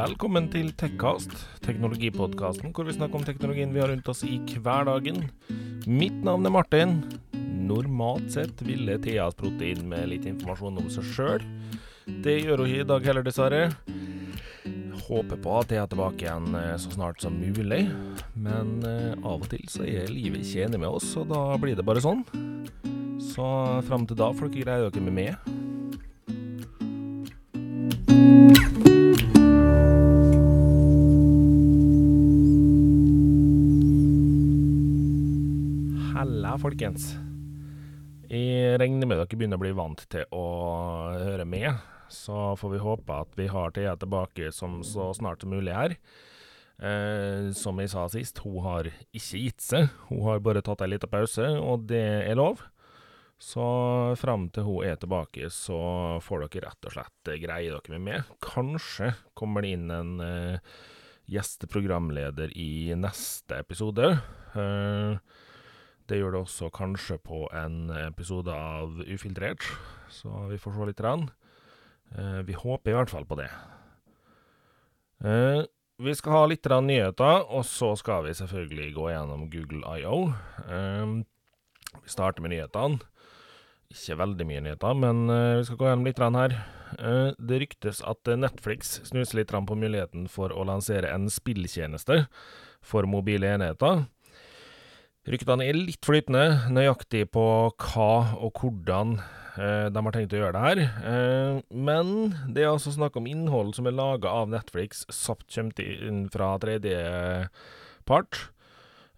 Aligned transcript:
Velkommen 0.00 0.46
til 0.48 0.70
Tekkast, 0.80 1.32
teknologipodkasten 1.60 2.70
hvor 2.72 2.86
vi 2.88 2.94
snakker 2.94 3.18
om 3.18 3.24
teknologien 3.26 3.74
vi 3.74 3.82
har 3.82 3.90
rundt 3.90 4.06
oss 4.08 4.22
i 4.24 4.38
hverdagen. 4.48 5.26
Mitt 5.84 6.16
navn 6.24 6.48
er 6.48 6.54
Martin. 6.54 6.94
Normalt 7.68 8.30
sett 8.32 8.62
ville 8.64 8.96
Thea 9.04 9.26
sprutte 9.34 9.66
inn 9.68 9.90
med 9.90 10.08
litt 10.08 10.24
informasjon 10.30 10.80
om 10.80 10.88
seg 10.94 11.10
sjøl. 11.10 11.44
Det 12.24 12.38
gjør 12.38 12.62
hun 12.62 12.70
ikke 12.70 12.86
i 12.86 12.88
dag 12.94 13.10
heller, 13.10 13.28
dessverre. 13.28 13.62
Håper 15.04 15.42
på 15.44 15.58
at 15.58 15.76
jeg 15.76 15.82
er 15.82 15.92
tilbake 15.92 16.24
igjen 16.24 16.56
eh, 16.56 16.74
så 16.80 16.96
snart 16.96 17.20
som 17.20 17.36
mulig. 17.36 17.82
Men 18.40 18.78
eh, 18.88 19.12
av 19.20 19.42
og 19.42 19.50
til 19.52 19.68
så 19.68 19.84
er 19.84 20.08
livet 20.08 20.46
ikke 20.46 20.70
enig 20.70 20.80
med 20.80 20.96
oss, 20.96 21.12
og 21.20 21.28
da 21.34 21.44
blir 21.60 21.76
det 21.76 21.84
bare 21.84 22.00
sånn. 22.00 22.24
Så 23.34 23.52
fram 23.90 24.08
til 24.08 24.22
da 24.22 24.32
får 24.32 24.48
dere 24.48 24.64
greie 24.64 24.88
dere 24.88 25.10
med 25.10 25.20
meg. 25.20 25.59
Folkens. 36.60 37.12
Jeg 38.30 38.76
regner 38.78 39.08
med 39.08 39.18
dere 39.18 39.38
begynner 39.38 39.58
å 39.58 39.62
bli 39.62 39.72
vant 39.74 40.02
til 40.12 40.26
å 40.36 40.44
høre 41.18 41.46
med. 41.48 41.80
Så 42.10 42.54
får 42.58 42.74
vi 42.74 42.82
håpe 42.82 43.16
at 43.24 43.38
vi 43.38 43.46
har 43.50 43.72
Thea 43.74 43.94
tilbake 43.98 44.50
som 44.54 44.80
så 44.86 45.10
snart 45.16 45.42
som 45.42 45.54
mulig 45.54 45.74
her. 45.74 45.96
Eh, 46.80 47.50
som 47.56 47.80
jeg 47.80 47.92
sa 47.92 48.06
sist, 48.12 48.42
hun 48.44 48.60
har 48.64 48.90
ikke 48.90 49.42
gitt 49.46 49.64
seg. 49.64 49.88
Hun 50.08 50.22
har 50.26 50.44
bare 50.44 50.62
tatt 50.64 50.84
ei 50.84 50.92
lita 50.92 51.10
pause, 51.10 51.48
og 51.60 51.88
det 51.90 52.04
er 52.28 52.38
lov. 52.38 52.62
Så 53.40 53.64
fram 54.20 54.50
til 54.52 54.66
hun 54.68 54.84
er 54.84 54.98
tilbake, 55.00 55.48
så 55.52 55.80
får 56.20 56.44
dere 56.44 56.68
rett 56.68 56.88
og 56.90 56.96
slett 56.96 57.34
greie 57.40 57.72
dere 57.72 57.94
med 57.96 58.04
meg. 58.04 58.32
Kanskje 58.44 59.14
kommer 59.38 59.64
det 59.64 59.74
inn 59.76 59.92
en 59.94 60.16
eh, 60.24 60.74
gjesteprogramleder 61.30 62.52
i 62.58 62.92
neste 62.98 63.62
episode. 63.64 64.12
Eh, 64.54 65.46
det 66.10 66.18
gjør 66.18 66.34
det 66.34 66.40
også 66.42 66.70
kanskje 66.74 67.20
på 67.22 67.44
en 67.54 67.90
episode 68.02 68.50
av 68.50 68.98
Ufiltrert, 69.06 69.62
så 70.10 70.48
vi 70.50 70.58
får 70.58 70.74
se 70.74 70.88
litt. 70.88 71.02
Rann. 71.06 71.28
Eh, 72.18 72.40
vi 72.46 72.56
håper 72.58 72.90
i 72.90 72.96
hvert 72.98 73.12
fall 73.12 73.26
på 73.28 73.38
det. 73.38 73.48
Eh, 75.22 75.62
vi 76.00 76.14
skal 76.16 76.34
ha 76.34 76.42
litt 76.50 76.66
rann 76.70 76.88
nyheter, 76.88 77.44
og 77.46 77.62
så 77.68 77.92
skal 78.00 78.24
vi 78.26 78.34
selvfølgelig 78.34 78.94
gå 78.96 79.06
gjennom 79.12 79.46
Google 79.52 79.84
IO. 80.00 80.32
Eh, 80.66 81.14
vi 82.00 82.10
starter 82.10 82.42
med 82.42 82.54
nyhetene. 82.54 83.02
Ikke 83.90 84.20
veldig 84.20 84.46
mye 84.46 84.60
nyheter, 84.62 84.94
men 84.94 85.24
vi 85.26 85.64
skal 85.66 85.78
gå 85.80 85.88
gjennom 85.88 86.04
litt 86.06 86.20
rann 86.22 86.36
her. 86.38 86.52
Det 87.42 87.56
ryktes 87.58 87.98
at 88.06 88.28
Netflix 88.38 88.92
snuser 89.08 89.40
litt 89.40 89.50
rann 89.50 89.66
på 89.66 89.74
muligheten 89.74 90.28
for 90.30 90.54
å 90.54 90.62
lansere 90.68 91.10
en 91.10 91.26
spilltjeneste 91.26 92.20
for 92.86 93.08
mobile 93.10 93.50
enheter. 93.50 94.04
Ryktene 95.30 95.62
er 95.62 95.76
litt 95.78 96.02
flytende, 96.02 96.72
nøyaktig 96.74 97.28
på 97.30 97.42
hva 97.70 98.12
og 98.42 98.56
hvordan 98.58 99.12
eh, 99.20 99.86
de 99.86 100.00
har 100.02 100.14
tenkt 100.16 100.32
å 100.34 100.40
gjøre 100.40 100.56
det 100.56 100.62
her. 100.64 100.80
Eh, 101.06 101.58
men 101.70 102.32
det 102.50 102.64
er 102.64 102.72
altså 102.72 102.90
snakk 102.96 103.14
om 103.20 103.28
innhold 103.30 103.76
som 103.76 103.86
er 103.86 103.94
laga 103.94 104.32
av 104.40 104.48
Netflix, 104.50 105.04
sapt 105.14 105.46
kommer 105.54 105.86
inn 105.86 106.24
fra 106.34 106.48
tredjepart. 106.64 108.40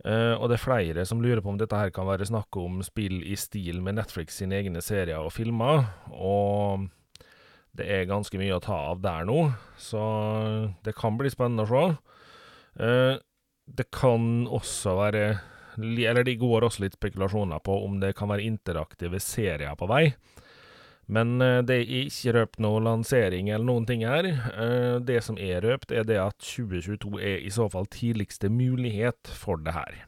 Eh, 0.04 0.34
og 0.34 0.50
det 0.50 0.58
er 0.58 0.64
flere 0.66 1.06
som 1.08 1.22
lurer 1.24 1.40
på 1.40 1.54
om 1.54 1.60
dette 1.62 1.78
her 1.80 1.92
kan 1.96 2.10
være 2.10 2.28
snakk 2.28 2.60
om 2.60 2.82
spill 2.84 3.22
i 3.24 3.38
stil 3.40 3.80
med 3.80 3.96
Netflix 3.96 4.36
sine 4.42 4.58
egne 4.58 4.82
serier 4.84 5.22
og 5.22 5.32
filmer. 5.32 5.86
Og 6.12 6.90
det 7.72 7.86
er 7.88 8.10
ganske 8.10 8.36
mye 8.36 8.58
å 8.58 8.60
ta 8.60 8.76
av 8.90 9.00
der 9.00 9.24
nå, 9.24 9.46
så 9.80 10.02
det 10.84 10.92
kan 10.98 11.16
bli 11.16 11.32
spennende 11.32 11.64
å 11.64 11.72
se. 11.72 11.86
Eh, 12.84 13.14
det 13.72 13.88
kan 13.96 14.44
også 14.52 14.98
være 14.98 15.24
eller 15.78 16.24
det 16.26 16.38
går 16.40 16.66
også 16.66 16.84
litt 16.84 16.98
spekulasjoner 16.98 17.62
på 17.64 17.78
om 17.86 17.98
det 18.02 18.14
kan 18.18 18.30
være 18.32 18.44
interaktive 18.46 19.20
serier 19.22 19.76
på 19.78 19.88
vei. 19.90 20.04
Men 21.12 21.40
eh, 21.42 21.60
det 21.66 21.78
er 21.80 21.90
ikke 22.04 22.36
røpt 22.36 22.62
noe 22.62 22.82
lansering 22.84 23.50
eller 23.50 23.66
noen 23.66 23.88
ting 23.88 24.04
her. 24.06 24.28
Eh, 24.28 25.00
det 25.04 25.18
som 25.26 25.40
er 25.40 25.64
røpt, 25.64 25.92
er 25.92 26.06
det 26.08 26.20
at 26.22 26.38
2022 26.44 27.18
er 27.18 27.42
i 27.42 27.50
så 27.52 27.68
fall 27.72 27.88
tidligste 27.92 28.52
mulighet 28.52 29.32
for 29.36 29.60
det 29.60 29.74
her. 29.76 30.04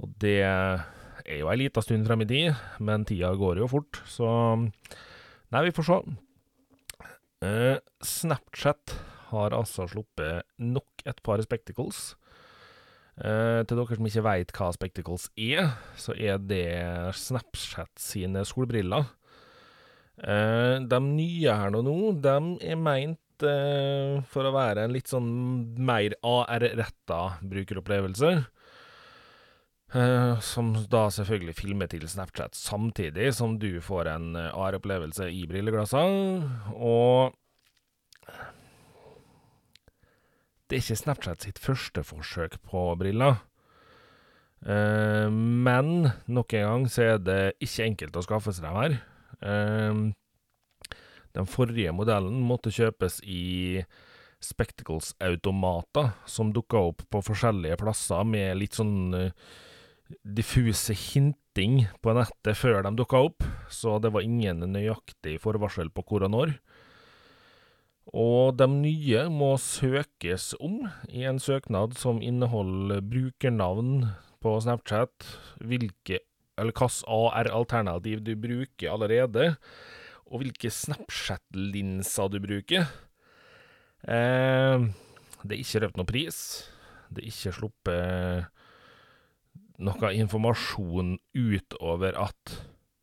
Og 0.00 0.14
det 0.22 0.40
er 0.40 1.38
jo 1.42 1.50
ei 1.52 1.58
lita 1.60 1.82
stund 1.84 2.08
frem 2.08 2.24
i 2.24 2.30
tid, 2.30 2.66
men 2.80 3.04
tida 3.04 3.34
går 3.36 3.60
jo 3.60 3.68
fort, 3.70 4.00
så 4.08 4.30
Nei, 5.50 5.64
vi 5.66 5.72
får 5.74 5.86
se. 5.88 5.96
Eh, 7.42 7.78
Snapchat 8.06 8.92
har 9.32 9.54
altså 9.56 9.88
sluppet 9.90 10.46
nok 10.62 11.02
et 11.10 11.18
par 11.26 11.42
spectacles. 11.42 12.12
Uh, 13.20 13.60
til 13.68 13.76
dere 13.76 13.96
som 13.98 14.06
ikke 14.08 14.24
veit 14.24 14.52
hva 14.56 14.70
Spectacles 14.72 15.26
er, 15.36 15.74
så 16.00 16.14
er 16.16 16.38
det 16.40 17.12
Snapchat 17.20 17.92
sine 18.00 18.46
solbriller. 18.48 19.10
Uh, 20.20 20.80
de 20.88 21.00
nye 21.04 21.56
her 21.56 21.74
nå, 21.74 21.96
de 22.16 22.36
er 22.64 22.80
meint 22.80 23.44
uh, 23.44 24.22
for 24.30 24.48
å 24.48 24.54
være 24.56 24.86
en 24.86 24.96
litt 24.96 25.12
sånn 25.12 25.28
mer 25.76 26.16
AR-retta 26.24 27.20
brukeropplevelse. 27.44 28.32
som 30.46 30.68
da 30.86 31.08
selvfølgelig 31.10 31.56
filmer 31.58 31.88
til 31.90 32.04
Snapchat 32.06 32.54
samtidig 32.54 33.32
som 33.34 33.56
du 33.58 33.80
får 33.82 34.06
en 34.06 34.36
AR-opplevelse 34.38 35.26
i 35.34 35.42
brilleglassene. 35.50 36.76
Og 36.78 37.34
det 40.70 40.78
er 40.78 40.84
ikke 40.84 41.00
Snapchat 41.00 41.42
sitt 41.42 41.58
første 41.58 42.04
forsøk 42.06 42.60
på 42.70 42.84
briller. 43.00 43.40
Uh, 44.62 45.26
men 45.32 46.12
nok 46.30 46.54
en 46.54 46.66
gang 46.68 46.84
så 46.92 47.06
er 47.08 47.24
det 47.24 47.40
ikke 47.64 47.88
enkelt 47.88 48.18
å 48.20 48.22
skaffe 48.22 48.54
seg 48.54 48.68
dem 48.68 48.78
her. 48.78 48.94
Uh, 49.42 50.94
den 51.34 51.50
forrige 51.50 51.94
modellen 51.94 52.38
måtte 52.46 52.70
kjøpes 52.74 53.18
i 53.26 53.82
Spectacles-automater, 54.40 56.14
som 56.30 56.54
dukka 56.54 56.84
opp 56.92 57.02
på 57.10 57.24
forskjellige 57.26 57.80
plasser 57.80 58.22
med 58.28 58.54
litt 58.62 58.78
sånn 58.78 59.10
uh, 59.16 59.50
diffuse 60.22 60.94
hinting 60.94 61.84
på 61.98 62.14
nettet 62.14 62.58
før 62.58 62.84
de 62.86 62.94
dukka 62.98 63.26
opp, 63.26 63.46
så 63.74 63.98
det 63.98 64.14
var 64.14 64.22
ingen 64.26 64.62
nøyaktig 64.70 65.40
forvarsel 65.42 65.90
på 65.90 66.06
hvor 66.06 66.30
og 66.30 66.34
når. 66.36 66.54
Og 68.10 68.56
de 68.58 68.66
nye 68.66 69.26
må 69.30 69.52
søkes 69.62 70.54
om 70.58 70.80
i 71.06 71.22
en 71.30 71.38
søknad 71.38 71.94
som 71.98 72.18
inneholder 72.22 73.04
brukernavn 73.06 74.10
på 74.42 74.56
Snapchat, 74.64 75.26
hvilke 75.62 76.18
eller 76.60 76.74
hvilket 76.74 77.04
AR-alternativ 77.08 78.20
du 78.26 78.34
bruker 78.36 78.90
allerede, 78.92 79.54
og 80.26 80.42
hvilke 80.42 80.70
Snapchat-linser 80.74 82.28
du 82.34 82.40
bruker. 82.42 82.90
Eh, 84.04 84.90
det 85.42 85.54
er 85.54 85.62
ikke 85.62 85.84
røpt 85.84 86.00
noen 86.00 86.10
pris. 86.10 86.40
Det 87.10 87.22
er 87.22 87.30
ikke 87.30 87.54
sluppet 87.56 88.50
noe 89.80 90.12
informasjon 90.12 91.16
utover 91.32 92.18
at 92.20 92.58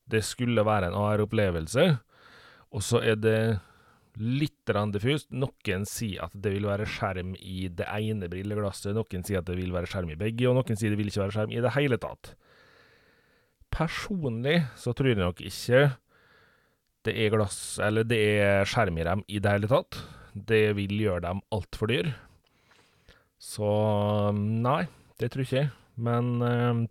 det 0.07 0.21
skulle 0.23 0.63
være 0.63 0.91
en 0.91 0.99
AR-opplevelse. 0.99 1.87
Og 2.71 2.83
så 2.85 3.01
er 3.01 3.17
det 3.19 3.39
litt 4.19 4.73
diffust. 4.93 5.29
Noen 5.31 5.85
sier 5.87 6.25
at 6.25 6.35
det 6.35 6.53
vil 6.55 6.67
være 6.67 6.87
skjerm 6.89 7.35
i 7.39 7.67
det 7.69 7.87
ene 7.87 8.29
brilleglasset, 8.31 8.95
noen 8.95 9.25
sier 9.25 9.41
at 9.41 9.47
det 9.49 9.57
vil 9.59 9.73
være 9.75 9.89
skjerm 9.89 10.11
i 10.13 10.19
begge, 10.19 10.47
og 10.49 10.57
noen 10.57 10.79
sier 10.79 10.93
det 10.93 10.99
vil 10.99 11.11
ikke 11.11 11.25
være 11.25 11.35
skjerm 11.37 11.55
i 11.55 11.63
det 11.63 11.73
hele 11.77 11.99
tatt. 12.01 12.33
Personlig 13.73 14.59
så 14.79 14.93
tror 14.95 15.11
jeg 15.11 15.21
nok 15.21 15.41
ikke 15.43 15.81
det 17.07 17.15
er 17.23 17.31
glass, 17.31 17.77
eller 17.83 18.07
det 18.07 18.19
er 18.41 18.67
skjerm 18.67 18.97
i 18.99 19.07
dem 19.07 19.23
i 19.31 19.39
det 19.43 19.53
hele 19.53 19.69
tatt. 19.71 19.99
Det 20.33 20.75
vil 20.77 20.97
gjøre 21.01 21.23
dem 21.27 21.41
altfor 21.55 21.91
dyr. 21.91 22.11
Så 23.39 23.69
nei, 24.35 24.87
det 25.21 25.31
tror 25.31 25.45
ikke 25.45 25.61
jeg. 25.61 25.71
Men 25.97 26.41
øh, 26.45 26.83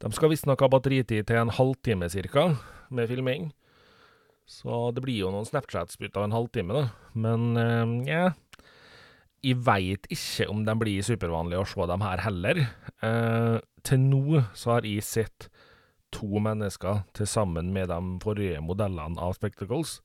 de 0.00 0.12
skal 0.12 0.32
visstnok 0.32 0.62
ha 0.64 0.70
batteritid 0.72 1.26
til 1.26 1.40
en 1.40 1.52
halvtime 1.52 2.08
ca. 2.08 2.46
med 2.90 3.08
filming. 3.08 3.52
Så 4.46 4.90
det 4.92 5.02
blir 5.04 5.22
jo 5.22 5.32
noen 5.32 5.46
Snapchats 5.48 5.96
ut 6.00 6.16
av 6.16 6.26
en 6.26 6.36
halvtime, 6.36 6.74
da. 6.76 6.88
Men 7.16 7.56
eh, 7.56 8.32
Jeg 9.44 9.60
veit 9.64 10.08
ikke 10.12 10.48
om 10.52 10.64
de 10.64 10.74
blir 10.80 11.04
supervanlige 11.04 11.62
å 11.62 11.68
se 11.68 11.86
dem 11.88 12.04
her 12.04 12.24
heller. 12.24 12.60
Eh, 13.04 13.56
til 13.84 14.04
nå 14.04 14.44
så 14.56 14.76
har 14.76 14.88
jeg 14.88 15.04
sett 15.04 15.48
to 16.14 16.38
mennesker 16.40 17.02
til 17.16 17.26
sammen 17.26 17.72
med 17.74 17.90
de 17.90 17.98
forrige 18.22 18.60
modellene 18.62 19.20
av 19.20 19.34
Spectacles. 19.36 19.98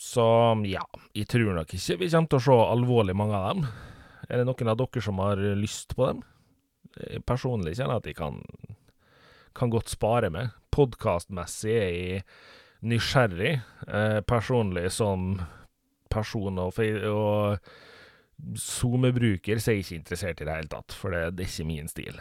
Så 0.00 0.24
ja, 0.64 0.82
jeg 1.14 1.28
tror 1.28 1.52
nok 1.54 1.72
ikke 1.76 1.98
vi 2.00 2.08
kommer 2.08 2.32
til 2.32 2.40
å 2.40 2.44
se 2.48 2.58
alvorlig 2.72 3.14
mange 3.16 3.36
av 3.36 3.50
dem. 3.52 3.66
Er 4.30 4.40
det 4.40 4.46
noen 4.48 4.72
av 4.72 4.78
dere 4.80 5.02
som 5.04 5.20
har 5.20 5.40
lyst 5.58 5.92
på 5.96 6.08
dem? 6.08 6.22
Personlig 7.28 7.76
kjenner 7.76 7.98
jeg 7.98 8.02
at 8.02 8.08
jeg 8.10 8.18
kan, 8.18 8.40
kan 9.56 9.72
godt 9.72 9.92
spare 9.92 10.32
meg. 10.32 10.54
Podkastmessig 10.72 11.76
er 11.76 11.92
jeg 11.92 12.24
nysgjerrig, 12.80 13.54
eh, 13.86 14.20
personlig 14.26 14.88
som 14.92 15.34
person 16.10 16.58
og, 16.58 16.80
og 17.10 17.58
SoMe-bruker, 18.56 19.60
så 19.60 19.70
er 19.70 19.78
jeg 19.78 19.86
ikke 19.86 19.98
interessert 20.00 20.40
i 20.40 20.48
det 20.48 20.58
hele 20.58 20.72
tatt, 20.72 20.96
for 20.96 21.14
det, 21.14 21.24
det 21.36 21.46
er 21.46 21.52
ikke 21.52 21.68
min 21.68 21.90
stil. 21.90 22.20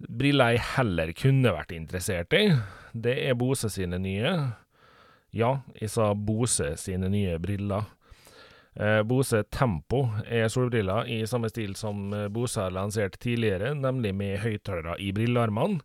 Briller 0.00 0.54
jeg 0.54 0.66
heller 0.78 1.12
kunne 1.18 1.54
vært 1.58 1.74
interessert 1.76 2.36
i, 2.38 2.46
det 2.94 3.18
er 3.26 3.38
Bose 3.38 3.68
sine 3.72 3.98
nye. 4.00 4.32
Ja, 5.36 5.58
jeg 5.76 5.90
sa 5.92 6.12
Bose 6.14 6.72
sine 6.80 7.10
nye 7.12 7.36
briller. 7.42 7.90
Eh, 8.74 9.02
Bose 9.02 9.42
Tempo 9.50 10.04
er 10.24 10.48
solbriller 10.48 11.08
i 11.10 11.20
samme 11.26 11.50
stil 11.50 11.74
som 11.78 12.14
eh, 12.14 12.28
Bose 12.32 12.62
har 12.62 12.74
lansert 12.74 13.18
tidligere, 13.20 13.74
nemlig 13.74 14.14
med 14.16 14.40
høyttalere 14.44 14.96
i 15.02 15.10
brillearmene. 15.14 15.82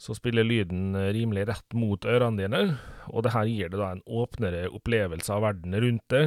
Så 0.00 0.16
spiller 0.18 0.46
lyden 0.46 0.94
eh, 0.98 1.12
rimelig 1.14 1.46
rett 1.50 1.76
mot 1.78 2.04
ørene 2.04 2.40
dine, 2.40 2.62
og 3.10 3.24
det 3.24 3.34
her 3.34 3.50
gir 3.50 3.72
det 3.72 3.80
da 3.80 3.92
en 3.94 4.04
åpnere 4.04 4.66
opplevelse 4.74 5.32
av 5.32 5.44
verden 5.46 5.76
rundt 5.84 6.06
det, 6.12 6.24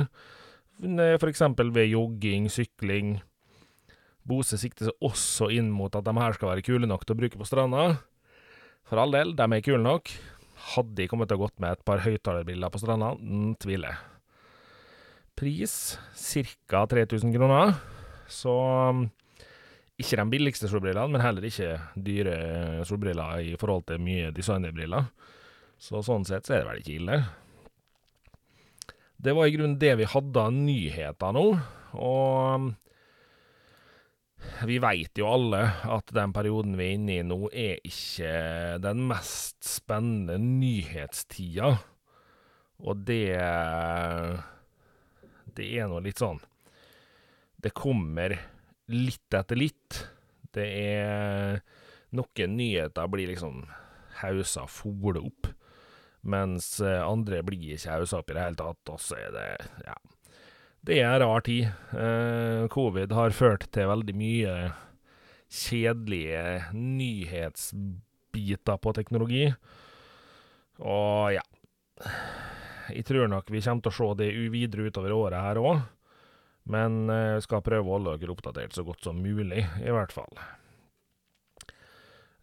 for 1.18 1.30
eksempel 1.31 1.72
ved 1.74 1.90
jogging, 1.90 2.52
sykling. 2.54 3.18
Bose 4.28 4.60
sikter 4.62 4.90
seg 4.90 5.06
også 5.08 5.50
inn 5.56 5.72
mot 5.74 5.94
at 5.96 6.06
de 6.06 6.14
her 6.14 6.36
skal 6.36 6.52
være 6.52 6.66
kule 6.68 6.90
nok 6.90 7.06
til 7.06 7.16
å 7.16 7.19
bruke 7.22 7.40
på 7.40 7.48
stranda. 7.48 7.86
For 8.88 9.02
all 9.02 9.16
del, 9.16 9.34
de 9.36 9.48
er 9.48 9.64
kule 9.66 9.81
nok. 9.81 10.12
Hadde 10.75 10.96
de 11.00 11.08
kommet 11.10 11.31
til 11.31 11.40
å 11.40 11.46
gått 11.46 11.58
med 11.64 11.78
et 11.78 11.84
par 11.88 12.04
høyttalerbriller 12.04 12.72
på 12.74 12.81
stranda? 12.81 13.14
Mm, 13.18 13.56
tviler. 13.62 13.98
Pris 15.38 15.98
ca. 16.14 16.86
3000 16.90 17.34
kroner. 17.36 17.75
Så 18.28 18.54
um, 18.54 19.08
ikke 19.98 20.20
de 20.20 20.26
billigste 20.30 20.70
solbrillene, 20.70 21.10
men 21.14 21.24
heller 21.24 21.48
ikke 21.48 21.72
dyre 22.06 22.38
solbriller 22.86 23.42
i 23.42 23.56
forhold 23.58 23.88
til 23.90 24.02
mye 24.04 24.30
designerbriller. 24.36 25.10
Så 25.82 26.04
sånn 26.06 26.26
sett 26.26 26.46
så 26.46 26.58
er 26.58 26.64
det 26.64 26.70
vel 26.70 26.82
ikke 26.82 26.98
ille. 27.00 27.18
Det 29.18 29.34
var 29.34 29.50
i 29.50 29.56
grunnen 29.56 29.80
det 29.82 29.96
vi 29.98 30.10
hadde 30.10 30.44
av 30.44 30.54
nyheter 30.54 31.34
nå, 31.34 31.46
og 31.98 32.68
vi 34.70 34.78
veit 34.82 35.18
jo 35.18 35.30
alle 35.32 35.64
at 35.90 36.14
den 36.14 36.34
perioden 36.36 36.78
vi 36.78 36.86
er 36.92 36.98
inne 37.00 37.16
i 37.16 37.26
nå, 37.26 37.40
er 37.50 37.82
ikke 37.82 38.78
den 38.84 39.02
mest 39.10 39.58
spennende 39.66 40.38
nyhetstida, 40.42 41.74
og 42.86 43.02
det 43.08 43.34
det 45.58 45.72
er 45.80 45.88
nå 45.90 45.98
litt 46.06 46.20
sånn 46.22 46.38
Det 47.58 47.72
kommer 47.74 48.36
litt 48.94 49.34
etter 49.36 49.60
litt. 49.60 50.07
Det 50.56 50.66
er 50.66 51.60
Noen 52.16 52.54
nyheter 52.56 53.10
blir 53.12 53.28
liksom 53.28 53.66
hausa 54.22 54.63
fole 54.72 55.19
opp, 55.28 55.50
mens 56.28 56.80
eh, 56.81 57.04
andre 57.04 57.42
blir 57.45 57.75
ikke 57.75 57.98
hausa 57.98 58.22
opp 58.22 58.31
i 58.31 58.38
det 58.38 58.45
hele 58.45 58.60
tatt, 58.62 58.94
og 58.94 59.00
så 59.04 59.16
er 59.19 59.31
det 59.36 59.48
Ja. 59.89 59.98
Det 60.88 61.01
er 61.01 61.10
en 61.10 61.19
rar 61.19 61.42
tid. 61.44 61.66
Eh, 62.00 62.63
covid 62.72 63.12
har 63.12 63.36
ført 63.36 63.66
til 63.75 63.89
veldig 63.89 64.13
mye 64.16 64.54
kjedelige 65.51 66.72
nyhetsbiter 66.78 68.78
på 68.80 68.94
teknologi, 68.95 69.50
og 70.80 71.36
ja 71.36 71.44
jeg 72.94 73.06
tror 73.07 73.28
nok 73.31 73.50
vi 73.51 73.62
kommer 73.63 73.83
til 73.83 73.92
å 73.92 73.98
se 73.98 74.07
det 74.22 74.30
videre 74.54 74.88
utover 74.88 75.16
året 75.16 75.44
her 75.44 75.60
òg. 75.60 75.81
Men 76.68 77.08
jeg 77.12 77.44
skal 77.46 77.62
prøve 77.64 77.88
å 77.88 77.94
holde 77.96 78.18
dere 78.19 78.31
oppdatert 78.34 78.74
så 78.75 78.84
godt 78.88 79.04
som 79.08 79.22
mulig, 79.24 79.64
i 79.80 79.92
hvert 79.94 80.14
fall. 80.16 80.34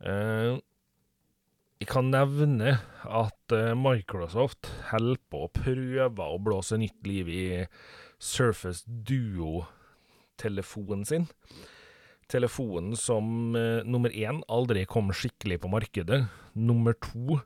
Uh, 0.05 0.61
jeg 1.81 1.89
kan 1.91 2.11
nevne 2.13 2.71
at 3.05 3.53
uh, 3.53 3.75
Microsoft 3.77 4.67
holder 4.91 5.19
på 5.33 5.39
å 5.45 5.53
prøve 5.53 6.25
å 6.25 6.39
blåse 6.41 6.77
nytt 6.81 7.07
liv 7.09 7.29
i 7.29 7.67
Surface 8.17 8.85
Duo-telefonen 8.89 11.05
sin. 11.09 11.29
Telefonen 12.33 12.97
som 12.97 13.53
nummer 13.85 14.09
én 14.17 14.41
aldri 14.49 14.87
kom 14.89 15.13
skikkelig 15.13 15.61
på 15.61 15.69
markedet. 15.69 16.25
Nummer 16.57 16.97
to 16.97 17.45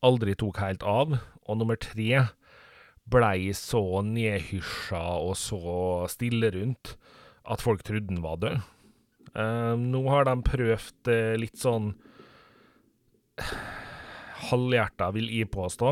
aldri 0.00 0.32
tok 0.40 0.56
helt 0.62 0.80
av. 0.88 1.20
Og 1.44 1.60
nummer 1.60 1.76
tre 1.76 2.24
blei 3.06 3.52
så 3.54 4.02
nedhysja 4.02 5.02
og 5.22 5.36
så 5.38 6.06
stille 6.10 6.50
rundt 6.54 6.96
at 7.46 7.62
folk 7.62 7.84
trodde 7.86 8.10
den 8.10 8.24
var 8.24 8.40
død. 8.42 8.58
Uh, 9.36 9.74
nå 9.78 10.00
har 10.08 10.26
de 10.26 10.34
prøvd 10.46 11.10
uh, 11.12 11.34
litt 11.38 11.58
sånn 11.60 11.92
halvhjerta, 14.46 15.10
vil 15.12 15.28
jeg 15.28 15.50
påstå, 15.52 15.90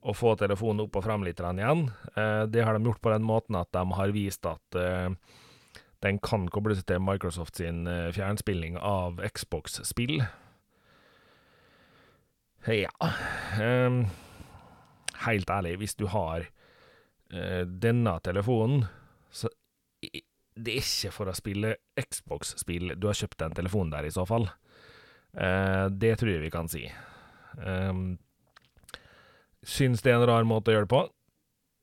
å 0.00 0.14
få 0.16 0.32
telefonen 0.40 0.86
opp 0.86 0.98
og 0.98 1.04
fram 1.06 1.24
litt 1.24 1.40
igjen. 1.40 1.86
Uh, 2.16 2.44
det 2.50 2.64
har 2.66 2.76
de 2.76 2.90
gjort 2.90 3.02
på 3.04 3.12
den 3.14 3.26
måten 3.26 3.58
at 3.60 3.70
de 3.76 3.84
har 3.96 4.16
vist 4.16 4.48
at 4.48 4.80
den 6.00 6.18
kan 6.24 6.48
kobles 6.48 6.80
til 6.88 7.02
Microsoft 7.04 7.60
sin 7.60 7.84
fjernspilling 8.16 8.78
av 8.80 9.20
Xbox-spill. 9.36 10.22
Ja 12.68 12.92
um, 13.60 14.04
Helt 15.26 15.50
ærlig, 15.52 15.76
hvis 15.80 15.96
du 15.98 16.06
har 16.12 16.46
uh, 17.34 17.62
denne 17.66 18.16
telefonen, 18.24 18.86
så 19.30 19.50
Det 20.60 20.72
er 20.74 20.82
ikke 20.82 21.12
for 21.14 21.30
å 21.30 21.36
spille 21.36 21.76
Xbox-spill 21.96 22.96
du 22.98 23.06
har 23.08 23.16
kjøpt 23.16 23.38
den 23.40 23.54
telefonen 23.56 23.92
der, 23.94 24.08
i 24.08 24.12
så 24.12 24.26
fall. 24.28 24.48
Uh, 25.36 25.86
det 25.92 26.16
tror 26.20 26.32
jeg 26.34 26.42
vi 26.42 26.50
kan 26.52 26.68
si. 26.68 26.82
Um, 27.60 28.18
syns 29.62 30.02
det 30.02 30.12
er 30.12 30.18
en 30.18 30.28
rar 30.28 30.48
måte 30.48 30.72
å 30.72 30.74
gjøre 30.74 30.88
det 30.88 30.94
på. 30.94 31.04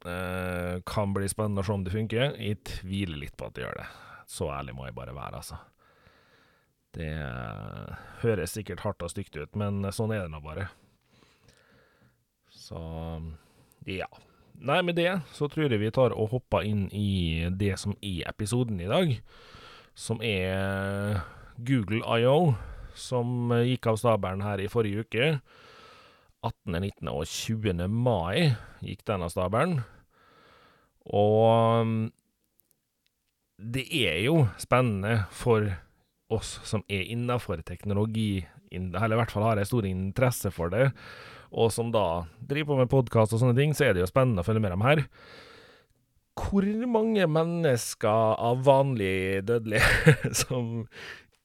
Uh, 0.08 0.84
kan 0.88 1.16
bli 1.16 1.30
spennende 1.32 1.64
å 1.64 1.68
se 1.68 1.74
om 1.74 1.86
det 1.86 1.96
funker. 1.96 2.36
Jeg 2.42 2.62
tviler 2.68 3.24
litt 3.24 3.38
på 3.40 3.48
at 3.48 3.56
det 3.56 3.66
gjør 3.66 3.80
det. 3.80 3.88
Så 4.28 4.52
ærlig 4.52 4.76
må 4.76 4.90
jeg 4.90 4.98
bare 4.98 5.16
være, 5.16 5.40
altså. 5.40 5.62
Det 6.98 7.14
høres 8.24 8.56
sikkert 8.58 8.82
hardt 8.84 9.04
og 9.06 9.12
stygt 9.14 9.36
ut, 9.38 9.56
men 9.60 9.86
sånn 9.94 10.12
er 10.16 10.26
det 10.26 10.34
nå 10.34 10.42
bare. 10.44 10.68
Så 12.68 12.80
ja. 13.88 14.08
Nei, 14.58 14.82
med 14.82 14.98
det 14.98 15.12
så 15.38 15.48
tror 15.52 15.70
jeg 15.70 15.80
vi 15.80 15.94
tar 15.94 16.16
og 16.18 16.32
hopper 16.34 16.66
inn 16.66 16.88
i 16.92 17.48
det 17.54 17.76
som 17.80 17.94
er 18.02 18.26
episoden 18.32 18.82
i 18.82 18.90
dag, 18.90 19.14
som 19.94 20.20
er 20.26 21.22
Google 21.62 22.02
IO, 22.18 22.56
som 22.98 23.54
gikk 23.62 23.88
av 23.92 24.00
stabelen 24.02 24.44
her 24.46 24.64
i 24.64 24.70
forrige 24.72 25.06
uke. 25.06 25.30
18., 26.42 26.74
19. 26.74 27.12
og 27.12 27.24
20. 27.30 27.86
mai 27.88 28.58
gikk 28.82 29.06
den 29.08 29.26
av 29.26 29.32
stabelen. 29.34 29.80
Og 31.08 32.10
det 33.58 33.86
er 34.02 34.20
jo 34.26 34.48
spennende 34.60 35.28
for 35.34 35.70
oss 36.34 36.58
som 36.68 36.84
er 36.92 37.08
innafor 37.14 37.62
teknologi, 37.66 38.42
eller 38.74 39.16
i 39.16 39.22
hvert 39.22 39.32
fall 39.32 39.48
har 39.48 39.62
en 39.62 39.70
stor 39.70 39.88
interesse 39.88 40.52
for 40.52 40.74
det, 40.74 40.90
og 41.52 41.72
som 41.74 41.92
da 41.94 42.26
driver 42.40 42.74
på 42.74 42.80
med 42.82 42.92
podkast 42.92 43.36
og 43.36 43.42
sånne 43.42 43.58
ting, 43.58 43.76
så 43.76 43.88
er 43.88 43.96
det 43.96 44.04
jo 44.04 44.10
spennende 44.10 44.44
å 44.44 44.48
følge 44.48 44.64
med 44.64 44.74
dem 44.76 44.86
her. 44.86 45.04
Hvor 46.38 46.68
mange 46.92 47.26
mennesker 47.26 48.36
av 48.38 48.62
vanlig 48.68 49.46
dødelige 49.48 50.18
som 50.44 50.86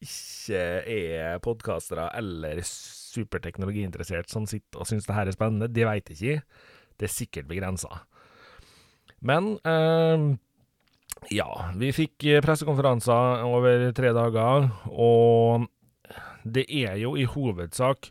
ikke 0.03 0.65
er 0.91 1.43
podkastere 1.43 2.09
eller 2.19 2.61
superteknologiinteressert, 2.67 4.31
som 4.33 4.49
sitter 4.51 4.83
og 4.83 4.89
syns 4.91 5.07
det 5.07 5.17
her 5.17 5.31
er 5.31 5.37
spennende, 5.37 5.71
det 5.71 5.87
veit 5.87 6.11
ikke. 6.13 6.41
Det 6.99 7.09
er 7.09 7.15
sikkert 7.15 7.49
begrensa. 7.51 8.03
Men 9.23 9.55
eh, 9.69 10.27
ja, 11.31 11.49
vi 11.79 11.93
fikk 11.95 12.27
pressekonferanser 12.43 13.45
over 13.47 13.89
tre 13.95 14.11
dager, 14.17 14.69
og 14.91 15.69
det 16.43 16.67
er 16.67 16.99
jo 16.99 17.15
i 17.15 17.29
hovedsak 17.29 18.11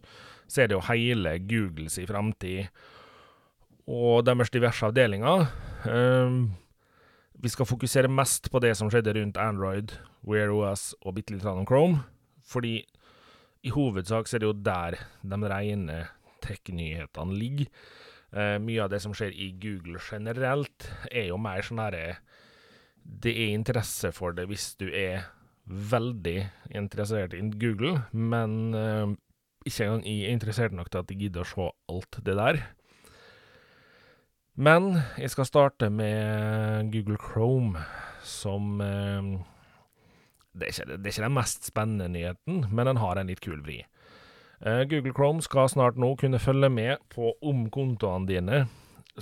så 0.52 0.64
er 0.64 0.72
det 0.72 0.76
jo 0.78 0.88
hele 0.90 1.38
Googles 1.48 1.96
i 2.02 2.08
framtid 2.10 2.68
og 3.92 4.26
deres 4.28 4.52
diverse 4.54 4.86
avdelinger. 4.86 5.48
Um, 5.88 6.54
vi 7.42 7.50
skal 7.50 7.68
fokusere 7.68 8.12
mest 8.12 8.52
på 8.54 8.62
det 8.64 8.76
som 8.78 8.92
skjedde 8.92 9.16
rundt 9.18 9.40
Android, 9.42 9.96
Wear 10.28 10.52
OS 10.54 10.92
og 11.02 11.16
bitte 11.18 11.34
litt 11.34 11.48
om 11.50 11.66
Chrome, 11.66 12.04
fordi 12.46 12.82
i 13.66 13.72
hovedsak 13.74 14.30
så 14.30 14.38
er 14.38 14.44
det 14.44 14.50
jo 14.50 14.60
der 14.66 15.00
de 15.22 15.40
rene 15.50 15.98
tech-nyhetene 16.46 17.38
ligger. 17.38 17.72
Uh, 18.32 18.58
mye 18.64 18.84
av 18.84 18.92
det 18.94 19.02
som 19.04 19.16
skjer 19.16 19.34
i 19.36 19.52
Google 19.60 20.00
generelt, 20.04 20.88
er 21.12 21.32
jo 21.32 21.40
mer 21.42 21.66
sånn 21.66 21.82
herre 21.84 22.22
det 23.02 23.34
er 23.34 23.56
interesse 23.56 24.12
for 24.14 24.36
det 24.38 24.46
hvis 24.50 24.76
du 24.80 24.88
er 24.94 25.26
veldig 25.66 26.38
interessert 26.78 27.34
i 27.34 27.42
Google, 27.60 28.04
men 28.12 28.76
uh, 28.76 29.14
ikke 29.66 29.86
engang 29.86 30.06
jeg 30.08 30.26
er 30.26 30.36
interessert 30.36 30.76
nok 30.76 30.90
til 30.90 31.04
at 31.04 31.12
jeg 31.12 31.20
gidder 31.26 31.46
å 31.46 31.50
se 31.52 31.68
alt 31.94 32.20
det 32.26 32.38
der. 32.40 32.62
Men 34.62 34.92
jeg 35.18 35.32
skal 35.32 35.48
starte 35.48 35.90
med 35.94 36.92
Google 36.94 37.20
Chrome, 37.22 37.80
som 38.26 38.82
eh, 38.84 39.30
det, 40.54 40.68
er 40.68 40.74
ikke, 40.74 40.98
det 40.98 41.00
er 41.00 41.14
ikke 41.14 41.28
den 41.28 41.38
mest 41.38 41.70
spennende 41.70 42.10
nyheten, 42.12 42.66
men 42.70 42.90
den 42.90 43.02
har 43.02 43.18
en 43.18 43.32
litt 43.32 43.42
kul 43.44 43.62
vri. 43.64 43.80
Eh, 44.62 44.84
Google 44.92 45.16
Chrome 45.16 45.46
skal 45.46 45.72
snart 45.72 45.98
nå 45.98 46.14
kunne 46.20 46.42
følge 46.42 46.70
med 46.70 47.02
på 47.14 47.34
om 47.42 47.66
kontoene 47.74 48.30
dine 48.30 48.66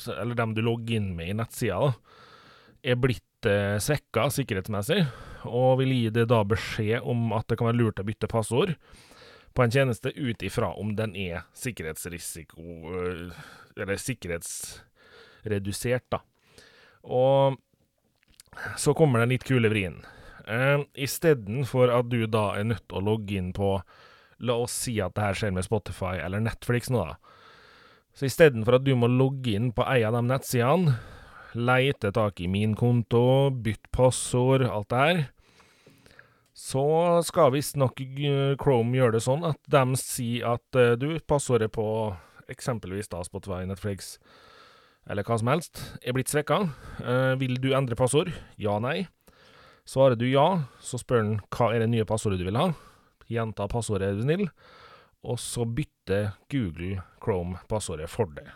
eller 0.08 0.38
dem 0.38 0.54
du 0.54 0.62
logger 0.62 1.00
inn 1.00 1.14
med 1.18 1.32
i 1.32 1.38
nettsida, 1.40 1.94
er 2.86 3.00
blitt 3.02 3.48
eh, 3.50 3.78
svekka 3.82 4.28
sikkerhetsmessig, 4.32 5.02
og 5.50 5.80
vil 5.82 5.94
gi 5.96 6.12
det 6.14 6.28
da 6.32 6.44
beskjed 6.48 7.06
om 7.08 7.34
at 7.36 7.48
det 7.50 7.58
kan 7.60 7.70
være 7.70 7.80
lurt 7.80 8.02
å 8.02 8.06
bytte 8.08 8.30
passord 8.32 8.76
på 9.54 9.64
en 9.64 9.72
tjeneste 9.74 10.10
ut 10.16 10.44
ifra 10.46 10.74
om 10.80 10.96
den 10.98 11.16
er 11.18 11.42
sikkerhetsrisiko 11.58 12.62
eh, 12.94 13.32
Eller 13.80 13.98
sikkerhetsredusert, 14.02 16.06
da. 16.12 16.20
Og 17.04 17.58
så 18.78 18.94
kommer 18.98 19.20
den 19.22 19.30
litt 19.34 19.48
kule 19.48 19.70
vrien. 19.72 20.02
Uh, 20.50 20.80
Istedenfor 20.98 21.90
at 21.94 22.10
du 22.12 22.26
da 22.28 22.58
er 22.58 22.64
nødt 22.72 22.88
til 22.90 22.98
å 23.00 23.08
logge 23.12 23.38
inn 23.38 23.54
på 23.56 23.70
La 24.40 24.56
oss 24.56 24.72
si 24.86 24.96
at 25.04 25.16
det 25.18 25.24
her 25.24 25.36
skjer 25.36 25.52
med 25.56 25.68
Spotify 25.68 26.16
eller 26.24 26.40
Netflix 26.44 26.90
nå, 26.92 27.04
da. 27.04 27.16
Så 28.16 28.28
istedenfor 28.28 28.80
at 28.80 28.86
du 28.86 28.94
må 29.00 29.08
logge 29.12 29.52
inn 29.56 29.72
på 29.76 29.86
ei 29.88 30.04
av 30.08 30.16
de 30.16 30.24
nettsidene, 30.28 30.96
leite 31.60 32.12
tak 32.16 32.40
i 32.44 32.48
min 32.52 32.76
konto, 32.78 33.50
bytte 33.52 33.92
passord, 33.96 34.64
alt 34.64 34.90
det 34.92 35.04
her, 35.04 35.22
så 36.60 36.84
skal 37.24 37.54
visstnok 37.54 38.02
Chrome 38.60 38.98
gjøre 38.98 39.16
det 39.16 39.24
sånn 39.24 39.46
at 39.48 39.60
de 39.72 39.84
sier 40.00 40.58
at 40.58 40.76
uh, 40.76 40.92
du, 41.00 41.14
passordet 41.24 41.72
på 41.72 41.86
eksempelvis 42.52 43.08
da 43.14 43.22
Spotify, 43.24 43.64
Netflix 43.70 44.18
eller 45.10 45.24
hva 45.26 45.38
som 45.40 45.50
helst, 45.50 45.80
er 46.04 46.14
blitt 46.14 46.30
svekka. 46.30 46.60
Uh, 47.00 47.34
vil 47.40 47.56
du 47.64 47.72
endre 47.78 47.96
passord? 47.98 48.34
Ja, 48.60 48.76
nei. 48.84 49.08
Svarer 49.88 50.20
du 50.20 50.28
ja, 50.28 50.66
så 50.84 51.00
spør 51.02 51.24
den 51.24 51.40
hva 51.56 51.72
er 51.74 51.86
det 51.86 51.90
nye 51.94 52.06
passordet 52.10 52.42
du 52.42 52.46
vil 52.50 52.60
ha. 52.60 52.68
Gjenta 53.32 53.70
passordet, 53.72 54.12
er 54.12 54.20
du 54.20 54.28
snill. 54.28 54.46
Og 55.24 55.40
så 55.42 55.64
bytter 55.64 56.34
Google 56.52 57.00
Chrome 57.24 57.64
passordet 57.72 58.12
for 58.12 58.30
deg. 58.36 58.52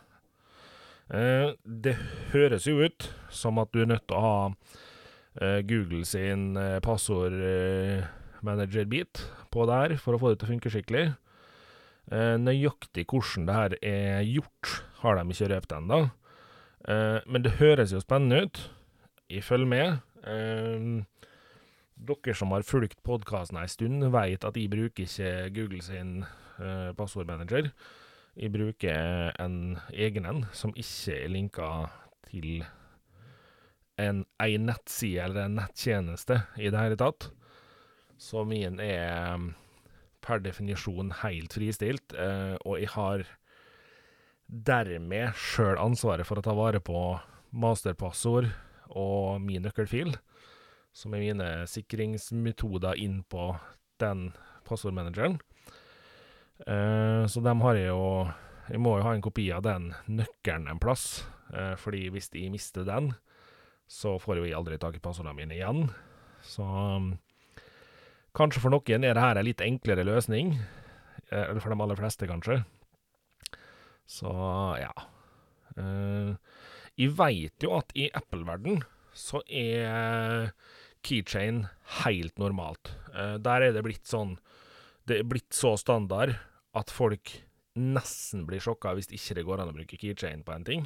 Det 1.64 1.98
høres 2.32 2.68
jo 2.70 2.80
ut 2.86 3.10
som 3.34 3.60
at 3.62 3.74
du 3.74 3.82
er 3.84 3.90
nødt 3.92 4.06
til 4.08 4.18
å 4.18 4.24
ha 4.24 4.38
Google 5.40 6.06
sin 6.06 6.58
uh, 6.58 6.80
passordmanager-bit 6.86 9.32
på 9.54 9.66
der 9.70 9.98
for 10.02 10.14
å 10.14 10.20
få 10.22 10.30
det 10.32 10.38
til 10.42 10.48
å 10.48 10.54
funke 10.54 10.70
skikkelig. 10.74 11.06
nøyaktig 12.12 13.06
hvordan 13.08 13.46
det 13.48 13.56
her 13.56 13.74
er 13.82 14.22
gjort, 14.28 14.84
har 15.00 15.16
de 15.16 15.24
ikke 15.32 15.52
røpt 15.54 15.72
ennå. 15.72 16.10
men 17.32 17.44
det 17.44 17.60
høres 17.62 17.92
jo 17.94 18.00
spennende 18.04 18.42
ut. 18.44 18.72
Følg 19.42 19.68
med. 19.68 19.98
dere 21.96 22.34
som 22.36 22.52
har 22.52 22.64
fulgt 22.68 23.04
podkasten 23.04 23.58
ei 23.58 23.68
stund, 23.72 24.04
vet 24.12 24.44
at 24.44 24.58
jeg 24.58 24.70
bruker 24.70 25.04
ikke 25.08 25.50
Google 25.56 25.82
sin 25.82 26.26
passordmanager. 26.98 27.72
Jeg 28.36 28.52
bruker 28.52 29.32
en 29.40 29.78
egen 29.94 30.26
en 30.26 30.46
som 30.52 30.74
ikke 30.76 31.24
er 31.24 31.30
linka 31.30 31.88
til 32.28 32.66
en, 34.02 34.24
ei 34.42 34.58
nettside 34.58 35.24
eller 35.26 35.48
en 35.48 35.60
nettjeneste 35.62 36.42
i 36.58 36.70
det 36.74 36.80
hele 36.80 36.98
tatt. 37.00 37.30
Så 38.18 38.44
min 38.48 38.80
er 38.82 39.38
mm, 39.38 39.52
per 40.24 40.44
definisjon 40.44 41.12
helt 41.24 41.56
fristilt, 41.58 42.16
eh, 42.16 42.56
og 42.64 42.80
jeg 42.80 42.94
har 42.96 43.26
dermed 44.48 45.34
sjøl 45.40 45.80
ansvaret 45.82 46.28
for 46.28 46.40
å 46.40 46.46
ta 46.46 46.54
vare 46.56 46.82
på 46.84 47.00
masterpassord 47.54 48.50
og 48.94 49.42
min 49.44 49.66
nøkkelfil, 49.66 50.14
som 50.94 51.14
er 51.16 51.24
mine 51.24 51.50
sikringsmetoder 51.70 53.00
inn 53.02 53.22
på 53.30 53.54
den 54.02 54.32
passordmanageren. 54.68 55.40
Eh, 56.68 57.26
så 57.28 57.44
dem 57.44 57.62
har 57.66 57.76
jeg 57.76 57.90
jo 57.90 58.30
Jeg 58.70 58.80
må 58.80 58.94
jo 58.96 59.04
ha 59.04 59.12
en 59.12 59.22
kopi 59.22 59.50
av 59.52 59.66
den 59.66 59.90
nøkkelen 60.08 60.70
en 60.72 60.80
plass, 60.80 61.26
eh, 61.52 61.74
fordi 61.76 62.06
hvis 62.14 62.30
jeg 62.32 62.48
mister 62.54 62.86
den, 62.88 63.10
så 63.90 64.16
får 64.22 64.40
jo 64.40 64.48
jeg 64.48 64.58
aldri 64.58 64.80
tak 64.82 64.98
i 64.98 65.04
passordene 65.04 65.36
mine 65.38 65.58
igjen. 65.58 65.86
Så 66.44 66.64
um, 66.64 67.14
kanskje 68.36 68.64
for 68.64 68.74
noen 68.74 69.06
er 69.06 69.16
det 69.16 69.24
her 69.24 69.40
en 69.40 69.48
litt 69.48 69.64
enklere 69.64 70.06
løsning. 70.08 70.56
Eh, 71.30 71.44
eller 71.50 71.62
for 71.64 71.74
de 71.74 71.80
aller 71.86 72.00
fleste, 72.00 72.30
kanskje. 72.30 72.62
Så 74.10 74.34
ja. 74.82 74.94
Uh, 75.78 76.36
jeg 77.00 77.16
veit 77.18 77.66
jo 77.66 77.74
at 77.80 77.94
i 77.98 78.10
Apple-verden 78.14 78.84
så 79.18 79.42
er 79.50 80.52
keychain 81.06 81.66
helt 82.04 82.38
normalt. 82.42 82.94
Der 83.14 83.66
er 83.66 83.74
det 83.76 83.84
blitt 83.86 84.08
sånn 84.10 84.38
Det 85.06 85.20
er 85.20 85.28
blitt 85.28 85.54
så 85.54 85.76
standard 85.78 86.32
at 86.74 86.90
folk 86.94 87.30
nesten 87.78 88.46
blir 88.48 88.62
sjokka 88.64 88.94
hvis 88.98 89.12
ikke 89.14 89.36
det 89.38 89.44
går 89.46 89.62
an 89.62 89.70
å 89.74 89.76
bruke 89.76 90.00
keychain 90.00 90.42
på 90.46 90.54
en 90.56 90.66
ting. 90.66 90.86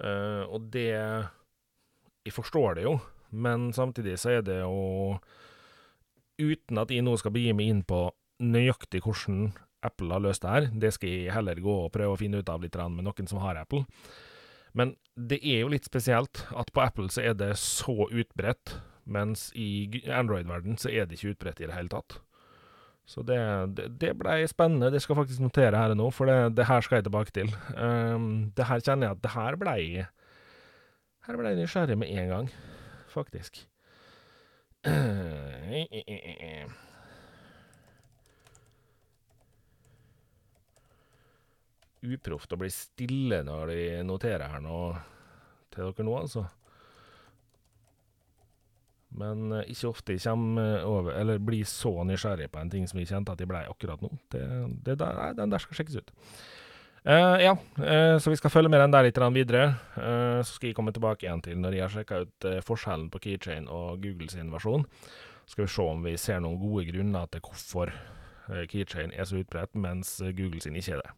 Og 0.00 0.68
det 0.72 0.94
jeg 2.26 2.34
forstår 2.36 2.78
det 2.78 2.86
jo, 2.86 2.98
men 3.30 3.70
samtidig 3.72 4.18
så 4.20 4.38
er 4.38 4.46
det 4.46 4.60
jo 4.62 5.18
Uten 6.40 6.80
at 6.80 6.88
jeg 6.88 7.04
nå 7.04 7.18
skal 7.20 7.34
begi 7.34 7.50
meg 7.52 7.68
inn 7.68 7.80
på 7.84 8.06
nøyaktig 8.40 9.02
hvordan 9.04 9.50
Apple 9.84 10.14
har 10.14 10.22
løst 10.24 10.40
det 10.40 10.52
her, 10.54 10.68
det 10.72 10.92
skal 10.96 11.12
jeg 11.12 11.34
heller 11.34 11.60
gå 11.60 11.74
og 11.84 11.92
prøve 11.92 12.14
å 12.14 12.20
finne 12.20 12.40
ut 12.40 12.48
av 12.48 12.62
litt 12.64 12.78
med 12.80 13.04
noen 13.04 13.28
som 13.28 13.42
har 13.44 13.60
Apple. 13.60 13.84
Men 14.72 14.94
det 15.16 15.40
er 15.42 15.62
jo 15.62 15.72
litt 15.72 15.84
spesielt 15.88 16.44
at 16.56 16.72
på 16.72 16.80
Apple 16.80 17.12
så 17.12 17.24
er 17.28 17.36
det 17.36 17.54
så 17.60 18.08
utbredt, 18.08 18.78
mens 19.04 19.50
i 19.52 19.88
Android-verden 20.08 20.78
så 20.80 20.88
er 20.88 21.08
det 21.08 21.18
ikke 21.18 21.34
utbredt 21.34 21.60
i 21.60 21.68
det 21.68 21.76
hele 21.76 21.92
tatt. 21.92 22.20
Så 23.10 23.24
det, 23.26 23.40
det, 23.74 23.88
det 23.98 24.12
blei 24.20 24.44
spennende. 24.46 24.92
Det 24.92 25.00
skal 25.02 25.16
jeg 25.16 25.24
faktisk 25.24 25.42
notere 25.42 25.80
her 25.80 25.96
nå, 25.98 26.10
for 26.14 26.30
det, 26.30 26.54
det 26.60 26.68
her 26.68 26.84
skal 26.84 27.00
jeg 27.00 27.08
tilbake 27.08 27.34
til. 27.34 27.50
Um, 27.74 28.52
det 28.56 28.68
her 28.68 28.84
kjenner 28.84 29.08
jeg 29.08 29.18
at 29.18 29.24
det 29.24 29.34
her 29.34 29.58
blei 29.58 29.82
her 31.26 31.38
ble 31.38 31.52
jeg 31.52 31.60
nysgjerrig 31.60 31.98
med 32.00 32.12
en 32.20 32.30
gang, 32.30 32.48
faktisk. 33.12 33.60
Uproft 42.00 42.54
å 42.56 42.60
bli 42.60 42.70
stille 42.72 43.42
når 43.44 43.74
de 43.74 43.82
noterer 44.08 44.48
her 44.48 44.64
nå 44.64 44.80
til 45.70 45.90
dere 45.90 46.06
nå, 46.06 46.14
altså. 46.16 46.46
Men 49.20 49.50
uh, 49.52 49.60
ikke 49.66 49.90
ofte 49.90 50.14
jeg 50.14 50.22
kommer 50.24 50.84
over, 50.86 51.12
eller 51.18 51.42
blir 51.42 51.66
så 51.68 51.92
nysgjerrig 52.06 52.48
på 52.52 52.60
en 52.62 52.70
ting 52.72 52.86
som 52.88 53.00
jeg 53.00 53.10
kjente 53.10 53.34
at 53.34 53.42
jeg 53.42 53.50
blei 53.50 53.64
akkurat 53.68 54.02
nå. 54.04 54.10
Det, 54.32 54.42
det 54.86 54.96
der, 55.02 55.18
nei, 55.18 55.30
den 55.38 55.52
der 55.52 55.62
skal 55.62 55.80
sjekkes 55.80 56.00
ut. 56.00 56.12
Uh, 57.06 57.40
ja, 57.40 57.56
uh, 57.78 58.18
så 58.20 58.30
vi 58.30 58.36
skal 58.36 58.52
følge 58.52 58.68
med 58.68 58.82
den 58.82 58.92
der 58.92 59.06
litt 59.06 59.18
videre. 59.32 59.74
Uh, 59.96 60.44
så 60.44 60.52
skal 60.52 60.68
jeg 60.68 60.76
komme 60.76 60.92
tilbake 60.92 61.24
igjen 61.24 61.40
til 61.40 61.56
når 61.56 61.72
jeg 61.72 61.82
har 61.86 61.94
sjekka 61.94 62.20
ut 62.26 62.48
forskjellen 62.66 63.08
på 63.10 63.22
Keychain 63.24 63.68
og 63.68 64.02
Google 64.04 64.28
sin 64.28 64.52
versjon. 64.52 64.84
Så 65.46 65.56
skal 65.56 65.64
vi 65.64 65.72
se 65.72 65.82
om 65.82 66.04
vi 66.04 66.16
ser 66.20 66.40
noen 66.44 66.60
gode 66.60 66.84
grunner 66.90 67.26
til 67.32 67.40
hvorfor 67.40 67.94
Keychain 68.68 69.14
er 69.14 69.24
så 69.24 69.40
utbredt, 69.40 69.72
mens 69.74 70.18
Google 70.36 70.60
sin 70.60 70.76
ikke 70.76 70.98
er 70.98 71.02
det. 71.04 71.16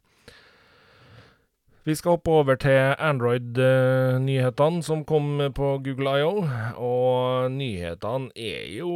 Vi 1.83 1.95
skal 1.99 2.15
hoppe 2.15 2.31
over 2.31 2.55
til 2.55 2.93
Android-nyhetene 2.95 4.83
som 4.87 5.01
kom 5.03 5.41
på 5.51 5.71
Google 5.83 6.13
IO. 6.21 6.45
Og 6.79 7.51
nyhetene 7.51 8.31
er 8.39 8.69
jo 8.77 8.93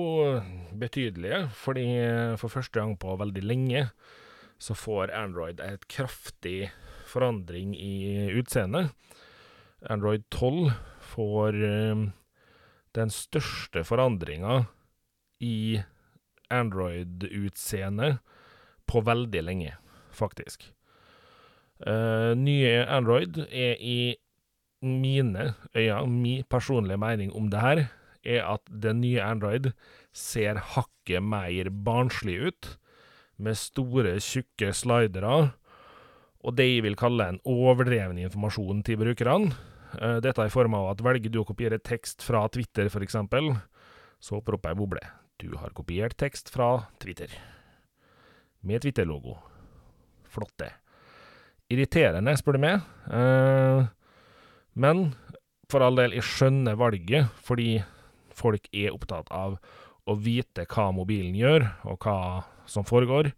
betydelige, 0.71 1.49
fordi 1.51 1.87
for 2.39 2.47
første 2.47 2.79
gang 2.79 2.95
på 2.95 3.17
veldig 3.19 3.43
lenge 3.43 3.89
så 4.57 4.75
får 4.75 5.13
Android 5.13 5.61
et 5.61 5.87
kraftig 5.91 6.71
forandring 7.07 7.75
i 7.77 8.29
utseendet. 8.37 8.91
Android 9.89 10.23
12 10.33 10.71
får 11.13 11.57
um, 11.63 12.07
den 12.97 13.13
største 13.13 13.83
forandringa 13.87 14.65
i 15.43 15.81
Android-utseendet 16.49 18.17
på 18.87 19.03
veldig 19.05 19.43
lenge, 19.43 19.75
faktisk. 20.15 20.71
Uh, 21.83 22.33
nye 22.33 22.81
Android 22.89 23.37
er 23.51 23.77
i 23.77 24.15
mine 24.81 25.53
øyne, 25.75 26.07
min 26.09 26.43
personlige 26.49 26.97
mening 26.97 27.33
om 27.35 27.51
det 27.53 27.61
her, 27.61 27.85
er 28.25 28.43
at 28.49 28.65
den 28.69 29.01
nye 29.01 29.21
Android 29.21 29.71
ser 30.13 30.59
hakket 30.73 31.23
mer 31.23 31.69
barnslig 31.69 32.39
ut 32.49 32.77
med 33.37 33.57
store, 33.57 34.17
tjukke 34.23 34.71
slidere, 34.75 35.51
og 36.47 36.55
det 36.57 36.67
jeg 36.67 36.85
vil 36.85 36.97
kalle 36.99 37.31
en 37.31 37.41
overdreven 37.47 38.19
informasjon 38.21 38.83
til 38.87 38.99
brukerne. 39.01 39.53
Eh, 39.97 40.17
dette 40.23 40.45
i 40.45 40.53
form 40.53 40.77
av 40.77 40.91
at 40.93 41.03
velger 41.05 41.33
du 41.33 41.41
å 41.41 41.47
kopiere 41.47 41.79
tekst 41.79 42.25
fra 42.25 42.45
Twitter, 42.53 42.89
f.eks., 42.91 43.17
så 44.17 44.39
opp 44.39 44.65
ei 44.65 44.75
boble. 44.77 45.03
Du 45.37 45.53
har 45.61 45.75
kopiert 45.77 46.17
tekst 46.17 46.49
fra 46.49 46.87
Twitter. 47.01 47.29
Med 48.65 48.81
Twitter-logo. 48.81 49.37
Flott, 50.25 50.55
det. 50.57 50.71
Irriterende, 51.69 52.33
spør 52.39 52.57
du 52.57 52.63
meg. 52.63 52.87
Eh, 53.11 53.85
men 54.73 55.11
for 55.69 55.83
all 55.83 55.99
del, 55.99 56.15
jeg 56.17 56.25
skjønner 56.25 56.79
valget, 56.79 57.29
fordi 57.43 57.81
folk 58.37 58.69
er 58.71 58.93
opptatt 58.95 59.29
av 59.33 59.57
å 60.07 60.15
vite 60.15 60.65
hva 60.71 60.91
mobilen 60.95 61.35
gjør, 61.35 61.67
og 61.91 62.05
hva 62.05 62.19
som 62.69 62.85
foregår. 62.87 63.31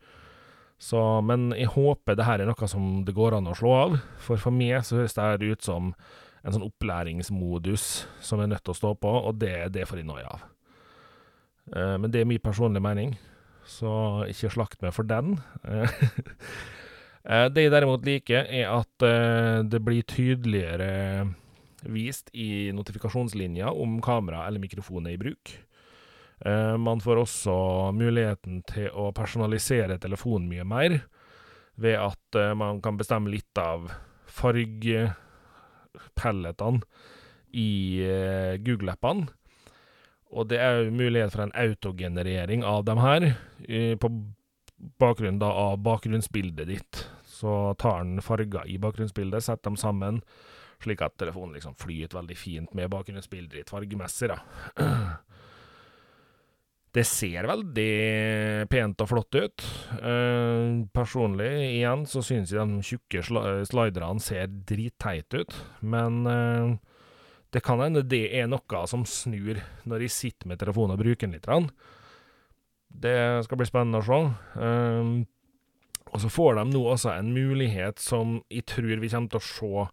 Så, 0.80 1.00
men 1.28 1.50
jeg 1.58 1.74
håper 1.74 2.16
det 2.16 2.28
her 2.28 2.40
er 2.40 2.48
noe 2.48 2.70
som 2.72 3.02
det 3.08 3.16
går 3.18 3.36
an 3.36 3.50
å 3.52 3.58
slå 3.58 3.74
av, 3.76 3.98
for 4.24 4.40
for 4.40 4.56
meg 4.56 4.80
så 4.88 5.02
høres 5.02 5.18
det 5.18 5.26
her 5.26 5.44
ut 5.52 5.66
som 5.66 5.92
en 6.40 6.56
sånn 6.56 6.64
opplæringsmodus 6.70 7.88
som 8.24 8.40
jeg 8.40 8.48
er 8.48 8.54
nødt 8.54 8.64
til 8.64 8.76
å 8.76 8.80
stå 8.80 8.94
på, 9.04 9.12
og 9.12 9.42
det, 9.42 9.74
det 9.76 9.84
får 9.90 10.02
jeg 10.02 10.08
noia 10.08 10.30
av. 10.38 10.46
Eh, 11.76 11.96
men 12.00 12.14
det 12.14 12.24
er 12.24 12.30
min 12.30 12.40
personlige 12.44 12.86
mening, 12.86 13.18
så 13.68 14.24
ikke 14.32 14.54
slakt 14.56 14.84
meg 14.86 14.96
for 14.96 15.10
den. 15.10 15.40
Eh, 17.30 17.50
det 17.52 17.66
jeg 17.66 17.72
derimot 17.74 18.06
liker, 18.08 18.48
er 18.48 18.70
at 18.72 19.04
eh, 19.06 19.60
det 19.68 19.82
blir 19.84 20.06
tydeligere 20.08 21.28
vist 21.84 22.32
i 22.32 22.72
notifikasjonslinja 22.74 23.74
om 23.76 23.98
kamera 24.02 24.46
eller 24.48 24.64
mikrofon 24.64 25.06
er 25.06 25.18
i 25.18 25.20
bruk. 25.20 25.52
Eh, 26.46 26.78
man 26.78 27.02
får 27.02 27.18
også 27.24 27.92
muligheten 27.96 28.64
til 28.68 28.90
å 28.96 29.12
personalisere 29.16 29.98
telefonen 30.00 30.50
mye 30.52 30.64
mer, 30.68 31.00
ved 31.80 31.96
at 32.00 32.36
eh, 32.40 32.54
man 32.56 32.82
kan 32.84 32.98
bestemme 33.00 33.30
litt 33.32 33.58
av 33.60 33.92
fargepelletene 34.40 36.82
i 37.60 38.02
eh, 38.06 38.58
Google-appene. 38.64 39.28
Og 40.30 40.46
det 40.52 40.60
er 40.62 40.72
jo 40.78 40.92
mulighet 40.94 41.32
for 41.34 41.42
en 41.44 41.58
autogenerering 41.58 42.62
av 42.64 42.86
dem 42.86 43.00
her, 43.02 43.34
på 43.98 44.08
bakgrunn 45.02 45.42
av 45.42 45.82
bakgrunnsbildet 45.82 46.68
ditt. 46.70 47.10
Så 47.26 47.74
tar 47.82 48.04
den 48.04 48.22
farger 48.22 48.62
i 48.70 48.78
bakgrunnsbildet, 48.78 49.42
setter 49.42 49.72
dem 49.72 49.78
sammen, 49.82 50.22
slik 50.86 51.02
at 51.02 51.18
telefonen 51.18 51.58
liksom 51.58 51.74
flyter 51.82 52.14
veldig 52.20 52.38
fint 52.38 52.70
med 52.78 52.94
bakgrunnsbildet 52.94 53.58
ditt 53.58 53.74
fargemessig, 53.74 54.30
da. 54.30 54.38
Det 56.90 57.04
ser 57.06 57.46
veldig 57.46 58.66
pent 58.72 59.02
og 59.04 59.10
flott 59.12 59.36
ut. 59.38 59.66
Eh, 60.00 60.80
personlig, 60.96 61.52
igjen, 61.76 62.06
så 62.10 62.24
synes 62.26 62.54
jeg 62.54 62.66
de 62.66 62.86
tjukke 62.86 63.22
sl 63.26 63.42
sliderne 63.70 64.24
ser 64.24 64.50
dritteite 64.50 65.44
ut, 65.44 65.58
men 65.86 66.24
eh, 66.26 66.72
det 67.54 67.62
kan 67.66 67.82
hende 67.84 68.06
det 68.10 68.24
er 68.40 68.50
noe 68.50 68.86
som 68.90 69.06
snur 69.10 69.62
når 69.90 70.06
jeg 70.08 70.16
sitter 70.16 70.50
med 70.50 70.62
telefonen 70.62 70.98
og 70.98 71.04
bruker 71.04 71.30
den 71.30 71.38
litt. 71.38 71.86
Det 72.90 73.18
skal 73.46 73.62
bli 73.62 73.70
spennende 73.70 74.02
å 74.02 74.08
se. 74.10 74.22
Eh, 74.66 75.14
og 76.10 76.22
så 76.24 76.30
får 76.34 76.58
de 76.58 76.66
nå 76.72 76.82
også 76.90 77.14
en 77.14 77.34
mulighet 77.34 78.02
som 78.02 78.40
jeg 78.50 78.66
tror 78.70 78.98
vi 79.02 79.12
kommer 79.12 79.30
til 79.30 79.42
å 79.42 79.46
se 79.46 79.88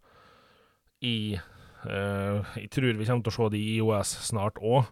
i 1.04 1.16
uh, 1.36 2.40
Jeg 2.56 2.70
tror 2.72 2.96
vi 2.96 3.04
kommer 3.04 3.26
til 3.26 3.34
å 3.34 3.36
se 3.36 3.48
det 3.52 3.60
i 3.60 3.74
IOS 3.76 4.14
snart 4.30 4.56
òg. 4.64 4.88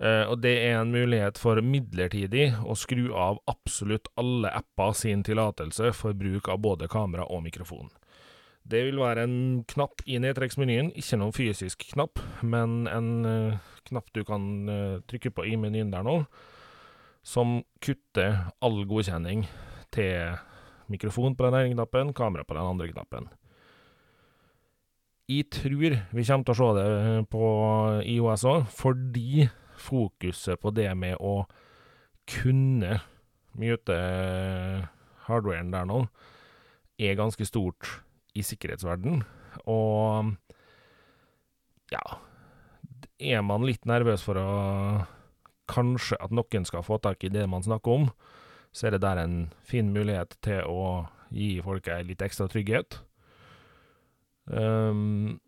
Uh, 0.00 0.24
og 0.32 0.38
det 0.40 0.54
er 0.64 0.78
en 0.78 0.92
mulighet 0.94 1.36
for 1.40 1.60
midlertidig 1.60 2.52
å 2.64 2.76
skru 2.78 3.10
av 3.12 3.42
absolutt 3.50 4.08
alle 4.20 4.48
apper 4.56 4.94
sin 4.96 5.24
tillatelse 5.26 5.92
for 5.96 6.16
bruk 6.16 6.48
av 6.48 6.62
både 6.64 6.88
kamera 6.92 7.26
og 7.28 7.44
mikrofon. 7.44 7.90
Det 8.64 8.84
vil 8.86 9.02
være 9.02 9.26
en 9.26 9.36
knapp 9.68 10.04
i 10.06 10.16
nedtrekksmenyen, 10.22 10.92
ikke 10.96 11.18
noen 11.20 11.34
fysisk 11.36 11.84
knapp, 11.92 12.22
men 12.40 12.86
en 12.88 13.10
uh, 13.26 13.60
knapp 13.90 14.08
du 14.16 14.22
kan 14.24 14.48
trykke 15.10 15.34
på 15.34 15.44
i 15.50 15.56
menyen 15.58 15.90
der 15.92 16.06
nå, 16.06 16.22
som 17.26 17.60
kutter 17.82 18.48
all 18.62 18.84
godkjenning 18.88 19.44
til 19.92 20.38
mikrofon 20.90 21.36
på 21.36 21.46
den 21.46 21.58
ene 21.58 21.76
knappen, 21.76 22.14
kamera 22.16 22.46
på 22.46 22.56
den 22.56 22.64
andre 22.64 22.88
knappen. 22.92 23.28
Jeg 25.30 25.48
tror 25.54 25.98
vi 26.12 26.24
kommer 26.26 26.46
til 26.46 26.54
å 26.54 26.58
se 26.58 26.70
det 26.78 27.26
på 27.32 27.48
IOS 28.10 28.46
òg, 28.48 28.64
fordi 28.74 29.46
fokuset 29.82 30.60
på 30.62 30.72
det 30.74 30.90
med 30.98 31.18
å 31.20 31.42
kunne 32.30 33.00
mute 33.58 33.96
hardwaren 35.26 35.72
der 35.74 35.88
nå, 35.88 36.04
er 37.02 37.18
ganske 37.18 37.46
stort 37.48 37.88
i 38.38 38.44
sikkerhetsverden. 38.46 39.22
Og 39.68 40.32
ja 41.92 42.04
Er 43.20 43.42
man 43.44 43.62
litt 43.62 43.84
nervøs 43.86 44.22
for 44.24 44.38
å 44.40 44.46
kanskje 45.70 46.16
at 46.18 46.32
noen 46.34 46.64
skal 46.66 46.82
få 46.82 46.96
tak 46.98 47.22
i 47.22 47.30
det 47.30 47.44
man 47.46 47.62
snakker 47.62 48.00
om, 48.00 48.08
så 48.72 48.88
er 48.88 48.96
det 48.96 49.02
der 49.04 49.20
en 49.22 49.36
fin 49.62 49.92
mulighet 49.92 50.34
til 50.42 50.64
å 50.66 51.06
gi 51.32 51.60
folk 51.64 51.86
ei 51.92 52.02
litt 52.08 52.24
ekstra 52.24 52.48
trygghet. 52.50 52.98
Um, 54.50 55.38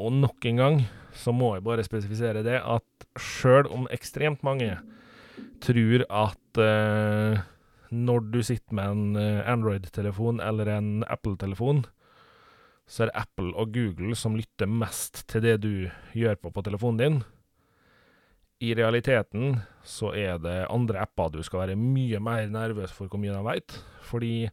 og 0.00 0.16
nok 0.16 0.48
en 0.48 0.60
gang 0.60 0.80
så 1.16 1.34
må 1.34 1.54
jeg 1.56 1.66
bare 1.66 1.84
spesifisere 1.84 2.44
det 2.46 2.58
at 2.58 3.06
sjøl 3.20 3.68
om 3.70 3.88
ekstremt 3.92 4.44
mange 4.46 4.72
tror 5.60 6.04
at 6.08 6.60
eh, 6.60 7.40
når 7.90 8.28
du 8.30 8.38
sitter 8.46 8.76
med 8.78 8.92
en 8.92 9.16
uh, 9.18 9.50
Android-telefon 9.50 10.38
eller 10.40 10.68
en 10.76 10.90
Apple-telefon, 11.10 11.82
så 12.86 13.02
er 13.02 13.10
det 13.10 13.22
Apple 13.22 13.50
og 13.58 13.72
Google 13.74 14.14
som 14.18 14.36
lytter 14.38 14.70
mest 14.70 15.24
til 15.30 15.42
det 15.42 15.56
du 15.64 15.90
gjør 16.14 16.38
på 16.38 16.52
på 16.54 16.64
telefonen 16.66 17.00
din. 17.00 17.20
I 18.60 18.74
realiteten 18.78 19.60
så 19.82 20.12
er 20.14 20.38
det 20.38 20.68
andre 20.70 21.00
apper 21.02 21.30
du 21.32 21.40
skal 21.42 21.64
være 21.64 21.78
mye 21.80 22.20
mer 22.20 22.50
nervøs 22.52 22.92
for 22.92 23.08
hvor 23.08 23.18
mye 23.22 23.34
de 23.34 23.44
veit. 23.46 23.78
Fordi 24.06 24.50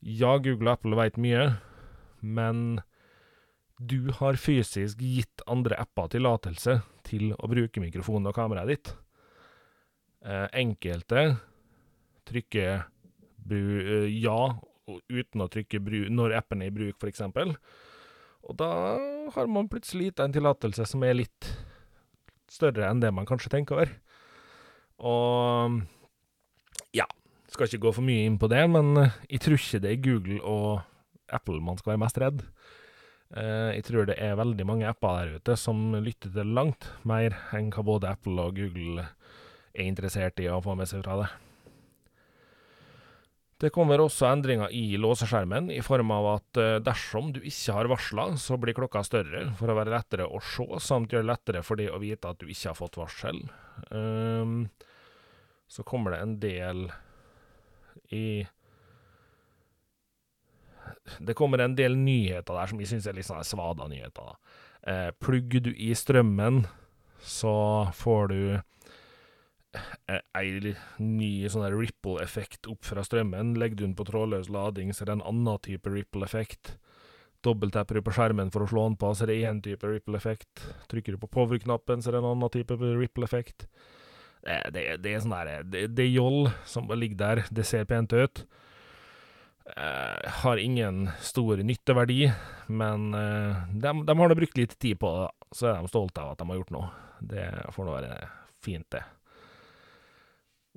ja, 0.00 0.36
Google 0.38 0.70
og 0.70 0.78
Apple 0.78 0.96
veit 0.96 1.18
mye, 1.18 1.48
men 2.20 2.80
du 3.78 4.10
har 4.18 4.38
fysisk 4.40 5.00
gitt 5.00 5.42
andre 5.46 5.78
apper 5.78 6.10
tillatelse 6.14 6.80
til 7.06 7.30
å 7.38 7.50
bruke 7.50 7.82
mikrofonen 7.82 8.30
og 8.30 8.36
kameraet 8.36 8.72
ditt. 8.72 8.90
Eh, 10.26 10.48
enkelte 10.58 11.28
trykker 12.28 12.82
eh, 12.82 14.08
ja 14.18 14.40
uten 14.88 15.44
å 15.44 15.50
trykke 15.52 15.80
når 16.10 16.34
appen 16.40 16.64
er 16.64 16.72
i 16.72 16.74
bruk, 16.74 16.98
f.eks. 16.98 17.22
Og 18.48 18.56
da 18.58 18.70
har 19.34 19.50
man 19.50 19.68
plutselig 19.70 20.10
gitt 20.10 20.22
en 20.24 20.34
tillatelse 20.34 20.86
som 20.88 21.04
er 21.04 21.20
litt 21.20 21.50
større 22.50 22.88
enn 22.88 23.02
det 23.02 23.12
man 23.14 23.28
kanskje 23.28 23.52
tenker 23.52 23.76
over. 23.76 23.94
Og 24.98 25.78
ja, 26.96 27.06
skal 27.52 27.68
ikke 27.68 27.84
gå 27.86 27.94
for 27.94 28.06
mye 28.06 28.26
inn 28.26 28.38
på 28.40 28.50
det, 28.50 28.64
men 28.72 28.96
eh, 29.04 29.18
jeg 29.36 29.44
tror 29.44 29.60
ikke 29.60 29.82
det 29.84 29.92
er 29.94 30.06
Google 30.08 30.40
og 30.42 30.80
Apple 31.28 31.60
man 31.62 31.78
skal 31.78 31.94
være 31.94 32.02
mest 32.02 32.18
redd. 32.18 32.42
Eh, 33.36 33.74
jeg 33.76 33.84
tror 33.88 34.08
det 34.08 34.16
er 34.24 34.38
veldig 34.40 34.64
mange 34.68 34.88
apper 34.88 35.18
der 35.18 35.36
ute 35.36 35.56
som 35.60 35.92
lytter 36.00 36.32
til 36.32 36.54
langt 36.56 36.88
mer 37.08 37.36
enn 37.56 37.68
hva 37.74 37.84
både 37.84 38.14
Apple 38.14 38.40
og 38.40 38.56
Google 38.56 39.04
er 39.74 39.84
interessert 39.84 40.40
i 40.40 40.48
å 40.48 40.62
få 40.64 40.78
med 40.78 40.88
seg 40.88 41.04
fra 41.04 41.20
det. 41.20 41.28
Det 43.58 43.72
kommer 43.74 43.98
også 43.98 44.28
endringer 44.28 44.70
i 44.70 44.94
låseskjermen, 45.02 45.72
i 45.74 45.80
form 45.82 46.12
av 46.14 46.28
at 46.36 46.60
eh, 46.62 46.76
dersom 46.78 47.32
du 47.34 47.40
ikke 47.42 47.74
har 47.74 47.90
varsla, 47.90 48.28
så 48.38 48.56
blir 48.56 48.76
klokka 48.78 49.02
større 49.04 49.48
for 49.58 49.68
å 49.68 49.76
være 49.76 49.96
lettere 49.96 50.28
å 50.30 50.38
se, 50.38 50.66
samt 50.78 51.12
gjøre 51.12 51.26
det 51.26 51.32
lettere 51.32 51.64
for 51.66 51.80
deg 51.80 51.90
å 51.90 51.98
vite 52.00 52.30
at 52.30 52.38
du 52.38 52.46
ikke 52.46 52.70
har 52.70 52.78
fått 52.78 53.00
varsel. 53.00 53.42
Um, 53.90 54.68
så 55.68 55.82
kommer 55.82 56.14
det 56.14 56.22
en 56.22 56.36
del 56.40 56.86
i 58.14 58.46
Det 61.20 61.36
kommer 61.38 61.62
en 61.64 61.76
del 61.78 61.96
nyheter 61.98 62.56
der 62.56 62.70
som 62.70 62.80
jeg 62.80 62.90
syns 62.92 63.08
er 63.08 63.16
litt 63.16 63.28
sånn 63.28 63.46
svada 63.46 63.88
nyheter. 63.90 64.36
Eh, 64.88 65.10
plugger 65.20 65.68
du 65.68 65.72
i 65.74 65.92
strømmen, 65.96 66.64
så 67.24 67.54
får 67.98 68.28
du 68.32 68.40
Eh, 70.08 70.20
ei 70.40 70.74
ny 71.02 71.30
sånn 71.52 71.66
ripple-effekt 71.74 72.68
opp 72.72 72.86
fra 72.88 73.04
strømmen. 73.04 73.54
Legger 73.60 73.76
du 73.80 73.84
den 73.84 73.96
på 73.98 74.06
trådløs 74.08 74.48
lading, 74.52 74.94
så 74.94 75.04
er 75.04 75.10
det 75.10 75.16
en 75.18 75.26
annen 75.28 75.60
type 75.64 75.92
ripple-effekt. 75.92 76.76
Dobbelttapper 77.44 77.98
du 77.98 78.02
på 78.02 78.14
skjermen 78.16 78.50
for 78.54 78.64
å 78.64 78.70
slå 78.70 78.86
den 78.88 78.96
på, 78.98 79.12
så 79.14 79.26
er 79.26 79.32
det 79.32 79.42
én 79.50 79.60
type 79.64 79.86
ripple-effekt. 79.86 80.64
Trykker 80.90 81.14
du 81.14 81.22
på 81.22 81.30
power-knappen, 81.36 82.02
så 82.02 82.10
er 82.10 82.16
det 82.16 82.22
en 82.22 82.30
annen 82.32 82.54
type 82.54 82.78
ripple-effekt. 82.80 83.68
Det, 84.42 84.56
det, 84.72 84.84
det, 85.02 85.12
er 85.12 85.20
sånn 85.20 85.34
der 85.34 85.64
Det, 85.66 85.80
det 85.98 86.04
er 86.06 86.14
joll 86.14 86.48
som 86.66 86.88
ligger 86.88 87.20
der. 87.20 87.44
Det 87.52 87.66
ser 87.68 87.84
pent 87.90 88.14
ut. 88.16 88.46
Eh, 89.76 90.30
har 90.30 90.56
ingen 90.56 91.10
stor 91.20 91.56
nytteverdi, 91.56 92.32
men 92.66 93.14
eh, 93.14 93.56
de, 93.72 94.04
de, 94.06 94.18
har 94.18 94.28
da 94.28 94.36
brukt 94.38 94.56
litt 94.56 94.78
tid 94.80 94.96
på 95.00 95.10
det, 95.12 95.28
så 95.52 95.68
er 95.68 95.76
de 95.76 95.90
stolte 95.90 96.22
av 96.22 96.32
at 96.32 96.40
de 96.40 96.46
har 96.48 96.60
gjort 96.60 96.72
noe. 96.72 96.88
Det 97.20 97.44
får 97.74 97.88
nå 97.88 97.96
være 97.98 98.28
fint, 98.64 98.86
det. 98.94 99.02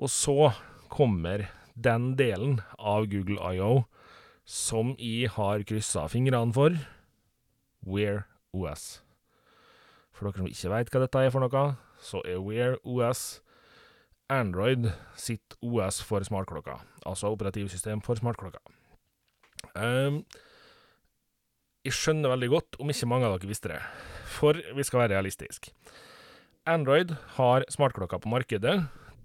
Og 0.02 0.12
så 0.12 0.52
kommer 0.92 1.46
den 1.76 2.16
delen 2.20 2.60
av 2.76 3.08
Google 3.12 3.40
IO 3.54 3.86
som 4.44 4.96
jeg 5.00 5.32
har 5.38 5.64
kryssa 5.70 6.08
fingrene 6.12 6.52
for, 6.56 6.76
Wear 7.88 8.26
OS. 8.52 9.00
For 10.12 10.28
dere 10.28 10.42
som 10.44 10.52
ikke 10.52 10.74
veit 10.74 10.92
hva 10.92 11.04
dette 11.06 11.24
er 11.24 11.32
for 11.32 11.46
noe, 11.46 11.64
så 12.04 12.20
er 12.28 12.44
Wear 12.44 12.76
OS 12.84 13.40
Android 14.32 14.92
sitt 15.16 15.56
OS 15.64 16.02
for 16.04 16.28
smartklokka. 16.28 16.82
Altså 17.08 17.32
operativsystem 17.32 18.04
for 18.04 18.20
smartklokka. 18.20 18.60
Um, 19.76 20.24
jeg 21.86 21.98
skjønner 21.98 22.36
veldig 22.36 22.50
godt 22.52 22.80
om 22.82 22.92
ikke 22.94 23.10
mange 23.10 23.28
av 23.28 23.38
dere 23.38 23.50
visste 23.50 23.72
det, 23.74 23.82
for 24.30 24.58
vi 24.58 24.86
skal 24.86 25.04
være 25.04 25.16
realistiske. 25.16 25.74
Android 26.70 27.16
har 27.40 27.66
smartklokker 27.74 28.22
på 28.22 28.30
markedet 28.30 28.76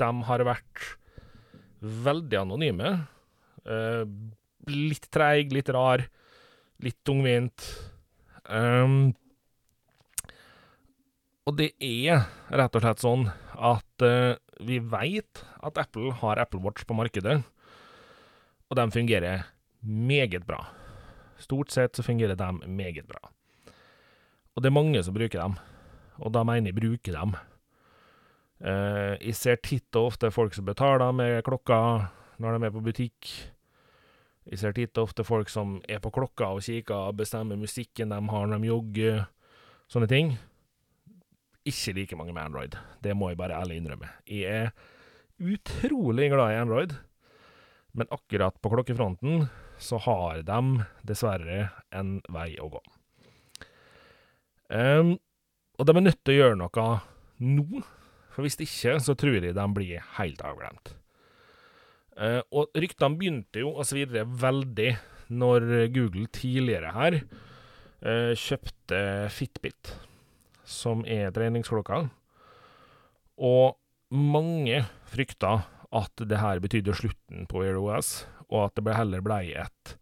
de 0.00 0.08
har 0.28 0.44
vært 0.46 0.86
veldig 1.80 2.40
anonyme. 2.40 2.92
Uh, 3.66 4.04
litt 4.70 5.08
treig, 5.12 5.52
litt 5.54 5.70
rar, 5.74 6.04
litt 6.82 6.98
tungvint. 7.06 7.66
Um, 8.46 9.14
og 11.46 11.58
det 11.60 11.72
er 11.82 12.26
rett 12.50 12.76
og 12.76 12.82
slett 12.82 13.02
sånn 13.02 13.26
at 13.54 14.06
uh, 14.06 14.36
vi 14.66 14.80
veit 14.82 15.44
at 15.64 15.78
Apple 15.82 16.14
har 16.22 16.40
Apple 16.42 16.62
Watch 16.64 16.86
på 16.86 16.96
markedet, 16.98 17.40
og 18.66 18.78
de 18.78 18.86
fungerer 18.94 19.46
meget 19.86 20.46
bra. 20.46 20.60
Stort 21.38 21.70
sett 21.70 21.96
så 21.96 22.02
fungerer 22.02 22.36
de 22.36 22.52
meget 22.66 23.06
bra. 23.08 23.20
Og 24.56 24.62
det 24.62 24.70
er 24.70 24.78
mange 24.78 25.02
som 25.04 25.14
bruker 25.14 25.42
dem, 25.42 25.58
og 26.16 26.32
da 26.32 26.42
mener 26.48 26.72
jeg 26.72 26.78
bruker 26.78 27.12
dem. 27.12 27.36
Uh, 28.56 29.12
jeg 29.20 29.36
ser 29.36 29.58
titt 29.60 29.98
og 29.98 30.14
ofte 30.14 30.30
folk 30.32 30.54
som 30.56 30.64
betaler 30.64 31.12
med 31.12 31.42
klokka 31.44 31.78
når 32.40 32.56
de 32.56 32.68
er 32.68 32.72
på 32.72 32.84
butikk. 32.84 33.28
Jeg 34.46 34.60
ser 34.62 34.72
titt 34.72 34.96
og 34.96 35.10
ofte 35.10 35.26
folk 35.26 35.50
som 35.52 35.76
er 35.90 36.00
på 36.00 36.12
klokka 36.14 36.54
og 36.54 36.64
kikker 36.64 37.10
og 37.10 37.18
bestemmer 37.20 37.60
musikken 37.60 38.14
de 38.14 38.20
har 38.32 38.46
når 38.48 38.62
de 38.62 38.70
jogger, 38.70 39.24
sånne 39.92 40.08
ting. 40.08 40.36
Ikke 41.66 41.96
like 41.98 42.16
mange 42.16 42.32
med 42.32 42.46
Android, 42.46 42.78
det 43.02 43.16
må 43.18 43.32
jeg 43.32 43.40
bare 43.40 43.58
ærlig 43.58 43.80
innrømme. 43.80 44.08
Jeg 44.24 44.70
er 44.70 44.72
utrolig 45.42 46.30
glad 46.32 46.54
i 46.54 46.60
Android, 46.62 46.96
men 47.92 48.08
akkurat 48.14 48.56
på 48.62 48.72
klokkefronten 48.72 49.48
så 49.78 49.98
har 50.06 50.42
de 50.46 50.60
dessverre 51.06 51.70
en 51.94 52.18
vei 52.32 52.52
å 52.62 52.70
gå. 52.72 52.82
Um, 54.72 55.16
og 55.76 55.86
de 55.86 55.94
er 55.94 56.06
nødt 56.06 56.22
til 56.24 56.34
å 56.34 56.38
gjøre 56.40 56.58
noe 56.58 56.86
nå, 57.44 57.82
for 58.32 58.44
hvis 58.46 58.58
ikke, 58.60 58.96
så 59.02 59.14
tror 59.18 59.38
jeg 59.38 59.56
de 59.56 59.66
blir 59.76 60.06
helt 60.16 60.42
avglemt. 60.44 60.94
Uh, 62.16 62.40
og 62.48 62.72
ryktene 62.76 63.20
begynte 63.20 63.62
jo 63.62 63.74
å 63.76 63.84
svirre 63.86 64.24
veldig 64.24 64.94
når 65.36 65.88
Google 65.92 66.28
tidligere 66.32 66.92
her 66.96 67.18
uh, 67.20 68.32
kjøpte 68.32 69.00
Fitbit, 69.34 69.92
som 70.64 71.04
er 71.04 71.34
treningsklokka. 71.36 72.06
Og 73.36 73.76
mange 74.16 74.84
frykta 75.10 75.58
at 75.96 76.24
det 76.28 76.40
her 76.40 76.60
betydde 76.62 76.94
slutten 76.96 77.46
på 77.50 77.62
AirOS, 77.66 78.24
og 78.52 78.68
at 78.68 78.76
det 78.76 78.84
ble 78.86 78.96
heller 78.96 79.24
blei 79.24 79.44
et 79.58 79.96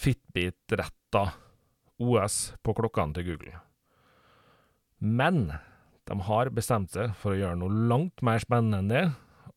Fitbit-retta 0.00 1.22
OS 2.04 2.38
på 2.60 2.74
klokkene 2.76 3.16
til 3.16 3.30
Google. 3.30 3.60
Men 5.00 5.46
de 6.04 6.16
har 6.28 6.52
bestemt 6.52 6.92
seg 6.92 7.14
for 7.16 7.32
å 7.32 7.38
gjøre 7.38 7.60
noe 7.60 7.86
langt 7.90 8.20
mer 8.24 8.42
spennende 8.42 8.82
enn 8.82 8.92
det, 8.92 9.04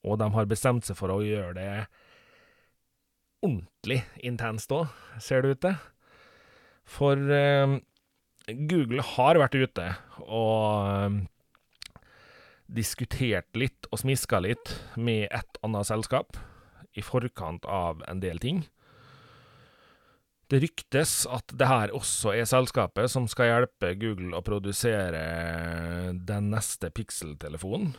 og 0.08 0.20
de 0.22 0.30
har 0.32 0.48
bestemt 0.48 0.88
seg 0.88 0.96
for 1.00 1.12
å 1.12 1.20
gjøre 1.26 1.58
det 1.58 1.72
ordentlig 3.44 4.02
intenst 4.26 4.72
òg, 4.74 4.88
ser 5.22 5.44
det 5.44 5.56
ut 5.56 5.64
til. 5.66 5.78
For 6.88 7.20
eh, 7.36 7.78
Google 8.48 9.04
har 9.04 9.40
vært 9.42 9.58
ute 9.60 9.88
og 10.24 10.88
eh, 10.88 11.18
diskutert 12.80 13.50
litt 13.60 13.90
og 13.92 14.02
smiska 14.02 14.40
litt 14.44 14.72
med 14.96 15.28
et 15.36 15.60
annet 15.64 15.88
selskap 15.90 16.40
i 16.98 17.06
forkant 17.06 17.66
av 17.70 18.02
en 18.10 18.22
del 18.24 18.42
ting. 18.42 18.66
Det 20.48 20.62
ryktes 20.64 21.26
at 21.28 21.52
det 21.60 21.68
her 21.68 21.92
også 21.96 22.32
er 22.32 22.48
selskapet 22.48 23.12
som 23.12 23.26
skal 23.28 23.50
hjelpe 23.50 23.92
Google 24.00 24.38
å 24.38 24.44
produsere 24.46 25.24
den 26.16 26.52
neste 26.54 26.88
Pixel-telefonen, 26.96 27.92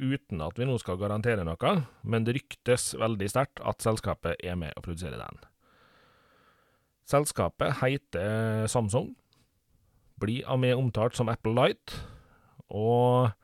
uten 0.00 0.40
at 0.40 0.56
vi 0.56 0.64
nå 0.64 0.78
skal 0.80 0.96
garantere 1.00 1.44
noe, 1.44 1.74
men 2.00 2.24
det 2.24 2.38
ryktes 2.38 2.94
veldig 2.96 3.28
sterkt 3.28 3.60
at 3.60 3.84
selskapet 3.84 4.40
er 4.40 4.56
med 4.56 4.72
å 4.80 4.84
produsere 4.86 5.20
den. 5.20 5.42
Selskapet 7.10 7.82
heter 7.82 8.64
Samsung, 8.70 9.12
blir 10.20 10.48
av 10.48 10.60
meg 10.62 10.80
omtalt 10.80 11.16
som 11.18 11.28
Apple 11.28 11.52
Light, 11.52 11.98
og 12.72 13.34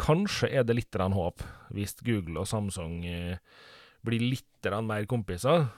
kanskje 0.00 0.52
er 0.52 0.62
det 0.68 0.78
litt 0.78 0.94
håp 0.94 1.42
hvis 1.74 1.98
Google 2.06 2.42
og 2.42 2.48
Samsung 2.48 3.02
eh, 3.04 3.42
blir 4.06 4.22
litt 4.22 4.70
mer 4.84 5.06
kompiser, 5.08 5.68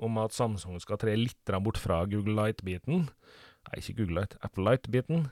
om 0.00 0.16
at 0.22 0.32
Samsung 0.32 0.80
skal 0.80 0.98
tre 1.00 1.16
litt 1.18 1.52
bort 1.60 1.78
fra 1.78 2.04
Google 2.08 2.36
Light-biten. 2.38 3.08
Nei, 3.68 3.80
ikke 3.80 4.00
Google 4.00 4.22
Light, 4.22 4.36
Apple 4.42 4.64
Light-biten. 4.64 5.28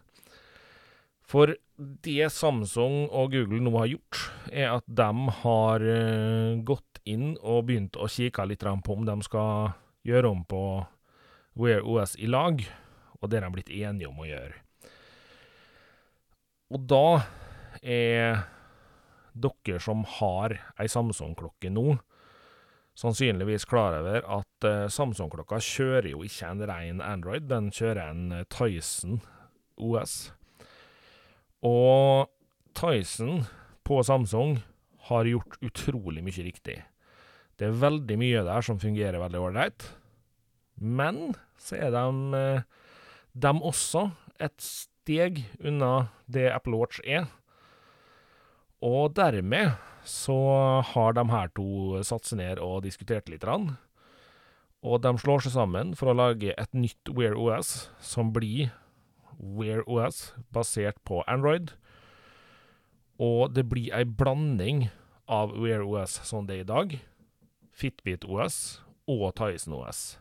For 1.29 1.55
det 1.77 2.31
Samsung 2.33 3.09
og 3.13 3.35
Google 3.35 3.61
nå 3.65 3.73
har 3.77 3.91
gjort, 3.93 4.21
er 4.49 4.71
at 4.79 4.87
de 4.89 5.33
har 5.43 5.85
uh, 5.85 6.61
gått 6.65 7.03
inn 7.09 7.35
og 7.41 7.67
begynt 7.69 7.97
å 8.01 8.09
kikke 8.09 8.47
litt 8.49 8.65
på 8.65 8.97
om 8.97 9.05
de 9.09 9.17
skal 9.25 9.75
gjøre 10.09 10.33
om 10.33 10.45
på 10.49 10.63
Wear 11.59 11.85
OS 11.85 12.17
i 12.17 12.29
lag, 12.31 12.63
og 13.21 13.29
det 13.29 13.41
har 13.41 13.49
de 13.49 13.57
blitt 13.57 13.73
enige 13.73 14.09
om 14.09 14.21
å 14.23 14.29
gjøre. 14.29 14.57
Og 16.69 16.85
da 16.89 17.07
er 17.81 18.45
dere 19.39 19.81
som 19.81 20.05
har 20.19 20.57
ei 20.81 20.89
Samsung-klokke 20.91 21.71
nå, 21.73 21.99
sannsynligvis 22.99 23.67
klar 23.69 24.01
over 24.01 24.25
at 24.41 24.67
uh, 24.67 24.87
Samsung-klokka 24.91 25.61
kjører 25.63 26.11
jo 26.11 26.25
ikke 26.27 26.51
en 26.51 26.65
ren 26.67 27.03
Android, 27.05 27.47
den 27.51 27.71
kjører 27.75 28.11
en 28.11 28.33
uh, 28.35 28.45
Tyson 28.51 29.21
OS. 29.79 30.33
Og 31.63 32.27
Tyson 32.79 33.45
på 33.87 34.03
Samsung 34.07 34.59
har 35.09 35.31
gjort 35.31 35.59
utrolig 35.65 36.25
mye 36.27 36.47
riktig. 36.49 36.81
Det 37.59 37.69
er 37.69 37.81
veldig 37.81 38.19
mye 38.19 38.45
der 38.47 38.67
som 38.67 38.81
fungerer 38.83 39.23
veldig 39.23 39.43
ålreit, 39.47 39.89
men 40.79 41.33
så 41.59 41.79
er 41.79 41.95
de, 41.95 42.05
uh, 42.35 42.63
de 43.35 43.55
også 43.71 44.09
et 44.43 44.59
steg 44.63 45.45
unna 45.63 46.09
det 46.27 46.49
Apple 46.51 46.79
Watch 46.79 47.03
er. 47.07 47.31
Og 48.83 49.15
dermed 49.15 49.75
så 50.09 50.39
har 50.95 51.15
de 51.17 51.27
her 51.29 51.51
to 51.57 52.01
satt 52.07 52.29
seg 52.29 52.41
ned 52.41 52.63
og 52.65 52.83
diskutert 52.87 53.29
litt. 53.29 53.45
Og 53.45 55.03
de 55.05 55.13
slår 55.21 55.45
seg 55.45 55.55
sammen 55.57 55.93
for 55.99 56.11
å 56.11 56.17
lage 56.17 56.55
et 56.57 56.77
nytt 56.77 57.13
Wear 57.13 57.37
OS, 57.37 57.91
som 58.01 58.33
blir 58.33 58.73
Wear 59.39 59.85
OS 59.87 60.33
basert 60.55 60.99
på 61.07 61.21
Android. 61.29 61.75
Og 63.21 63.53
det 63.55 63.67
blir 63.69 63.93
ei 63.95 64.07
blanding 64.07 64.87
av 65.29 65.53
Wear 65.59 65.85
OS 65.85 66.21
som 66.27 66.47
det 66.49 66.61
er 66.61 66.65
i 66.65 66.71
dag, 66.73 66.97
Fitbit 67.79 68.25
OS 68.27 68.81
og 69.11 69.31
Tyson 69.39 69.77
OS. 69.77 70.19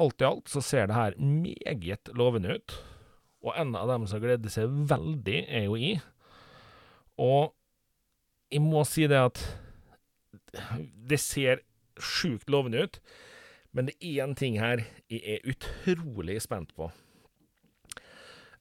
Alt 0.00 0.22
i 0.22 0.26
alt 0.28 0.50
så 0.50 0.62
ser 0.64 0.88
det 0.88 0.96
her 0.96 1.16
meget 1.20 2.10
lovende 2.16 2.56
ut, 2.56 2.76
og 3.44 3.56
en 3.56 3.74
av 3.76 3.88
dem 3.88 4.06
som 4.08 4.20
gleder 4.22 4.52
seg 4.52 4.68
veldig, 4.90 5.40
er 5.48 5.66
jo 5.66 5.76
i. 5.76 5.94
Og 7.20 7.52
jeg 8.50 8.62
må 8.64 8.82
si 8.84 9.06
det 9.10 9.18
at 9.18 9.42
det 11.10 11.20
ser 11.22 11.62
sjukt 12.00 12.50
lovende 12.50 12.86
ut, 12.86 12.98
men 13.72 13.86
det 13.86 13.94
er 14.00 14.24
én 14.24 14.34
ting 14.38 14.58
her 14.58 14.82
jeg 15.10 15.20
er 15.36 15.46
utrolig 15.52 16.40
spent 16.42 16.74
på. 16.74 16.90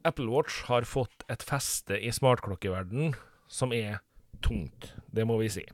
Apple 0.06 0.30
Watch 0.32 0.64
har 0.70 0.88
fått 0.88 1.26
et 1.28 1.44
feste 1.44 1.98
i 1.98 2.12
smartklokkeverdenen 2.14 3.18
som 3.52 3.74
er 3.76 4.00
tungt, 4.46 4.94
det 5.12 5.26
må 5.28 5.40
vi 5.42 5.50
si. 5.52 5.66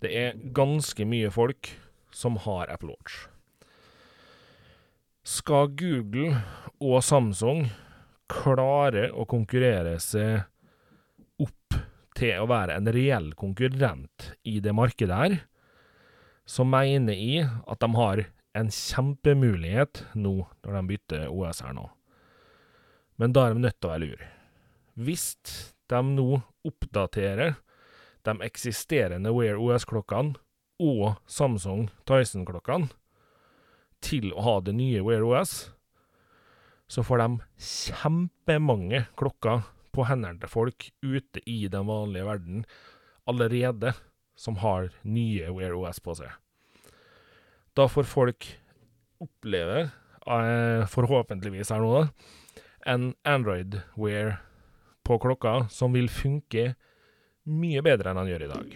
Det 0.00 0.12
er 0.16 0.38
ganske 0.56 1.04
mye 1.08 1.32
folk 1.32 1.72
som 2.14 2.38
har 2.44 2.70
Apple 2.72 2.94
Watch. 2.94 3.26
Skal 5.26 5.72
Google 5.76 6.40
og 6.80 7.02
Samsung 7.04 7.66
klare 8.30 9.10
å 9.10 9.26
konkurrere 9.28 9.98
seg 10.00 10.46
til 12.20 12.42
å 12.42 12.48
være 12.50 12.76
en 12.76 12.90
reell 12.92 13.30
konkurrent 13.38 14.34
i 14.44 14.58
det 14.60 14.74
markedet 14.76 15.16
her, 15.16 15.38
så 16.44 16.66
mener 16.66 17.16
jeg 17.16 17.48
at 17.70 17.80
de 17.80 17.88
har 17.96 18.24
en 18.58 18.70
kjempemulighet 18.74 20.04
nå 20.18 20.34
når 20.42 20.76
de 20.76 20.82
bytter 20.90 21.26
OS 21.30 21.62
her 21.64 21.74
nå. 21.76 21.86
Men 23.20 23.34
da 23.36 23.46
er 23.46 23.54
de 23.54 23.64
nødt 23.64 23.78
til 23.78 23.88
å 23.88 23.92
være 23.94 24.06
lure. 24.06 24.30
Hvis 25.00 25.26
de 25.90 26.00
nå 26.06 26.40
oppdaterer 26.66 27.56
de 28.26 28.34
eksisterende 28.44 29.32
Wear 29.32 29.60
OS-klokkene 29.60 30.36
og 30.80 31.20
Samsung 31.30 31.88
Tyson-klokkene 32.08 32.90
til 34.04 34.32
å 34.32 34.44
ha 34.44 34.56
det 34.64 34.74
nye 34.76 35.02
Wear 35.04 35.24
OS, 35.24 35.70
så 36.90 37.04
får 37.06 37.22
de 37.22 37.28
kjempemange 37.70 39.04
klokker 39.20 39.62
på 39.92 40.06
hendene 40.08 40.40
til 40.42 40.52
folk 40.52 40.88
ute 41.02 41.42
i 41.48 41.64
den 41.72 41.88
vanlige 41.88 42.26
verden 42.28 42.64
allerede 43.30 43.94
som 44.38 44.56
har 44.62 44.88
nye 45.02 45.50
Wear 45.52 45.74
OS 45.76 46.00
på 46.00 46.16
seg. 46.16 46.30
Da 47.76 47.86
får 47.88 48.08
folk 48.08 48.46
oppleve, 49.20 49.90
eh, 50.26 50.86
forhåpentligvis 50.88 51.70
her 51.70 51.82
nå, 51.84 51.90
da, 52.00 52.62
en 52.86 53.14
Android 53.24 53.80
Wear 53.96 54.40
på 55.04 55.18
klokka 55.18 55.68
som 55.70 55.92
vil 55.92 56.08
funke 56.08 56.74
mye 57.50 57.82
bedre 57.84 58.10
enn 58.10 58.20
den 58.22 58.32
gjør 58.32 58.46
i 58.46 58.50
dag. 58.54 58.72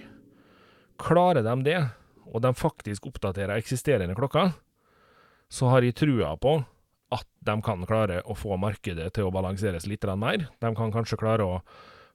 Klarer 1.00 1.42
de 1.42 1.54
det, 1.64 1.80
og 2.26 2.42
de 2.42 2.52
faktisk 2.54 3.06
oppdaterer 3.08 3.56
eksisterende 3.56 4.16
klokker, 4.18 4.52
så 5.48 5.70
har 5.72 5.84
jeg 5.86 5.96
trua 5.96 6.34
på 6.40 6.58
at 7.14 7.26
de 7.46 7.54
kan 7.64 7.84
klare 7.88 8.20
å 8.26 8.36
få 8.38 8.58
markedet 8.60 9.10
til 9.14 9.28
å 9.28 9.34
balanseres 9.34 9.86
litt 9.90 10.06
mer. 10.18 10.48
De 10.60 10.70
kan 10.76 10.92
kanskje 10.94 11.20
klare 11.20 11.46
å 11.46 11.60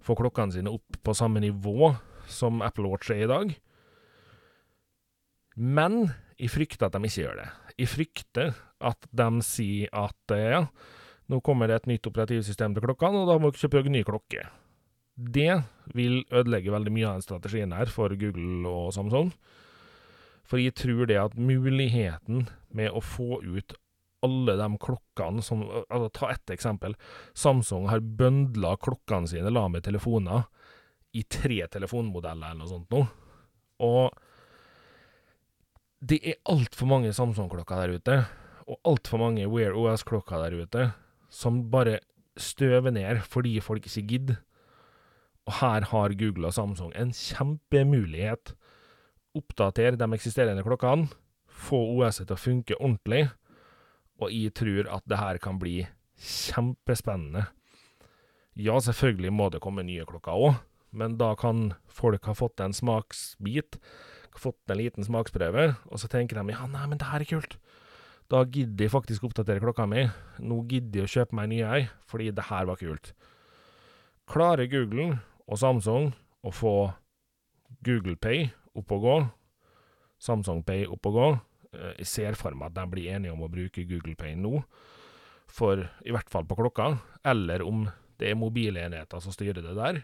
få 0.03 0.15
klokkene 0.19 0.55
sine 0.55 0.71
opp 0.71 0.99
på 1.03 1.15
samme 1.15 1.41
nivå 1.43 1.93
som 2.29 2.61
Apple 2.65 2.91
Watch 2.91 3.11
er 3.11 3.25
i 3.25 3.29
dag. 3.29 3.53
Men 5.59 6.13
jeg 6.39 6.53
frykter 6.53 6.87
at 6.87 6.95
de 6.95 7.03
ikke 7.03 7.25
gjør 7.25 7.41
det. 7.41 7.49
Jeg 7.79 7.91
frykter 7.91 8.55
at 8.79 9.09
de 9.11 9.27
sier 9.43 9.91
at 9.95 10.35
eh, 10.35 10.53
ja, 10.55 10.63
nå 11.29 11.41
kommer 11.43 11.67
det 11.67 11.81
et 11.81 11.89
nytt 11.91 12.07
operativsystem 12.07 12.75
til 12.75 12.85
klokkene, 12.85 13.23
og 13.23 13.29
da 13.29 13.35
må 13.39 13.51
dere 13.51 13.61
kjøpe 13.61 13.81
dere 13.81 13.93
ny 13.93 14.03
klokke. 14.07 14.45
Det 15.19 15.51
vil 15.97 16.21
ødelegge 16.31 16.71
veldig 16.71 16.93
mye 16.95 17.09
av 17.09 17.19
den 17.19 17.25
strategien 17.25 17.75
her 17.75 17.91
for 17.91 18.13
Google 18.15 18.71
og 18.71 18.93
Samsung. 18.95 19.33
For 20.47 20.61
jeg 20.61 20.77
tror 20.79 21.09
det 21.09 21.19
at 21.21 21.35
muligheten 21.37 22.47
med 22.73 22.95
å 22.95 23.03
få 23.03 23.41
ut 23.43 23.75
alle 24.25 24.55
de 24.59 24.67
klokkene 24.81 25.43
som 25.45 25.63
altså 25.65 26.09
Ta 26.15 26.31
ett 26.33 26.53
eksempel. 26.55 26.95
Samsung 27.33 27.87
har 27.91 28.03
bøndla 28.03 28.75
klokkene 28.81 29.29
sine 29.31 29.51
la 29.53 29.67
med 29.71 29.85
telefoner 29.85 30.47
i 31.15 31.23
tre 31.23 31.63
telefonmodeller 31.71 32.51
eller 32.51 32.59
noe 32.59 32.69
sånt 32.69 32.91
nå. 32.93 33.05
Og 33.85 34.11
det 35.99 36.19
er 36.23 36.39
altfor 36.51 36.87
mange 36.87 37.11
Samsung-klokker 37.15 37.81
der 37.81 37.95
ute, 37.97 38.17
og 38.69 38.77
altfor 38.87 39.19
mange 39.19 39.47
Wear 39.51 39.75
OS-klokker 39.75 40.45
der 40.45 40.55
ute, 40.61 40.85
som 41.29 41.65
bare 41.71 41.99
støver 42.39 42.93
ned 42.95 43.23
fordi 43.27 43.57
folk 43.63 43.87
ikke 43.87 44.05
gidder. 44.07 44.39
Og 45.49 45.57
her 45.59 45.87
har 45.89 46.15
Google 46.15 46.51
og 46.51 46.55
Samsung 46.55 46.93
en 46.95 47.11
kjempemulighet. 47.15 48.53
Oppdater 49.35 49.97
de 49.97 50.07
eksisterende 50.13 50.63
klokkene, 50.65 51.09
få 51.49 51.79
OS-et 51.97 52.29
til 52.29 52.37
å 52.37 52.39
funke 52.39 52.77
ordentlig, 52.77 53.27
og 54.19 54.33
jeg 54.33 54.53
tror 54.57 54.89
at 54.91 55.05
det 55.09 55.19
her 55.19 55.39
kan 55.41 55.59
bli 55.61 55.81
kjempespennende. 56.19 57.47
Ja, 58.59 58.75
selvfølgelig 58.83 59.31
må 59.31 59.47
det 59.53 59.61
komme 59.63 59.85
nye 59.87 60.05
klokker 60.07 60.35
òg, 60.35 60.61
men 60.91 61.15
da 61.19 61.31
kan 61.39 61.73
folk 61.87 62.25
ha 62.27 62.35
fått 62.35 62.59
en 62.63 62.75
smaksbit, 62.75 63.79
fått 64.39 64.71
en 64.71 64.79
liten 64.79 65.03
smaksprøve, 65.03 65.73
og 65.87 65.99
så 65.99 66.09
tenker 66.11 66.39
de 66.39 66.55
ja, 66.55 66.65
nei, 66.67 66.85
men 66.87 66.99
det 66.99 67.07
her 67.09 67.23
er 67.23 67.29
kult. 67.29 67.57
Da 68.29 68.43
gidder 68.45 68.85
jeg 68.85 68.93
faktisk 68.93 69.25
oppdatere 69.25 69.61
klokka 69.63 69.87
mi. 69.89 70.03
Nå 70.45 70.61
gidder 70.69 71.01
jeg 71.01 71.07
å 71.07 71.13
kjøpe 71.15 71.35
meg 71.35 71.47
en 71.47 71.53
ny 71.55 71.59
ei, 71.65 71.81
fordi 72.07 72.29
det 72.35 72.45
her 72.51 72.67
var 72.69 72.77
kult. 72.77 73.13
Klarer 74.29 74.69
Google 74.69 75.15
og 75.49 75.57
Samsung 75.57 76.11
å 76.45 76.53
få 76.53 76.73
Google 77.85 78.19
Pay 78.21 78.51
opp 78.77 78.93
å 78.93 78.99
gå, 79.01 79.15
Samsung 80.21 80.61
Pay 80.67 80.85
opp 80.91 81.09
å 81.09 81.13
gå, 81.15 81.27
jeg 81.73 82.07
ser 82.09 82.37
for 82.39 82.55
meg 82.57 82.71
at 82.71 82.77
de 82.79 82.85
blir 82.91 83.11
enige 83.15 83.33
om 83.33 83.43
å 83.45 83.51
bruke 83.51 83.85
Google 83.89 84.15
Pay 84.17 84.37
nå, 84.39 84.61
for 85.49 85.81
i 86.05 86.13
hvert 86.13 86.29
fall 86.29 86.45
på 86.49 86.57
klokka, 86.57 86.93
eller 87.25 87.63
om 87.65 87.87
det 88.19 88.31
er 88.31 88.39
mobilenheter 88.39 89.21
som 89.23 89.33
styrer 89.33 89.63
det 89.63 89.75
der. 89.77 90.01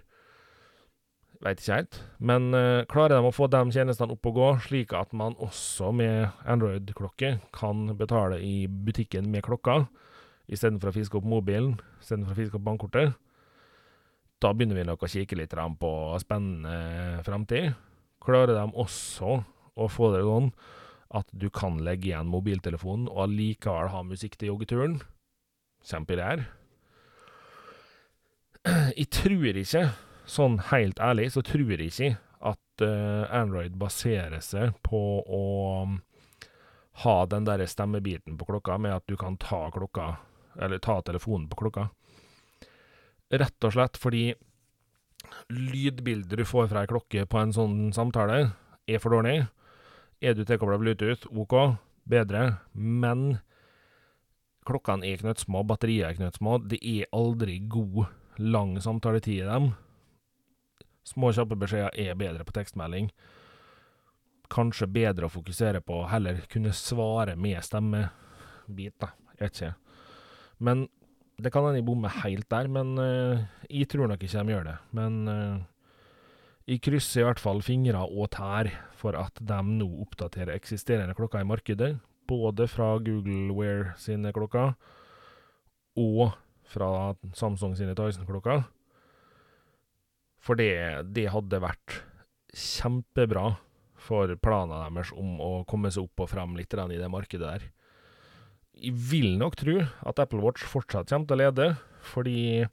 Veit 1.44 1.60
ikke 1.60 1.78
helt. 1.82 2.00
Men 2.24 2.48
uh, 2.56 2.86
klarer 2.90 3.20
de 3.20 3.28
å 3.28 3.34
få 3.36 3.50
de 3.52 3.60
tjenestene 3.76 4.16
opp 4.16 4.30
og 4.30 4.38
gå, 4.38 4.48
slik 4.70 4.96
at 4.98 5.12
man 5.18 5.36
også 5.44 5.92
med 5.94 6.32
Android-klokke 6.48 7.36
kan 7.56 7.90
betale 8.00 8.40
i 8.42 8.66
butikken 8.68 9.28
med 9.34 9.46
klokka, 9.46 9.84
istedenfor 10.48 10.92
å 10.92 10.96
fiske 10.96 11.20
opp 11.20 11.28
mobilen, 11.28 11.76
istedenfor 12.02 12.34
å 12.34 12.40
fiske 12.40 12.60
opp 12.60 12.66
bankkortet, 12.66 13.18
da 14.44 14.52
begynner 14.54 14.78
vi 14.78 14.88
nok 14.88 15.04
å 15.06 15.10
kikke 15.10 15.38
litt 15.40 15.54
på 15.80 15.92
spennende 16.22 17.22
framtid. 17.26 17.72
Klarer 18.24 18.54
de 18.58 18.66
også 18.78 19.40
å 19.76 19.88
få 19.92 20.12
det 20.14 20.26
sånn 20.26 20.50
at 21.14 21.30
du 21.32 21.50
kan 21.54 21.78
legge 21.86 22.10
igjen 22.10 22.32
mobiltelefonen 22.32 23.08
og 23.12 23.28
allikevel 23.28 23.92
ha 23.94 24.02
musikk 24.06 24.38
til 24.40 24.54
joggeturen. 24.54 25.00
Kjempeidéer. 25.86 26.48
Jeg 29.00 29.10
tror 29.14 29.60
ikke, 29.62 29.84
sånn 30.26 30.58
helt 30.72 31.00
ærlig, 31.00 31.30
så 31.36 31.44
tror 31.46 31.70
jeg 31.76 31.92
ikke 31.92 32.16
at 32.46 32.86
uh, 32.86 33.26
Android 33.34 33.78
baserer 33.78 34.42
seg 34.42 34.74
på 34.86 35.02
å 35.22 35.44
um, 35.84 36.00
ha 37.04 37.16
den 37.30 37.46
der 37.46 37.62
stemmebiten 37.70 38.38
på 38.40 38.48
klokka 38.50 38.80
med 38.82 38.96
at 38.96 39.06
du 39.06 39.16
kan 39.20 39.38
ta 39.42 39.68
klokka, 39.74 40.16
eller 40.58 40.82
ta 40.82 40.98
telefonen 41.06 41.46
på 41.52 41.60
klokka. 41.62 41.90
Rett 43.36 43.68
og 43.68 43.76
slett 43.76 43.98
fordi 44.02 44.30
lydbildet 45.50 46.38
du 46.40 46.46
får 46.46 46.70
fra 46.72 46.86
ei 46.86 46.90
klokke 46.90 47.26
på 47.30 47.42
en 47.42 47.54
sånn 47.54 47.78
samtale, 47.96 48.56
er 48.88 49.02
for 49.02 49.18
dårlig. 49.18 49.46
Er 50.24 50.36
du 50.36 50.46
tilkobla 50.48 50.78
Bluetooth, 50.80 51.28
OK, 51.36 51.56
bedre, 52.08 52.46
men 52.74 53.40
klokkene 54.66 55.06
er 55.08 55.22
knøttsmå, 55.22 55.64
batteriet 55.68 56.10
er 56.10 56.20
knøttsmå. 56.20 56.60
Det 56.72 56.80
er 56.82 57.10
aldri 57.16 57.60
god, 57.70 58.06
lang 58.42 58.76
samtaletid 58.82 59.44
i 59.44 59.48
dem. 59.48 59.72
Små, 61.06 61.32
kjappe 61.36 61.58
beskjeder 61.60 61.94
er 62.02 62.18
bedre 62.18 62.46
på 62.48 62.56
tekstmelding. 62.56 63.12
Kanskje 64.52 64.90
bedre 64.90 65.28
å 65.28 65.34
fokusere 65.34 65.82
på 65.86 66.02
heller 66.10 66.42
kunne 66.52 66.74
svare 66.76 67.36
med 67.38 67.62
stemmebit, 67.66 68.96
da. 69.02 69.12
Jeg 69.36 69.44
vet 69.44 69.60
ikke. 69.60 69.74
Men 70.66 70.86
det 71.36 71.52
kan 71.52 71.68
hende 71.68 71.82
jeg 71.82 71.88
bommer 71.90 72.14
helt 72.24 72.48
der, 72.50 72.70
men 72.72 72.96
uh, 72.98 73.46
jeg 73.68 73.90
tror 73.92 74.10
nok 74.10 74.24
ikke 74.24 74.44
de 74.48 74.56
gjør 74.56 74.68
det. 74.70 74.76
Men 74.96 75.18
uh, 75.28 75.64
jeg 76.66 76.82
krysser 76.82 77.22
i 77.22 77.26
hvert 77.28 77.42
fall 77.42 77.62
fingre 77.66 78.02
og 78.08 78.32
tær 78.34 78.72
for 78.98 79.18
at 79.20 79.38
de 79.38 79.58
nå 79.68 79.86
oppdaterer 80.02 80.56
eksisterende 80.56 81.14
klokker 81.18 81.44
i 81.44 81.48
markedet, 81.48 81.92
både 82.26 82.66
fra 82.70 82.96
Google 83.06 83.54
Wear 83.54 83.92
sine 84.02 84.32
klokker 84.34 84.74
og 86.02 86.34
fra 86.66 87.14
Samsung 87.38 87.76
sine 87.78 87.94
Tyson-klokker. 87.98 88.66
For 90.42 90.58
det, 90.58 91.06
det, 91.14 91.28
hadde 91.34 91.62
vært 91.62 92.00
kjempebra 92.54 93.56
for 94.06 94.34
planene 94.42 94.90
deres 94.90 95.14
om 95.18 95.38
å 95.42 95.52
komme 95.70 95.92
seg 95.94 96.06
opp 96.06 96.26
og 96.26 96.32
frem 96.34 96.58
litt 96.58 96.74
i 96.74 97.00
det 97.00 97.12
markedet 97.14 97.46
der. 97.46 97.70
Jeg 98.76 98.98
vil 99.12 99.38
nok 99.40 99.56
tro 99.62 99.78
at 99.86 100.20
Apple 100.20 100.42
Watch 100.44 100.66
fortsatt 100.66 101.14
kommer 101.14 101.30
til 101.30 101.38
å 101.38 101.44
lede, 101.46 101.70
fordi 102.02 102.66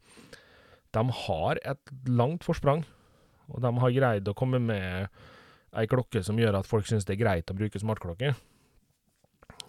de 0.93 1.05
har 1.27 1.61
et 1.63 1.93
langt 2.09 2.45
forsprang 2.45 2.83
og 3.53 3.63
de 3.65 3.73
har 3.85 3.95
greid 3.95 4.29
å 4.29 4.37
komme 4.37 4.61
med 4.63 5.09
ei 5.73 5.89
klokke 5.89 6.23
som 6.25 6.39
gjør 6.41 6.59
at 6.59 6.69
folk 6.69 6.89
syns 6.89 7.07
det 7.09 7.17
er 7.17 7.23
greit 7.23 7.53
å 7.53 7.57
bruke 7.57 7.81
smartklokke. 7.81 8.35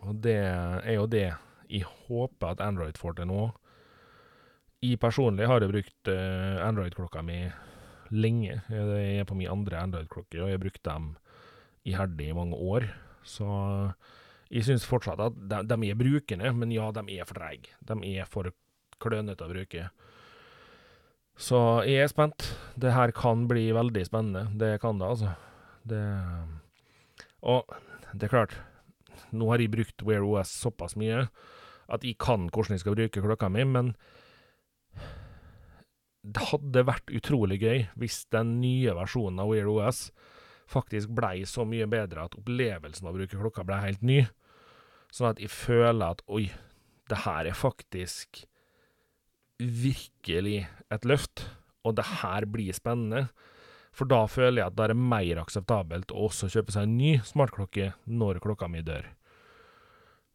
Og 0.03 0.15
det 0.23 0.39
er 0.39 0.95
jo 0.97 1.07
det 1.07 1.29
jeg 1.71 1.87
håper 2.07 2.53
at 2.53 2.63
Android 2.63 2.99
får 2.99 3.19
til 3.19 3.29
nå. 3.29 3.43
Jeg 4.83 4.99
personlig 4.99 5.47
har 5.47 5.63
jo 5.63 5.71
brukt 5.71 6.11
uh, 6.11 6.59
Android-klokka 6.67 7.23
mi 7.23 7.39
lenge. 8.11 8.59
Jeg 8.69 9.21
er 9.21 9.27
på 9.27 9.37
min 9.39 9.51
andre 9.51 9.79
Android-klokke, 9.79 10.41
og 10.41 10.51
jeg 10.51 10.57
har 10.57 10.63
brukt 10.65 10.83
dem 10.85 11.13
iherdig 11.87 12.29
i 12.29 12.35
mange 12.35 12.59
år. 12.59 12.89
Så 13.23 13.47
jeg 14.51 14.67
syns 14.67 14.85
fortsatt 14.85 15.23
at 15.23 15.37
de, 15.39 15.61
de, 15.71 15.77
er 15.87 15.97
brukende, 15.97 16.51
men 16.59 16.75
ja, 16.75 16.91
de 16.93 17.05
er 17.15 17.27
for 17.29 17.39
treige. 17.39 17.71
De 17.79 17.97
er 18.11 18.27
for 18.29 18.51
klønete 19.03 19.47
å 19.47 19.51
bruke. 19.51 19.87
Så 21.43 21.59
jeg 21.83 22.05
er 22.05 22.11
spent. 22.11 22.45
Det 22.79 22.93
her 22.95 23.11
kan 23.15 23.47
bli 23.49 23.65
veldig 23.75 24.05
spennende. 24.07 24.45
Det 24.55 24.77
kan 24.81 24.99
det, 24.99 25.09
altså. 25.09 25.33
Det 25.83 26.03
Og 27.43 27.67
det 28.13 28.27
er 28.27 28.31
klart, 28.31 28.53
nå 29.35 29.49
har 29.49 29.59
jeg 29.59 29.73
brukt 29.73 30.03
Wear 30.07 30.23
OS 30.23 30.53
såpass 30.63 30.95
mye 30.95 31.25
at 31.91 32.05
jeg 32.05 32.15
kan 32.21 32.47
hvordan 32.47 32.77
jeg 32.77 32.83
skal 32.83 32.95
bruke 32.95 33.23
klokka 33.25 33.49
mi, 33.51 33.65
men 33.67 33.91
det 36.23 36.45
hadde 36.53 36.85
vært 36.87 37.11
utrolig 37.11 37.57
gøy 37.59 37.81
hvis 37.99 38.21
den 38.31 38.61
nye 38.61 38.93
versjonen 38.95 39.41
av 39.43 39.51
Wear 39.51 39.67
OS 39.67 40.05
faktisk 40.71 41.11
blei 41.17 41.43
så 41.49 41.65
mye 41.67 41.89
bedre 41.91 42.23
at 42.23 42.37
opplevelsen 42.39 43.09
av 43.09 43.11
å 43.11 43.19
bruke 43.19 43.41
klokka 43.41 43.65
blei 43.67 43.81
helt 43.83 44.05
ny. 44.05 44.21
Sånn 45.11 45.33
at 45.33 45.41
jeg 45.43 45.51
føler 45.51 46.15
at 46.15 46.23
oi, 46.31 46.47
det 47.11 47.25
her 47.25 47.49
er 47.49 47.57
faktisk 47.57 48.45
virkelig 49.59 50.63
et 50.93 51.05
løft, 51.07 51.45
og 51.83 51.97
det 51.97 52.05
her 52.21 52.47
blir 52.49 52.75
spennende. 52.75 53.27
For 53.93 54.09
da 54.09 54.23
føler 54.29 54.63
jeg 54.63 54.71
at 54.71 54.77
det 54.79 54.87
er 54.89 54.97
mer 54.97 55.43
akseptabelt 55.43 56.13
å 56.13 56.27
også 56.27 56.49
kjøpe 56.49 56.73
seg 56.73 56.87
en 56.87 56.97
ny 56.97 57.13
smartklokke 57.27 57.91
når 58.09 58.41
klokka 58.43 58.69
mi 58.71 58.81
dør. 58.85 59.05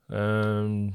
Uh, 0.08 0.94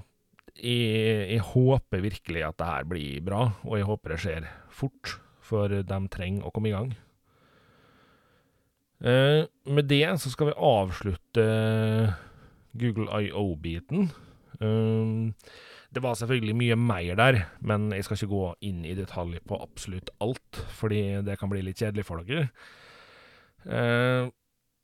jeg, 0.56 1.28
jeg, 1.34 1.42
håper 1.54 2.06
virkelig 2.06 2.46
at 2.48 2.58
det 2.62 2.70
her 2.70 2.88
blir 2.88 3.26
bra, 3.26 3.48
og 3.66 3.78
jeg 3.78 3.90
håper 3.90 4.14
det 4.14 4.22
skjer 4.24 4.48
fort, 4.74 5.18
for 5.44 5.74
de 5.84 6.00
trenger 6.14 6.48
å 6.48 6.54
komme 6.56 6.72
i 6.72 6.76
gang. 6.76 6.94
Uh, 9.04 9.44
med 9.68 9.90
det 9.92 10.06
så 10.24 10.32
skal 10.32 10.54
vi 10.54 10.60
avslutte 10.64 11.46
Google 12.80 13.26
IO-biten. 13.26 14.08
Uh, 14.64 15.34
det 15.94 16.02
var 16.04 16.18
selvfølgelig 16.18 16.56
mye 16.58 16.78
mer 16.80 17.18
der, 17.20 17.40
men 17.62 17.92
jeg 17.94 18.06
skal 18.08 18.18
ikke 18.18 18.32
gå 18.34 18.46
inn 18.66 18.86
i 18.86 18.96
detalj 18.98 19.38
på 19.46 19.60
absolutt 19.62 20.10
alt, 20.24 20.64
fordi 20.80 21.22
det 21.26 21.38
kan 21.42 21.52
bli 21.52 21.62
litt 21.66 21.82
kjedelig 21.82 22.08
for 22.08 22.24
dere. 22.26 22.50
Eh, 23.66 24.32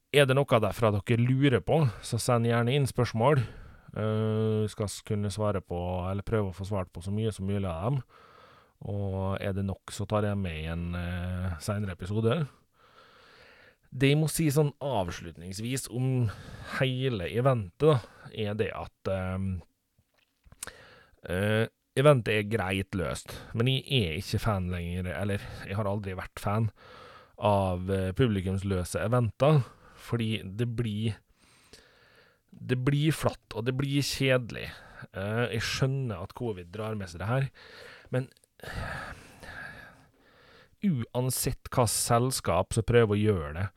Er 0.10 0.26
det 0.26 0.34
noe 0.34 0.58
derfra 0.58 0.90
dere 0.90 1.22
lurer 1.22 1.62
på, 1.62 1.84
så 2.02 2.18
send 2.18 2.48
gjerne 2.50 2.74
inn 2.74 2.88
spørsmål. 2.90 3.44
Uh, 3.90 4.66
skal 4.70 4.90
kunne 5.06 5.30
svare 5.34 5.62
på, 5.66 5.78
eller 6.10 6.26
prøve 6.26 6.50
å 6.50 6.54
få 6.54 6.66
svart 6.66 6.90
på 6.94 7.02
så 7.02 7.14
mye 7.14 7.32
som 7.34 7.46
mulig 7.46 7.66
av 7.70 7.92
dem. 7.92 8.00
Og 8.90 9.38
er 9.42 9.54
det 9.54 9.66
nok, 9.66 9.94
så 9.94 10.06
tar 10.10 10.26
jeg 10.26 10.38
med 10.38 10.58
i 10.62 10.68
en 10.70 10.94
uh, 10.94 11.56
seinere 11.62 11.94
episode. 11.94 12.40
Det 13.90 14.12
jeg 14.12 14.20
må 14.22 14.30
si 14.30 14.46
sånn 14.54 14.72
avslutningsvis 14.82 15.88
om 15.94 16.30
hele 16.80 17.30
eventet, 17.30 17.86
da, 17.86 17.98
er 18.34 18.58
det 18.58 18.70
at 18.78 19.14
um, 19.36 19.60
uh, 21.28 21.66
Eventet 22.00 22.32
er 22.32 22.46
greit 22.48 22.96
løst, 22.96 23.34
men 23.58 23.68
jeg 23.68 23.82
er 23.90 24.20
ikke 24.22 24.40
fan 24.40 24.70
lenger, 24.72 25.10
eller 25.20 25.42
jeg 25.68 25.76
har 25.76 25.90
aldri 25.90 26.14
vært 26.16 26.40
fan 26.40 26.70
av 27.36 27.90
uh, 27.90 28.12
publikumsløse 28.16 29.02
eventer, 29.04 29.64
fordi 30.00 30.40
det 30.44 30.70
blir 30.78 31.18
Det 32.50 32.78
blir 32.82 33.14
flatt, 33.14 33.54
og 33.54 33.66
det 33.66 33.76
blir 33.78 34.02
kjedelig. 34.04 34.70
Uh, 35.16 35.48
jeg 35.54 35.62
skjønner 35.64 36.24
at 36.24 36.34
covid 36.36 36.72
drar 36.74 36.96
med 36.98 37.08
seg 37.10 37.22
det 37.22 37.30
her, 37.30 37.50
men 38.10 38.28
uansett 40.84 41.70
hva 41.76 41.86
selskap 41.88 42.74
som 42.76 42.88
prøver 42.88 43.16
å 43.16 43.20
gjøre 43.20 43.54
det, 43.56 43.68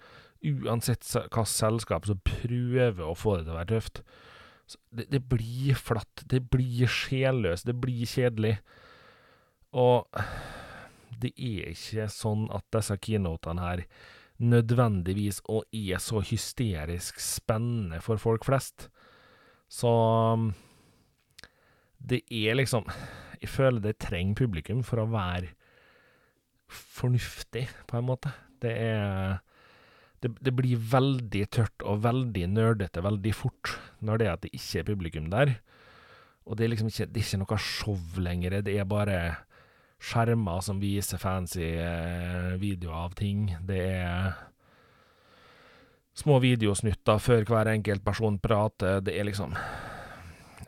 uansett 0.43 1.07
hva 1.35 1.45
selskap 1.47 2.07
som 2.09 2.21
prøver 2.27 3.05
å 3.07 3.19
få 3.19 3.39
det 3.39 3.47
til 3.47 3.55
å 3.55 3.59
være 3.61 3.73
tøft, 3.75 4.03
det, 4.91 5.09
det, 5.13 5.21
blir 5.31 5.77
flatt, 5.79 6.25
det 6.31 6.43
blir 6.53 6.91
sjelløst, 6.91 7.69
det 7.69 7.77
blir 7.81 8.09
kjedelig. 8.09 8.57
Og 9.73 10.09
det 11.23 11.33
er 11.37 11.73
ikke 11.73 12.09
sånn 12.13 12.49
at 12.55 12.67
disse 12.75 12.97
keynotene 13.03 13.63
her 13.63 13.85
nødvendigvis 14.43 15.41
og 15.53 15.69
er 15.77 16.01
så 16.03 16.23
hysterisk 16.25 17.21
spennende 17.23 18.01
for 18.03 18.21
folk 18.21 18.47
flest. 18.49 18.89
Så 19.71 19.93
det 22.03 22.25
er 22.29 22.59
liksom 22.59 22.85
Jeg 23.43 23.49
føler 23.49 23.81
det 23.83 23.99
trenger 23.99 24.39
publikum 24.39 24.83
for 24.87 25.03
å 25.03 25.11
være 25.11 25.49
fornuftig, 26.71 27.67
på 27.91 27.99
en 27.99 28.07
måte. 28.07 28.31
Det 28.63 28.71
er 28.71 29.41
det, 30.23 30.31
det, 30.41 30.53
blir 30.55 30.79
veldig 30.93 31.43
tørt 31.51 31.85
og 31.85 32.05
veldig 32.05 32.47
nerdete 32.55 33.03
veldig 33.03 33.33
fort 33.35 33.75
når 34.01 34.21
det 34.21 34.27
er 34.27 34.37
at 34.37 34.45
det 34.45 34.53
ikke 34.55 34.81
er 34.81 34.89
publikum 34.89 35.31
der. 35.33 35.57
Og 36.47 36.59
det 36.59 36.67
er 36.67 36.73
liksom 36.73 36.91
ikke, 36.91 37.09
det 37.11 37.21
er 37.21 37.27
ikke 37.27 37.43
noe 37.43 37.59
show 37.63 38.23
lenger, 38.23 38.61
det 38.67 38.77
er 38.79 38.89
bare 38.89 39.19
skjermer 40.03 40.63
som 40.65 40.81
viser 40.83 41.21
fancy 41.23 41.69
eh, 41.79 42.55
videoer 42.59 43.05
av 43.05 43.15
ting. 43.19 43.53
Det 43.67 43.83
er 44.03 44.33
små 46.19 46.41
videosnutter 46.43 47.23
før 47.23 47.47
hver 47.49 47.71
enkelt 47.73 48.05
person 48.05 48.41
prater. 48.43 49.01
Det 49.05 49.15
er 49.19 49.29
liksom 49.31 49.55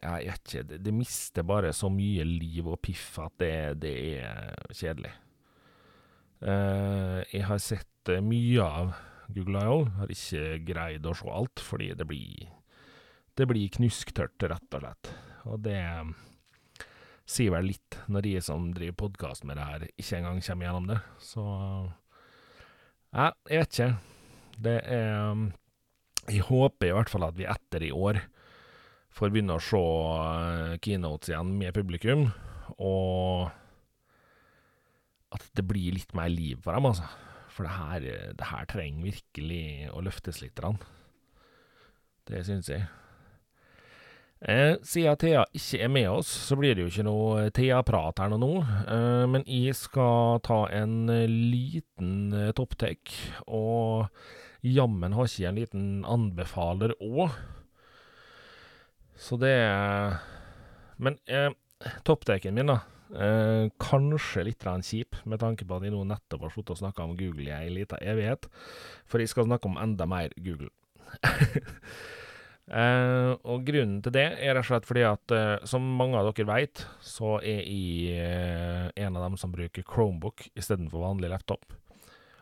Jeg 0.04 0.28
vet 0.28 0.40
ikke, 0.44 0.62
det, 0.68 0.78
det 0.84 0.92
mister 0.92 1.46
bare 1.48 1.72
så 1.72 1.88
mye 1.88 2.26
liv 2.28 2.66
og 2.68 2.80
piff 2.84 3.18
at 3.22 3.32
det, 3.40 3.80
det 3.80 3.94
er 4.20 4.54
kjedelig. 4.68 5.14
Uh, 6.44 7.24
jeg 7.32 7.46
har 7.48 7.60
sett 7.62 8.10
uh, 8.12 8.20
mye 8.20 8.60
av 8.60 8.90
Google 9.32 9.62
I.O. 9.62 9.78
Har 9.98 10.12
ikke 10.12 10.58
greid 10.66 11.06
å 11.06 11.14
se 11.16 11.30
alt, 11.30 11.62
fordi 11.62 11.92
det 11.96 12.06
blir 12.08 12.50
Det 13.34 13.48
blir 13.50 13.72
knusktørt, 13.74 14.38
rett 14.46 14.76
og 14.76 14.84
slett. 14.84 15.10
Og 15.50 15.62
det 15.64 15.80
um, 15.98 16.12
sier 17.26 17.50
vel 17.50 17.72
litt, 17.72 17.98
når 18.06 18.26
de 18.26 18.34
som 18.44 18.68
driver 18.76 19.00
podkast 19.04 19.46
med 19.48 19.58
det 19.58 19.66
her, 19.66 19.86
ikke 19.98 20.20
engang 20.20 20.38
kommer 20.44 20.68
gjennom 20.68 20.86
det. 20.92 21.00
Så 21.18 21.42
Ja, 23.14 23.32
jeg 23.48 23.64
vet 23.64 23.74
ikke. 23.74 23.90
Det 24.64 24.76
er 24.86 25.32
um, 25.32 25.48
Jeg 26.28 26.46
håper 26.46 26.88
i 26.88 26.94
hvert 26.94 27.10
fall 27.10 27.26
at 27.26 27.36
vi 27.36 27.48
etter 27.50 27.82
i 27.82 27.90
år 27.90 28.22
får 29.14 29.30
begynne 29.30 29.58
å 29.58 29.62
se 29.62 29.78
uh, 29.82 30.78
keynotes 30.82 31.30
igjen 31.30 31.52
med 31.58 31.74
publikum, 31.74 32.28
og 32.78 33.50
at 35.34 35.44
det 35.58 35.66
blir 35.66 35.94
litt 35.94 36.14
mer 36.14 36.30
liv 36.30 36.62
for 36.62 36.74
dem, 36.74 36.88
altså. 36.90 37.06
For 37.54 37.66
det 37.66 37.76
her, 37.76 38.34
det 38.34 38.50
her 38.50 38.66
trenger 38.66 39.12
virkelig 39.12 39.88
å 39.94 40.02
løftes 40.02 40.40
litt. 40.42 40.58
Det 42.26 42.42
syns 42.46 42.70
jeg. 42.72 42.88
Eh, 44.44 44.74
siden 44.84 45.16
Thea 45.16 45.44
ikke 45.56 45.78
er 45.86 45.92
med 45.92 46.08
oss, 46.10 46.28
så 46.48 46.56
blir 46.58 46.74
det 46.74 46.84
jo 46.84 46.90
ikke 46.90 47.06
noe 47.06 47.44
Thea-prat 47.54 48.20
her 48.20 48.34
nå. 48.34 48.50
Eh, 48.60 49.24
men 49.30 49.46
jeg 49.48 49.76
skal 49.78 50.42
ta 50.44 50.64
en 50.74 51.06
liten 51.08 52.34
eh, 52.36 52.50
topptek, 52.56 53.14
og 53.46 54.10
jammen 54.66 55.14
har 55.16 55.30
ikke 55.30 55.48
en 55.48 55.60
liten 55.62 55.86
anbefaler 56.04 56.96
òg. 57.00 57.38
Så 59.14 59.38
det 59.38 59.54
Men 60.98 61.16
eh, 61.26 61.52
toppteken 62.04 62.54
min, 62.54 62.68
da 62.74 62.82
Eh, 63.14 63.68
kanskje 63.78 64.42
litt 64.48 64.64
kjip, 64.64 65.16
med 65.24 65.38
tanke 65.38 65.64
på 65.64 65.76
at 65.76 65.84
jeg 65.86 65.94
nå 65.94 66.02
nettopp 66.08 66.42
har 66.42 66.50
sluttet 66.50 66.74
å 66.74 66.82
snakke 66.82 67.04
om 67.04 67.14
Google 67.16 67.46
i 67.46 67.54
ei 67.54 67.70
lita 67.70 67.96
evighet. 68.02 68.48
For 69.06 69.22
jeg 69.22 69.30
skal 69.30 69.46
snakke 69.46 69.70
om 69.70 69.78
enda 69.78 70.06
mer 70.06 70.34
Google. 70.34 70.72
eh, 72.80 73.30
og 73.38 73.62
grunnen 73.68 74.00
til 74.02 74.16
det 74.16 74.26
er 74.34 74.56
rett 74.56 74.64
og 74.64 74.70
slett 74.72 74.88
fordi 74.88 75.06
at, 75.06 75.36
eh, 75.36 75.62
som 75.70 75.86
mange 76.00 76.18
av 76.18 76.32
dere 76.32 76.48
veit, 76.50 76.82
så 76.98 77.38
er 77.38 77.62
jeg 77.62 78.18
eh, 78.18 78.90
en 79.06 79.20
av 79.20 79.28
dem 79.28 79.38
som 79.38 79.54
bruker 79.54 79.86
Chromebook 79.86 80.48
istedenfor 80.58 81.06
vanlig 81.06 81.30
laptop. 81.30 81.70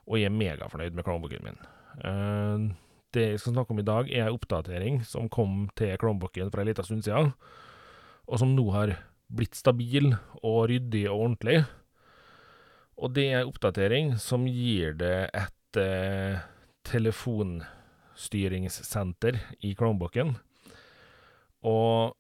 Og 0.08 0.18
jeg 0.18 0.32
er 0.32 0.38
megafornøyd 0.38 0.96
med 0.96 1.04
Chromebooken 1.04 1.44
min. 1.50 1.62
Eh, 2.00 2.72
det 3.12 3.28
jeg 3.35 3.44
skal 3.44 3.58
snakke 3.58 3.76
om 3.76 3.82
i 3.82 3.85
dag, 3.85 4.08
er 4.08 4.30
ei 4.30 4.32
oppdatering 4.32 5.02
som 5.04 5.28
kom 5.28 5.66
til 5.76 5.92
Chromebooken 6.00 6.48
for 6.48 6.64
ei 6.64 6.70
lita 6.70 6.85
stund 6.87 7.04
siden, 7.04 7.35
og 8.24 8.38
som 8.40 8.54
nå 8.56 8.70
har 8.72 8.96
blitt 9.33 9.57
stabil 9.57 10.12
og 10.42 10.68
ryddig 10.71 11.11
og 11.11 11.21
ordentlig. 11.27 11.64
Og 13.03 13.14
det 13.16 13.25
er 13.31 13.38
en 13.40 13.49
oppdatering 13.51 14.07
som 14.21 14.47
gir 14.47 14.95
det 15.01 15.31
et 15.33 15.77
eh, 15.81 16.37
telefonstyringssenter 16.88 19.35
i 19.64 19.75
Chromebooken. 19.79 20.29
Og 21.66 22.14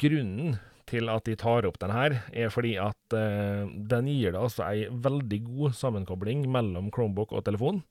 grunnen 0.00 0.56
til 0.88 1.10
at 1.12 1.26
de 1.28 1.34
tar 1.36 1.66
opp 1.68 1.76
den 1.82 1.92
her, 1.92 2.14
er 2.32 2.48
fordi 2.52 2.76
at 2.80 3.12
eh, 3.16 3.68
den 3.68 4.06
gir 4.10 4.32
det 4.32 4.40
altså 4.40 4.64
ei 4.68 4.88
veldig 4.88 5.40
god 5.46 5.72
sammenkobling 5.76 6.50
mellom 6.50 6.90
Chromebook 6.94 7.32
og 7.36 7.44
telefon. 7.46 7.82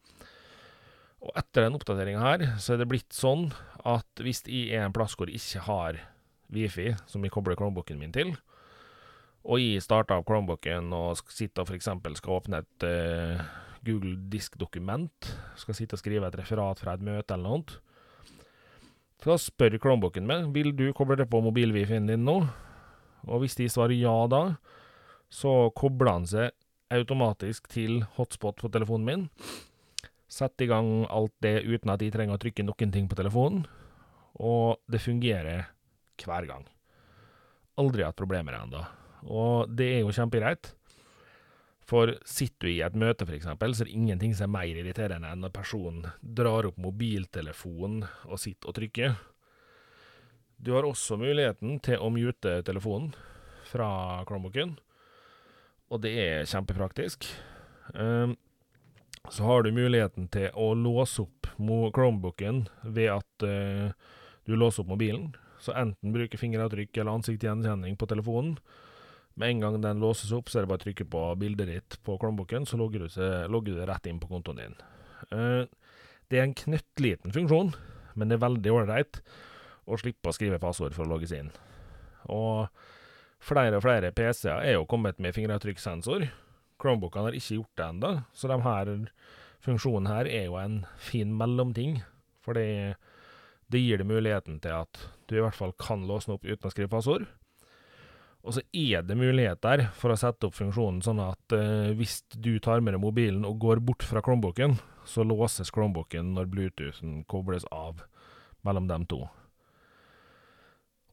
Og 1.23 1.31
etter 1.37 1.65
den 1.65 1.75
oppdateringa 1.77 2.21
her, 2.21 2.39
så 2.61 2.73
er 2.73 2.77
det 2.81 2.89
blitt 2.91 3.13
sånn 3.15 3.43
at 3.87 4.21
hvis 4.21 4.43
jeg 4.45 4.77
er 4.77 4.83
en 4.85 4.95
plass 4.95 5.15
hvor 5.17 5.27
jeg 5.29 5.37
ikke 5.41 5.65
har 5.65 5.93
Wifi, 6.53 6.89
som 7.09 7.23
jeg 7.25 7.33
kobler 7.33 7.57
Chromebooken 7.59 7.99
min 7.99 8.13
til, 8.15 8.29
og 9.47 9.61
jeg 9.63 9.83
starter 9.83 10.17
av 10.17 10.25
Chromebooken 10.27 10.91
og 10.95 11.21
sitter 11.31 11.63
og 11.63 11.71
f.eks. 11.71 11.87
skal 12.19 12.35
åpne 12.35 12.59
et 12.63 12.85
uh, 12.87 13.43
Google 13.87 14.17
Disk-dokument, 14.27 15.29
skal 15.55 15.77
sitte 15.77 15.95
og 15.95 16.01
skrive 16.01 16.27
et 16.27 16.35
referat 16.35 16.81
fra 16.83 16.97
et 16.97 17.05
møte 17.05 17.35
eller 17.35 17.55
noe. 17.55 17.83
Så 19.23 19.37
spør 19.41 19.79
Chromebooken 19.79 20.27
meg 20.27 20.51
vil 20.55 20.73
du 20.75 20.89
koble 20.95 21.17
det 21.19 21.29
på 21.31 21.41
mobil-wifien 21.45 22.09
din 22.09 22.27
nå. 22.27 22.41
Og 23.27 23.41
hvis 23.43 23.57
de 23.59 23.69
svarer 23.71 23.97
ja 23.97 24.15
da, 24.29 24.43
så 25.31 25.71
kobler 25.75 26.13
han 26.13 26.27
seg 26.27 26.53
automatisk 26.93 27.67
til 27.71 28.03
hotspot 28.19 28.61
på 28.61 28.71
telefonen 28.71 29.07
min. 29.07 29.25
Setter 30.31 30.67
i 30.67 30.71
gang 30.71 30.91
alt 31.07 31.33
det 31.43 31.61
uten 31.63 31.91
at 31.91 32.03
de 32.03 32.11
trenger 32.11 32.35
å 32.35 32.43
trykke 32.43 32.67
noen 32.67 32.93
ting 32.93 33.07
på 33.07 33.17
telefonen. 33.19 33.65
Og 34.37 34.77
det 34.91 35.01
fungerer 35.03 35.71
hver 36.19 36.47
gang. 36.47 36.67
Aldri 37.79 38.05
hatt 38.05 38.19
problemer 38.19 38.59
ennå. 38.59 38.83
Og 39.25 39.71
det 39.73 39.87
er 39.95 40.03
jo 40.03 40.13
kjempegreit. 40.13 40.73
For 41.87 42.11
sitter 42.27 42.67
du 42.67 42.71
i 42.73 42.83
et 42.83 42.97
møte, 42.99 43.23
f.eks., 43.23 43.47
så 43.47 43.55
er 43.55 43.87
det 43.87 43.95
ingenting 43.95 44.33
som 44.35 44.49
er 44.49 44.55
mer 44.57 44.79
irriterende 44.81 45.29
enn 45.31 45.45
når 45.45 45.53
personen 45.55 46.09
drar 46.19 46.67
opp 46.67 46.79
mobiltelefonen 46.83 48.01
og 48.27 48.41
sitter 48.43 48.73
og 48.73 48.75
trykker. 48.75 49.15
Du 50.57 50.73
har 50.75 50.87
også 50.87 51.19
muligheten 51.21 51.77
til 51.85 52.01
å 52.01 52.09
mute 52.11 52.57
telefonen 52.67 53.13
fra 53.69 53.87
Chromebooken, 54.27 54.75
og 55.87 56.03
det 56.03 56.11
er 56.19 56.49
kjempepraktisk. 56.49 57.29
Um, 57.93 58.35
så 59.31 59.47
har 59.47 59.63
du 59.63 59.71
muligheten 59.75 60.27
til 60.33 60.51
å 60.59 60.73
låse 60.75 61.23
opp 61.23 61.47
Chromebooken 61.55 62.65
ved 62.83 63.13
at 63.15 63.47
uh, 63.47 63.95
du 64.43 64.55
låser 64.59 64.83
opp 64.83 64.91
mobilen. 64.91 65.29
Så 65.63 65.71
enten 65.71 66.11
bruker 66.13 66.39
fingeravtrykk 66.41 66.99
eller 66.99 67.15
ansiktsgjenkjenning 67.15 67.95
på 67.99 68.11
telefonen, 68.11 68.57
med 69.37 69.53
en 69.53 69.63
gang 69.63 69.79
den 69.81 70.01
låses 70.01 70.33
opp, 70.33 70.49
så 70.49 70.59
er 70.59 70.65
det 70.65 70.71
bare 70.71 70.81
å 70.81 70.85
trykke 70.85 71.05
på 71.13 71.23
bildet 71.41 71.69
ditt 71.69 71.97
på 72.05 72.17
Chromebooken, 72.17 72.65
så 72.65 72.79
logger 72.79 73.05
du, 73.05 73.09
seg, 73.13 73.45
logger 73.53 73.75
du 73.75 73.81
det 73.81 73.89
rett 73.89 74.09
inn 74.09 74.21
på 74.21 74.29
kontoen 74.31 74.61
din. 74.63 74.77
Uh, 75.29 75.69
det 76.31 76.39
er 76.39 76.47
en 76.47 76.57
knøttliten 76.57 77.35
funksjon, 77.35 77.71
men 78.17 78.29
det 78.29 78.37
er 78.37 78.45
veldig 78.47 78.73
ålreit 78.73 79.21
å 79.87 79.99
slippe 80.01 80.31
å 80.31 80.35
skrive 80.35 80.59
passord 80.61 80.95
for 80.97 81.05
å 81.05 81.11
logges 81.13 81.35
inn. 81.37 81.51
Og 82.33 82.67
flere 83.43 83.77
og 83.77 83.85
flere 83.85 84.11
PC-er 84.15 84.65
er 84.65 84.75
jo 84.75 84.87
kommet 84.89 85.21
med 85.23 85.35
fingeravtrykkssensor. 85.37 86.27
Chromebookene 86.81 87.29
har 87.29 87.37
ikke 87.37 87.59
gjort 87.61 87.79
det 87.79 87.87
ennå, 87.91 88.13
så 88.33 88.49
de 88.51 88.57
her 88.65 88.93
funksjonen 89.63 90.09
her 90.11 90.29
er 90.29 90.49
jo 90.49 90.57
en 90.59 90.81
fin 91.01 91.31
mellomting. 91.37 92.01
Fordi 92.45 92.67
det 93.71 93.83
gir 93.83 93.99
deg 93.99 94.09
muligheten 94.09 94.61
til 94.63 94.81
at 94.81 95.01
du 95.27 95.37
i 95.37 95.43
hvert 95.43 95.57
fall 95.57 95.73
kan 95.79 96.05
låse 96.07 96.29
den 96.29 96.37
opp 96.37 96.47
uten 96.47 96.69
å 96.69 96.73
skrive 96.73 96.91
passord. 96.91 97.27
Og 98.47 98.55
så 98.55 98.63
er 98.71 99.03
det 99.03 99.17
mulighet 99.19 99.59
der 99.65 99.89
for 99.99 100.13
å 100.13 100.19
sette 100.19 100.47
opp 100.47 100.55
funksjonen 100.55 101.01
sånn 101.03 101.19
at 101.19 101.55
uh, 101.55 101.91
hvis 101.99 102.21
du 102.31 102.55
tar 102.63 102.79
med 102.79 102.95
deg 102.95 103.03
mobilen 103.03 103.43
og 103.47 103.59
går 103.59 103.81
bort 103.83 104.05
fra 104.07 104.23
Chromebooken, 104.23 104.77
så 105.07 105.25
låses 105.27 105.71
Chromebooken 105.73 106.31
når 106.35 106.47
Bluetoothen 106.53 107.25
kobles 107.27 107.67
av 107.75 108.05
mellom 108.63 108.87
dem 108.87 109.03
to. 109.11 109.25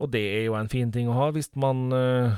Og 0.03 0.11
det 0.15 0.23
er 0.37 0.45
jo 0.47 0.55
en 0.59 0.71
fin 0.71 0.91
ting 0.95 1.11
å 1.11 1.17
ha 1.19 1.27
hvis 1.35 1.51
man 1.59 1.89
uh, 1.91 2.37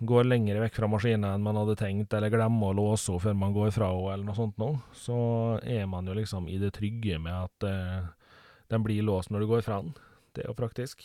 går 0.00 0.24
lenger 0.28 0.62
vekk 0.62 0.78
fra 0.78 0.88
maskinen 0.88 1.26
enn 1.28 1.44
man 1.44 1.58
hadde 1.60 1.76
tenkt, 1.80 2.16
eller 2.16 2.32
glemmer 2.32 2.72
å 2.72 2.78
låse 2.78 3.12
henne 3.12 3.24
før 3.26 3.36
man 3.42 3.56
går 3.56 3.74
fra 3.76 3.90
henne, 3.92 4.14
eller 4.14 4.30
noe 4.30 4.38
sånt 4.38 4.56
noe. 4.60 4.80
Så 4.96 5.18
er 5.60 5.84
man 5.90 6.08
jo 6.08 6.16
liksom 6.16 6.48
i 6.48 6.56
det 6.62 6.72
trygge 6.78 7.20
med 7.20 7.36
at 7.36 7.68
uh, 7.68 8.08
den 8.72 8.86
blir 8.86 9.04
låst 9.04 9.32
når 9.32 9.44
du 9.44 9.50
går 9.52 9.66
fra 9.68 9.82
den. 9.84 9.92
Det 10.32 10.46
er 10.46 10.48
jo 10.48 10.56
praktisk. 10.56 11.04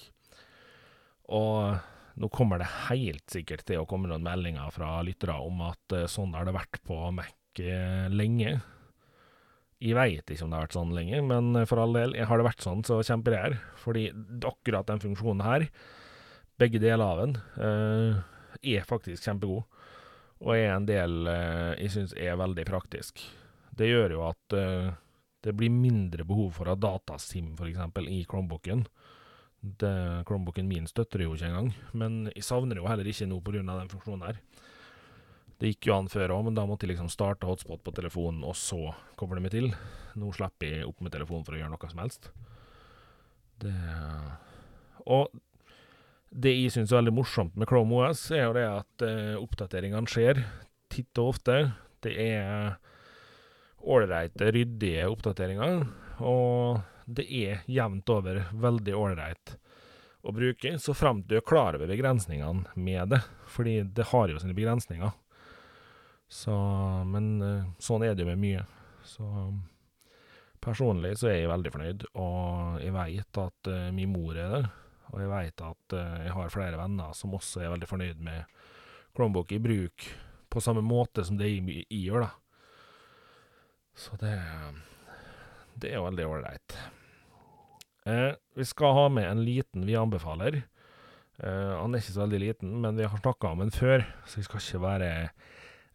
Og 1.35 1.75
nå 2.15 2.29
kommer 2.31 2.61
det 2.61 2.69
helt 2.87 3.25
sikkert 3.31 3.65
til 3.67 3.81
å 3.81 3.87
komme 3.89 4.07
noen 4.07 4.23
meldinger 4.23 4.71
fra 4.73 5.01
lyttere 5.03 5.35
om 5.43 5.59
at 5.67 5.95
uh, 5.95 6.05
sånn 6.11 6.35
har 6.37 6.47
det 6.47 6.55
vært 6.55 6.79
på 6.87 6.97
Mac 7.15 7.59
uh, 7.59 8.07
lenge. 8.11 8.55
Jeg 9.83 9.97
veit 9.97 10.31
ikke 10.31 10.45
om 10.45 10.53
det 10.53 10.57
har 10.57 10.67
vært 10.69 10.77
sånn 10.77 10.95
lenge, 10.95 11.19
men 11.27 11.65
for 11.67 11.81
all 11.83 11.95
del, 11.97 12.15
har 12.15 12.39
det 12.39 12.47
vært 12.47 12.63
sånn, 12.63 12.85
så 12.87 13.01
kjemper 13.03 13.35
jeg 13.35 13.43
her. 13.43 13.57
Fordi 13.83 14.05
akkurat 14.47 14.87
den 14.87 15.03
funksjonen 15.03 15.43
her, 15.45 15.67
begge 16.55 16.79
deler 16.79 17.03
av 17.03 17.21
den, 17.21 17.35
uh, 17.59 18.21
er 18.63 18.87
faktisk 18.87 19.27
kjempegod. 19.27 19.65
Og 20.45 20.51
er 20.55 20.73
en 20.73 20.87
del 20.87 21.27
jeg 21.79 21.91
syns 21.93 22.13
er 22.19 22.35
veldig 22.35 22.65
praktisk. 22.67 23.21
Det 23.71 23.87
gjør 23.87 24.17
jo 24.17 24.23
at 24.27 24.55
det 25.47 25.53
blir 25.55 25.71
mindre 25.71 26.25
behov 26.27 26.57
for 26.57 26.67
å 26.67 26.73
ha 26.73 26.79
datasim, 26.79 27.53
f.eks., 27.55 27.79
i 28.11 28.19
Chromebooken. 28.27 28.83
Det, 29.65 29.91
Chromebooken 30.27 30.67
min 30.69 30.85
støtter 30.89 31.23
jo 31.23 31.33
ikke 31.33 31.49
engang, 31.49 31.71
men 31.97 32.25
jeg 32.35 32.45
savner 32.45 32.77
jo 32.77 32.85
heller 32.85 33.07
ikke 33.09 33.27
noe 33.29 33.41
pga. 33.41 33.63
den 33.65 33.91
funksjonen 33.91 34.27
her. 34.27 34.41
Det 35.55 35.71
gikk 35.71 35.87
jo 35.87 35.95
an 35.95 36.09
før 36.11 36.35
òg, 36.35 36.43
men 36.45 36.57
da 36.57 36.65
måtte 36.67 36.85
jeg 36.85 36.93
liksom 36.93 37.09
starte 37.09 37.47
hotspot 37.47 37.81
på 37.83 37.93
telefonen, 37.95 38.43
og 38.43 38.57
så 38.59 38.91
koble 39.15 39.39
meg 39.41 39.53
til. 39.55 39.71
Nå 40.19 40.31
slipper 40.35 40.67
jeg 40.67 40.89
opp 40.89 40.99
med 41.01 41.15
telefonen 41.15 41.47
for 41.47 41.55
å 41.55 41.61
gjøre 41.61 41.71
noe 41.71 41.91
som 41.91 42.03
helst. 42.03 42.29
Det 43.63 43.75
Og 45.05 45.29
det 46.35 46.51
jeg 46.51 46.73
syns 46.73 46.91
er 46.91 46.99
veldig 46.99 47.13
morsomt 47.15 47.55
med 47.55 47.69
Chrome 47.69 47.95
OS, 47.95 48.25
er 48.35 48.43
jo 48.43 48.55
det 48.57 48.65
at 48.67 49.03
uh, 49.05 49.35
oppdateringene 49.39 50.09
skjer 50.11 50.41
titt 50.91 51.21
og 51.21 51.35
ofte. 51.35 51.55
Det 52.03 52.11
er 52.19 52.75
ålreite, 53.85 54.49
ryddige 54.51 55.05
oppdateringer, 55.07 55.85
og 56.19 56.81
det 57.05 57.25
er 57.29 57.63
jevnt 57.69 58.09
over 58.09 58.41
veldig 58.53 58.95
ålreit 58.97 59.55
å 60.25 60.33
bruke, 60.33 60.71
så 60.81 60.95
framt 60.97 61.27
du 61.29 61.37
er 61.37 61.45
klar 61.45 61.77
over 61.77 61.89
begrensningene 61.89 62.71
med 62.73 63.13
det, 63.13 63.21
fordi 63.45 63.83
det 63.85 64.07
har 64.09 64.31
jo 64.31 64.41
sine 64.41 64.57
begrensninger. 64.57 65.13
Så, 66.27 66.55
men 67.05 67.27
eh, 67.45 67.67
sånn 67.77 68.03
er 68.03 68.15
det 68.15 68.25
jo 68.25 68.31
med 68.31 68.41
mye. 68.41 68.63
Så 69.05 69.27
personlig 70.65 71.13
så 71.21 71.29
er 71.29 71.43
jeg 71.43 71.51
veldig 71.51 71.73
fornøyd, 71.75 72.07
og 72.17 72.79
jeg 72.81 72.95
veit 72.95 73.37
at 73.37 73.69
uh, 73.69 73.91
min 73.93 74.09
mor 74.09 74.33
er 74.33 74.55
det. 74.55 74.63
Og 75.13 75.21
jeg 75.21 75.29
veit 75.29 75.61
at 75.61 75.93
uh, 75.93 76.15
jeg 76.25 76.33
har 76.33 76.53
flere 76.53 76.79
venner 76.79 77.13
som 77.13 77.35
også 77.37 77.61
er 77.61 77.75
veldig 77.75 77.89
fornøyd 77.91 78.23
med 78.25 78.57
Chromebook 79.13 79.53
i 79.53 79.61
bruk 79.61 80.07
på 80.49 80.63
samme 80.63 80.81
måte 80.81 81.21
som 81.27 81.37
det 81.37 81.51
jeg, 81.51 81.85
jeg 81.85 82.01
gjør, 82.07 82.25
da. 82.25 82.31
Så 83.95 84.17
det 84.19 84.33
Det 85.75 85.91
er 85.91 85.99
jo 85.99 86.07
veldig 86.07 86.27
ålreit. 86.27 86.77
Eh, 88.05 88.31
vi 88.55 88.65
skal 88.65 88.95
ha 88.95 89.05
med 89.11 89.27
en 89.27 89.43
liten 89.43 89.85
vi 89.87 89.97
anbefaler. 89.99 90.61
Eh, 91.43 91.71
han 91.75 91.93
er 91.93 92.03
ikke 92.03 92.15
så 92.15 92.23
veldig 92.23 92.41
liten, 92.43 92.75
men 92.81 92.99
vi 92.99 93.07
har 93.07 93.19
snakka 93.19 93.51
om 93.51 93.63
den 93.63 93.73
før, 93.75 94.05
så 94.25 94.39
vi 94.39 94.45
skal 94.47 94.61
ikke 94.61 94.83
være 94.85 95.09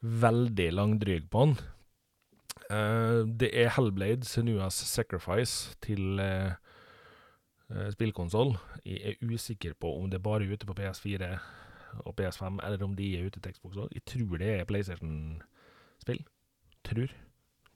veldig 0.01 0.72
langdryg 0.74 1.31
på 1.33 1.45
han. 1.45 1.55
Eh, 2.70 3.22
det 3.41 3.51
er 3.57 3.72
Hellblade 3.76 4.28
Senuas 4.28 4.74
Sacrifice 4.74 5.76
til 5.83 6.20
eh, 6.20 6.53
eh 7.70 7.89
spillkonsoll. 7.95 8.57
Jeg 8.85 9.16
er 9.16 9.33
usikker 9.33 9.74
på 9.81 9.95
om 9.97 10.11
det 10.11 10.22
bare 10.22 10.45
er 10.45 10.53
ute 10.53 10.66
på 10.66 10.76
PS4 10.76 11.39
og 12.05 12.14
PS5, 12.20 12.61
eller 12.66 12.85
om 12.85 12.95
de 12.97 13.16
er 13.16 13.26
ute 13.26 13.41
til 13.41 13.53
Xbox 13.53 13.76
òg. 13.76 13.89
Jeg 13.95 14.05
tror 14.05 14.37
det 14.39 14.61
er 14.61 14.64
PlayStation-spill. 14.64 16.24
Tror. 16.85 17.11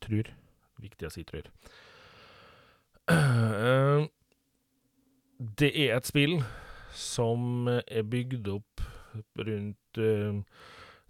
Trur. 0.00 0.30
Viktig 0.78 1.06
å 1.06 1.10
si 1.10 1.24
trur. 1.24 1.50
Uh, 3.10 4.06
det 5.38 5.70
er 5.76 5.96
et 5.96 6.08
spill 6.08 6.38
som 6.96 7.68
er 7.68 8.06
bygd 8.08 8.48
opp 8.54 8.84
rundt 9.44 10.00
uh, 10.00 10.40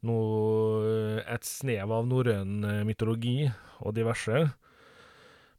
noe, 0.05 1.21
et 1.23 1.47
snev 1.47 1.95
av 1.95 2.09
norrøn 2.11 2.67
mytologi 2.89 3.47
og 3.81 3.95
diverse. 3.97 4.43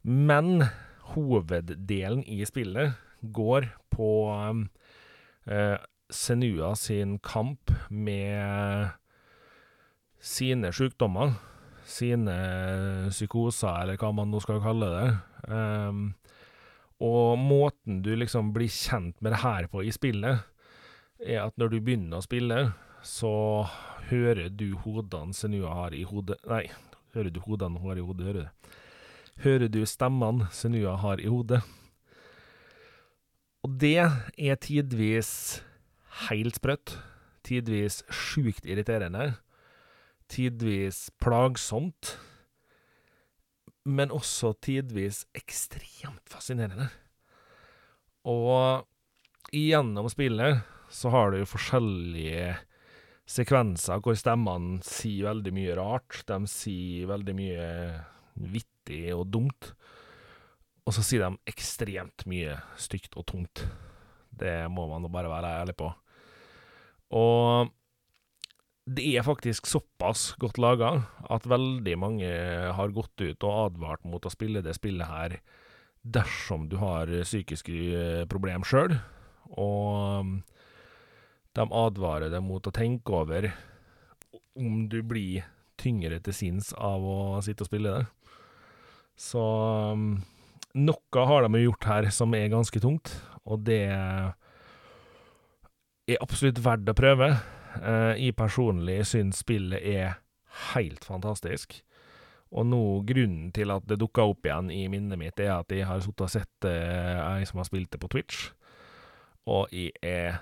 Men 0.06 0.68
hoveddelen 1.14 2.22
i 2.28 2.42
spillet 2.46 2.94
går 3.22 3.70
på 3.94 4.12
uh, 4.30 5.76
Senua 6.06 6.74
sin 6.78 7.16
kamp 7.18 7.72
med 7.90 8.92
sine 10.22 10.70
sykdommer 10.74 11.34
sine 11.86 12.36
psykoser, 13.10 13.82
eller 13.82 13.98
hva 14.00 14.12
man 14.14 14.32
nå 14.32 14.40
skal 14.42 14.62
kalle 14.64 14.90
det. 14.92 15.08
Um, 15.46 16.08
og 17.02 17.38
måten 17.38 18.00
du 18.04 18.12
liksom 18.16 18.52
blir 18.54 18.72
kjent 18.72 19.18
med 19.20 19.34
det 19.34 19.42
her 19.42 19.68
på 19.72 19.84
i 19.84 19.92
spillet, 19.94 20.44
er 21.20 21.42
at 21.44 21.56
når 21.60 21.72
du 21.72 21.78
begynner 21.80 22.20
å 22.20 22.24
spille, 22.24 22.58
så 23.06 23.32
hører 24.10 24.50
du 24.52 24.74
hodene 24.84 25.36
Senua 25.36 25.72
har 25.76 25.94
i 25.94 26.02
hodet 26.08 26.36
Nei, 26.48 26.66
hører 27.14 27.32
du 27.32 27.40
hodene 27.44 27.80
hun 27.80 27.92
har 27.92 28.00
i 28.00 28.04
hodet, 28.04 28.26
hører 28.28 28.46
du? 28.46 28.74
Hører 29.44 29.72
du 29.72 29.80
stemmene 29.86 30.48
Senua 30.52 30.96
har 31.00 31.20
i 31.20 31.30
hodet? 31.30 31.62
Og 33.66 33.74
det 33.82 33.98
er 33.98 34.60
tidvis 34.62 35.62
helt 36.28 36.58
sprøtt. 36.58 36.96
Tidvis 37.46 38.00
sjukt 38.10 38.66
irriterende 38.66 39.34
tidvis 40.28 41.10
plagsomt, 41.22 42.16
men 43.86 44.10
også 44.14 44.52
tidvis 44.66 45.24
ekstremt 45.36 46.26
fascinerende. 46.30 46.88
Og 48.26 48.82
gjennom 49.54 50.08
spillet 50.10 50.64
så 50.90 51.12
har 51.14 51.30
du 51.32 51.46
forskjellige 51.46 52.56
sekvenser 53.26 54.02
hvor 54.02 54.18
stemmene 54.18 54.80
sier 54.86 55.28
veldig 55.30 55.52
mye 55.54 55.76
rart. 55.78 56.22
De 56.26 56.40
sier 56.50 57.06
veldig 57.10 57.34
mye 57.38 57.68
vittig 58.56 59.04
og 59.14 59.26
dumt. 59.30 59.70
Og 60.86 60.94
så 60.94 61.02
sier 61.06 61.26
de 61.26 61.50
ekstremt 61.50 62.26
mye 62.30 62.58
stygt 62.78 63.14
og 63.18 63.26
tungt. 63.30 63.64
Det 64.30 64.66
må 64.70 64.86
man 64.90 65.06
bare 65.10 65.30
være 65.30 65.54
ærlig 65.62 65.78
på. 65.78 65.90
Og 67.14 67.70
det 68.86 69.02
er 69.16 69.26
faktisk 69.26 69.66
såpass 69.66 70.36
godt 70.38 70.60
laga 70.62 70.92
at 71.26 71.46
veldig 71.50 71.96
mange 71.98 72.28
har 72.78 72.94
gått 72.94 73.18
ut 73.18 73.46
og 73.46 73.56
advart 73.64 74.04
mot 74.06 74.22
å 74.22 74.30
spille 74.30 74.62
det 74.62 74.76
spillet 74.78 75.10
her 75.10 75.40
dersom 76.06 76.68
du 76.70 76.76
har 76.78 77.10
psykiske 77.26 77.72
problemer 78.30 78.30
problem 78.30 78.62
sjøl, 78.62 78.94
og 79.58 80.22
um, 80.22 80.44
de 81.56 81.64
advarer 81.66 82.30
deg 82.30 82.44
mot 82.46 82.62
å 82.62 82.74
tenke 82.74 83.10
over 83.10 83.48
om 84.56 84.88
du 84.90 85.02
blir 85.02 85.42
tyngre 85.80 86.20
til 86.22 86.34
sinns 86.36 86.70
av 86.78 87.02
å 87.02 87.42
sitte 87.44 87.64
og 87.64 87.70
spille 87.70 87.90
det. 87.90 88.06
Så 89.18 89.42
um, 89.96 90.22
noe 90.78 91.26
har 91.30 91.42
de 91.48 91.64
gjort 91.64 91.84
her 91.90 92.10
som 92.14 92.34
er 92.38 92.52
ganske 92.54 92.80
tungt, 92.82 93.10
og 93.42 93.66
det 93.66 93.82
er 96.06 96.22
absolutt 96.22 96.62
verdt 96.62 96.88
å 96.92 96.94
prøve. 96.96 97.34
Uh, 97.82 98.14
jeg 98.20 98.36
personlig 98.38 99.00
syns 99.10 99.42
spillet 99.44 99.82
er 99.82 100.18
helt 100.72 101.04
fantastisk. 101.04 101.78
Og 102.56 102.66
nå, 102.68 102.82
grunnen 103.08 103.50
til 103.54 103.72
at 103.74 103.86
det 103.90 103.98
dukka 104.00 104.28
opp 104.30 104.46
igjen 104.46 104.70
i 104.72 104.84
minnet 104.90 105.18
mitt, 105.20 105.40
er 105.42 105.56
at 105.58 105.72
jeg 105.74 105.88
har 105.88 106.02
sittet 106.04 106.26
og 106.28 106.32
sett 106.32 106.68
uh, 106.68 107.34
ei 107.34 107.46
som 107.48 107.60
har 107.60 107.68
spilt 107.68 107.90
det 107.92 108.00
på 108.02 108.10
Twitch, 108.12 108.50
og 109.46 109.72
jeg 109.74 109.92
er 110.02 110.40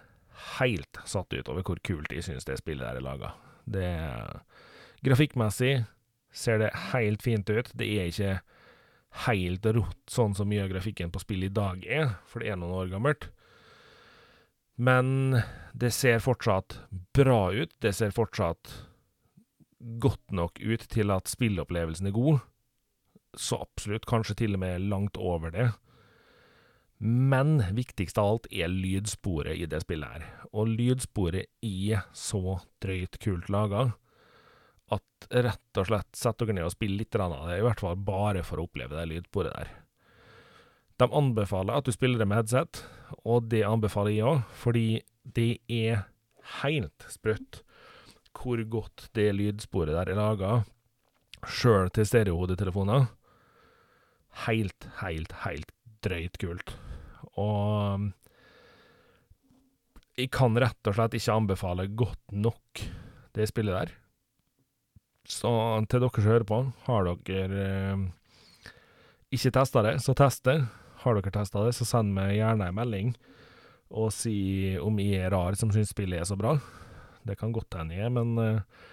helt 0.59 1.01
satt 1.09 1.33
ut 1.33 1.49
over 1.53 1.65
hvor 1.67 1.81
kult 1.85 2.13
jeg 2.13 2.25
syns 2.27 2.47
det 2.49 2.59
spillet 2.61 2.85
der 2.85 3.01
er 3.01 3.05
laga. 3.05 3.35
Det 3.65 3.89
Grafikkmessig 5.05 5.85
ser 6.33 6.59
det 6.63 6.71
helt 6.93 7.23
fint 7.23 7.49
ut. 7.51 7.69
Det 7.77 7.87
er 7.87 8.09
ikke 8.09 8.39
helt 9.29 9.67
rått 9.77 10.11
sånn 10.11 10.35
som 10.37 10.49
mye 10.51 10.65
av 10.65 10.73
grafikken 10.73 11.13
på 11.15 11.21
spillet 11.23 11.53
i 11.53 11.55
dag 11.55 11.85
er, 11.87 12.15
for 12.27 12.43
det 12.43 12.51
er 12.51 12.59
noen 12.59 12.79
år 12.81 12.93
gammelt. 12.95 13.29
Men 14.75 15.41
det 15.73 15.91
ser 15.95 16.19
fortsatt 16.23 16.79
bra 17.15 17.53
ut. 17.53 17.73
Det 17.79 17.93
ser 17.93 18.15
fortsatt 18.15 18.73
godt 19.79 20.33
nok 20.35 20.61
ut 20.61 20.85
til 20.91 21.13
at 21.15 21.31
spillopplevelsen 21.31 22.11
er 22.11 22.17
god. 22.17 22.43
Så 23.35 23.59
absolutt, 23.63 24.07
kanskje 24.07 24.39
til 24.45 24.57
og 24.57 24.63
med 24.63 24.87
langt 24.91 25.19
over 25.19 25.55
det. 25.55 25.69
Men 27.05 27.59
viktigst 27.75 28.19
av 28.19 28.31
alt 28.31 28.47
er 28.55 28.71
lydsporet 28.71 29.59
i 29.59 29.67
det 29.71 29.83
spillet 29.85 30.15
her. 30.15 30.27
Og 30.55 30.71
lydsporet 30.71 31.51
er 31.67 32.07
så 32.17 32.61
drøyt 32.83 33.19
kult 33.23 33.51
laga 33.53 33.91
at 34.95 35.29
rett 35.45 35.81
og 35.81 35.89
slett 35.89 36.19
sett 36.19 36.39
dere 36.41 36.55
ned 36.57 36.69
og 36.69 36.75
spill 36.75 36.95
litt 36.99 37.17
av 37.17 37.33
det, 37.33 37.59
i 37.59 37.65
hvert 37.65 37.81
fall 37.83 37.97
bare 37.99 38.45
for 38.47 38.61
å 38.61 38.69
oppleve 38.69 38.97
det 38.99 39.09
lydsporet 39.11 39.57
der. 39.57 39.73
De 41.03 41.09
anbefaler 41.11 41.75
at 41.75 41.87
du 41.87 41.95
spiller 41.95 42.21
det 42.21 42.29
med 42.31 42.43
headset, 42.43 42.85
og 43.27 43.49
det 43.51 43.65
anbefaler 43.67 44.15
jeg 44.15 44.29
òg, 44.31 44.43
fordi 44.61 44.89
det 45.25 45.51
er 45.69 46.05
helt 46.63 47.07
sprøtt 47.11 47.63
hvor 48.35 48.61
godt 48.69 49.09
det 49.17 49.31
lydsporet 49.39 49.95
der 49.95 50.11
er 50.13 50.19
laga, 50.19 50.51
sjøl 51.49 51.89
til 51.95 52.05
stereohodetelefoner. 52.09 53.07
Helt, 54.45 54.89
helt, 55.01 55.33
helt 55.45 55.71
drøyt 56.05 56.37
kult. 56.43 56.75
Og 57.41 58.11
jeg 60.19 60.31
kan 60.35 60.59
rett 60.61 60.91
og 60.91 60.97
slett 60.99 61.17
ikke 61.19 61.39
anbefale 61.39 61.89
godt 61.97 62.37
nok 62.37 62.85
det 63.35 63.49
spillet 63.51 63.79
der. 63.79 63.95
Så 65.25 65.51
til 65.89 66.05
dere 66.05 66.21
som 66.21 66.29
hører 66.29 66.47
på, 66.49 66.61
har 66.85 67.09
dere 67.09 67.65
eh, 67.65 68.03
ikke 69.33 69.55
testa 69.57 69.83
det, 69.87 69.97
så 70.05 70.13
test 70.19 70.45
det. 70.45 70.59
Har 71.05 71.19
dere 71.19 71.33
testa 71.35 71.63
det, 71.67 71.75
så 71.77 71.87
send 71.89 72.15
meg 72.17 72.37
gjerne 72.39 72.71
en 72.71 72.77
melding 72.79 73.15
og 73.95 74.11
si 74.15 74.75
om 74.83 74.97
jeg 74.99 75.21
er 75.23 75.33
rar 75.35 75.57
som 75.59 75.71
syns 75.73 75.93
spillet 75.93 76.19
er 76.21 76.27
så 76.29 76.37
bra. 76.39 76.57
Det 77.25 77.37
kan 77.41 77.53
godt 77.55 77.77
hende 77.79 77.97
jeg 77.97 78.09
er, 78.09 78.13
men 78.13 78.35
uh, 78.41 78.91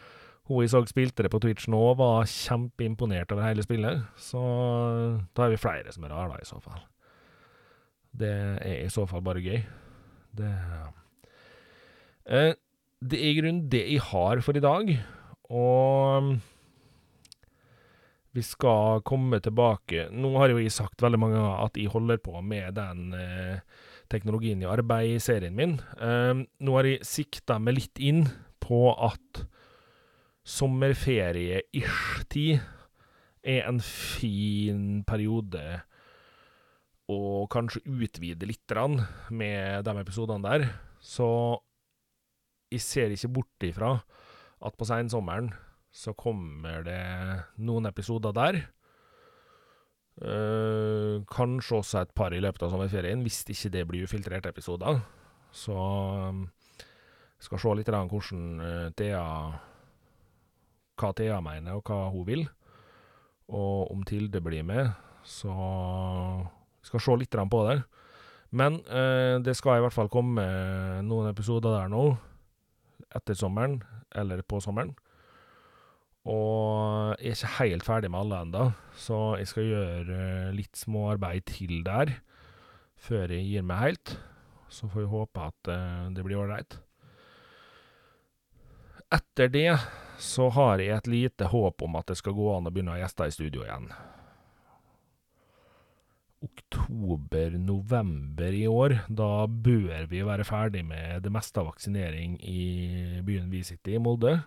hun 0.49 0.63
jeg 0.63 0.73
så 0.73 0.81
spilte 0.89 1.25
det 1.25 1.31
på 1.33 1.39
Twitch 1.41 1.67
nå, 1.71 1.79
var 1.99 2.29
kjempeimponert 2.29 3.31
over 3.33 3.47
hele 3.47 3.65
spillet. 3.65 4.03
Så 4.19 4.41
da 5.35 5.45
er 5.45 5.55
vi 5.55 5.61
flere 5.61 5.93
som 5.93 6.05
er 6.05 6.13
rare, 6.13 6.35
da, 6.35 6.41
i 6.41 6.49
så 6.49 6.59
fall. 6.63 6.81
Det 8.11 8.31
er 8.59 8.81
i 8.83 8.91
så 8.91 9.07
fall 9.07 9.23
bare 9.25 9.43
gøy. 9.43 9.61
Det 10.37 10.51
uh, 12.29 12.51
Det 13.01 13.17
er 13.17 13.31
i 13.31 13.37
grunnen 13.39 13.65
det 13.71 13.85
jeg 13.87 14.03
har 14.11 14.43
for 14.45 14.57
i 14.57 14.63
dag, 14.63 14.91
og 15.49 16.35
vi 18.31 18.43
skal 18.45 19.01
komme 19.07 19.41
tilbake 19.43 20.05
Nå 20.15 20.31
har 20.39 20.53
jo 20.53 20.61
jeg 20.61 20.71
sagt 20.71 21.01
veldig 21.03 21.19
mange 21.19 21.39
ganger 21.39 21.65
at 21.65 21.79
jeg 21.79 21.91
holder 21.91 22.17
på 22.23 22.41
med 22.45 22.75
den 22.77 23.13
eh, 23.17 23.57
teknologien 24.11 24.61
i 24.63 24.67
arbeid 24.67 25.15
i 25.15 25.19
serien 25.23 25.55
min. 25.55 25.79
Eh, 25.99 26.43
nå 26.43 26.77
har 26.77 26.85
jeg 26.87 27.05
sikta 27.07 27.59
meg 27.59 27.75
litt 27.79 27.99
inn 27.99 28.27
på 28.63 28.95
at 28.95 29.45
sommerferie-ish-tid 30.47 32.59
er 33.41 33.65
en 33.65 33.79
fin 33.83 35.03
periode 35.07 35.81
å 37.11 37.47
kanskje 37.51 37.81
utvide 37.83 38.45
litt 38.47 38.71
med 39.29 39.85
de 39.85 39.91
episodene 40.01 40.47
der. 40.47 40.67
Så 41.01 41.59
jeg 42.71 42.81
ser 42.83 43.11
ikke 43.11 43.33
bort 43.39 43.63
ifra 43.67 43.99
at 44.61 44.77
på 44.77 44.85
seinsommeren 44.87 45.51
så 45.91 46.13
kommer 46.15 46.85
det 46.87 47.01
noen 47.59 47.89
episoder 47.89 48.35
der. 48.35 48.61
Uh, 50.21 51.23
kanskje 51.31 51.79
også 51.79 52.01
et 52.03 52.13
par 52.15 52.33
i 52.35 52.39
løpet 52.43 52.63
av 52.63 52.71
sommerferien, 52.73 53.23
hvis 53.25 53.41
ikke 53.49 53.71
det 53.73 53.83
blir 53.89 54.07
ufiltrerte 54.07 54.51
episoder. 54.51 55.01
Så 55.51 55.75
um, 55.75 56.45
skal 57.41 57.59
se 57.59 57.75
litt 57.75 57.91
hvordan 57.91 58.47
uh, 58.61 58.89
Thea 58.95 59.23
Hva 61.01 61.13
Thea 61.17 61.39
mener, 61.43 61.79
og 61.79 61.87
hva 61.89 62.11
hun 62.13 62.27
vil. 62.27 62.45
Og 63.51 63.91
om 63.91 64.03
Tilde 64.07 64.43
blir 64.43 64.63
med, 64.63 64.93
så 65.27 65.51
skal 66.85 67.03
se 67.03 67.17
litt 67.19 67.35
på 67.35 67.63
det. 67.67 67.81
Men 68.51 68.79
uh, 68.87 69.39
det 69.43 69.57
skal 69.57 69.79
i 69.79 69.83
hvert 69.83 69.95
fall 69.95 70.11
komme 70.11 70.43
noen 71.03 71.31
episoder 71.31 71.81
der 71.81 71.91
nå, 71.91 72.11
etter 73.11 73.35
sommeren, 73.35 73.81
eller 74.15 74.43
på 74.43 74.61
sommeren. 74.63 74.93
Og 76.29 77.15
jeg 77.17 77.31
er 77.31 77.39
ikke 77.39 77.55
helt 77.57 77.87
ferdig 77.87 78.11
med 78.13 78.21
alle 78.21 78.41
ennå, 78.45 78.65
så 78.93 79.21
jeg 79.39 79.49
skal 79.49 79.71
gjøre 79.71 80.17
eh, 80.17 80.51
litt 80.53 80.77
småarbeid 80.77 81.47
til 81.49 81.81
der 81.87 82.19
før 83.01 83.33
jeg 83.33 83.47
gir 83.47 83.65
meg 83.65 83.81
helt. 83.81 84.13
Så 84.71 84.87
får 84.87 85.01
vi 85.01 85.11
håpe 85.11 85.47
at 85.49 85.69
uh, 85.73 86.05
det 86.13 86.23
blir 86.23 86.39
ålreit. 86.39 86.77
Etter 89.11 89.49
det 89.51 89.73
så 90.21 90.47
har 90.53 90.79
jeg 90.79 90.93
et 90.95 91.07
lite 91.09 91.49
håp 91.51 91.81
om 91.83 91.95
at 91.99 92.07
det 92.07 92.15
skal 92.19 92.35
gå 92.37 92.47
an 92.53 92.67
å 92.69 92.71
begynne 92.71 92.93
å 92.93 92.95
ha 92.95 93.01
gjester 93.01 93.27
i 93.27 93.35
studio 93.35 93.65
igjen. 93.65 93.89
Oktober-november 96.41 98.55
i 98.55 98.67
år, 98.69 98.95
da 99.09 99.45
bør 99.45 100.07
vi 100.09 100.23
være 100.25 100.45
ferdig 100.47 100.85
med 100.87 101.21
det 101.25 101.31
meste 101.33 101.59
av 101.61 101.67
vaksinering 101.73 102.37
i 102.39 103.21
byen 103.25 103.51
vi 103.51 103.63
sitter 103.67 103.97
i, 103.97 104.01
Molde. 104.01 104.39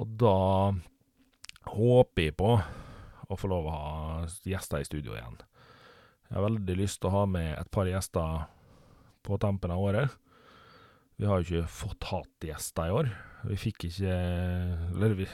Og 0.00 0.08
da 0.20 0.36
håper 1.72 2.26
jeg 2.26 2.36
på 2.38 2.54
å 2.56 3.38
få 3.38 3.50
lov 3.50 3.68
å 3.68 3.74
ha 3.76 4.26
gjester 4.48 4.82
i 4.82 4.88
studio 4.88 5.16
igjen. 5.16 5.38
Jeg 6.28 6.38
har 6.38 6.46
veldig 6.46 6.76
lyst 6.78 7.02
til 7.02 7.10
å 7.10 7.16
ha 7.20 7.24
med 7.28 7.50
et 7.58 7.70
par 7.72 7.88
gjester 7.88 8.46
på 9.22 9.38
tampen 9.40 9.72
av 9.74 9.82
året. 9.84 10.14
Vi 11.20 11.28
har 11.28 11.40
jo 11.40 11.46
ikke 11.46 11.70
fått 11.70 12.08
hatt 12.08 12.46
gjester 12.48 12.88
i 12.88 12.94
år. 12.96 13.10
Vi 13.46 13.58
fikk 13.58 13.88
ikke 13.88 14.12
Eller 14.14 15.16
vi, 15.18 15.26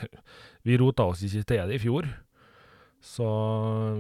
vi 0.66 0.78
rota 0.80 1.06
oss 1.08 1.22
ikke 1.24 1.46
til 1.48 1.70
det 1.70 1.78
i 1.78 1.82
fjor. 1.82 2.08
Så 3.04 3.26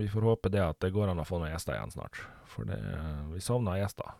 vi 0.00 0.08
får 0.10 0.26
håpe 0.26 0.50
det 0.50 0.64
at 0.64 0.80
det 0.82 0.90
går 0.94 1.12
an 1.12 1.22
å 1.22 1.26
få 1.28 1.38
noen 1.38 1.52
gjester 1.52 1.76
igjen 1.76 1.94
snart. 1.94 2.18
For 2.50 2.66
det, 2.66 2.80
vi 3.30 3.42
savner 3.44 3.78
gjester. 3.78 4.16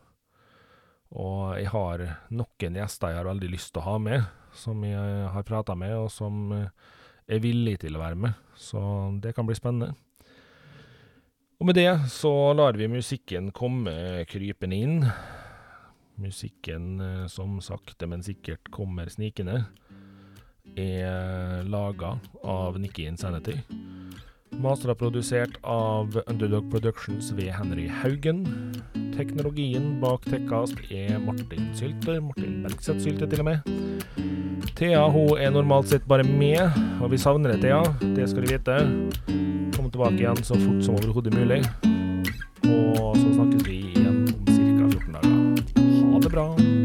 Og 1.17 1.57
jeg 1.57 1.71
har 1.73 2.05
noen 2.37 2.77
gjester 2.77 3.15
jeg 3.15 3.21
har 3.23 3.31
veldig 3.31 3.49
lyst 3.55 3.73
til 3.73 3.81
å 3.81 3.87
ha 3.87 3.97
med, 4.03 4.27
som 4.53 4.83
jeg 4.85 5.31
har 5.33 5.47
prata 5.49 5.77
med, 5.79 5.95
og 5.97 6.11
som 6.13 6.53
eh, 6.53 6.69
er 7.29 7.41
villig 7.45 7.79
til 7.85 7.97
å 7.97 8.03
være 8.03 8.21
med. 8.27 8.45
Så 8.59 8.81
det 9.23 9.33
kan 9.37 9.49
bli 9.49 9.57
spennende. 9.57 9.95
Og 11.59 11.67
med 11.67 11.75
det 11.75 11.91
så 12.13 12.53
lar 12.55 12.77
vi 12.79 12.91
musikken 12.91 13.51
komme 13.57 14.25
krypende 14.31 14.77
inn. 14.79 15.01
Musikken 16.21 17.01
eh, 17.01 17.27
som 17.33 17.57
sakte, 17.65 18.07
men 18.11 18.25
sikkert 18.27 18.69
kommer 18.75 19.09
snikende, 19.11 19.63
er 20.79 21.65
laga 21.65 22.19
av 22.45 22.77
Nikki 22.79 23.09
Insanity. 23.09 23.57
Mastra 24.57 24.95
produsert 24.95 25.59
av 25.63 26.23
Underdog 26.27 26.71
Productions 26.71 27.33
ved 27.33 27.53
Henry 27.53 27.89
Haugen. 27.89 28.45
Teknologien 29.17 30.01
bak 30.01 30.25
Tekkast 30.31 30.79
er 30.91 31.19
Martin 31.19 31.69
Sylte. 31.75 32.21
Martin 32.21 32.63
Bergseth 32.65 33.03
Sylte, 33.05 33.29
til 33.29 33.43
og 33.45 33.51
med. 33.51 33.59
Thea 34.79 35.05
hun 35.11 35.37
er 35.39 35.51
normalt 35.51 35.91
sett 35.91 36.07
bare 36.09 36.25
med, 36.25 36.63
og 37.03 37.13
vi 37.13 37.19
savner 37.19 37.55
deg, 37.55 37.67
Thea. 37.67 37.83
Det 38.17 38.31
skal 38.31 38.47
du 38.47 38.53
vite. 38.55 38.81
Kom 39.77 39.91
tilbake 39.91 40.21
igjen 40.23 40.43
så 40.47 40.59
fort 40.59 40.83
som 40.87 40.99
overhodet 40.99 41.35
mulig. 41.35 41.63
Og 42.69 43.15
så 43.19 43.29
snakkes 43.35 43.67
vi 43.69 43.83
igjen 43.93 44.27
om 44.33 44.45
ca. 44.47 44.91
14 44.97 45.17
dager. 45.19 46.13
Ha 46.13 46.27
det 46.27 46.35
bra. 46.35 46.78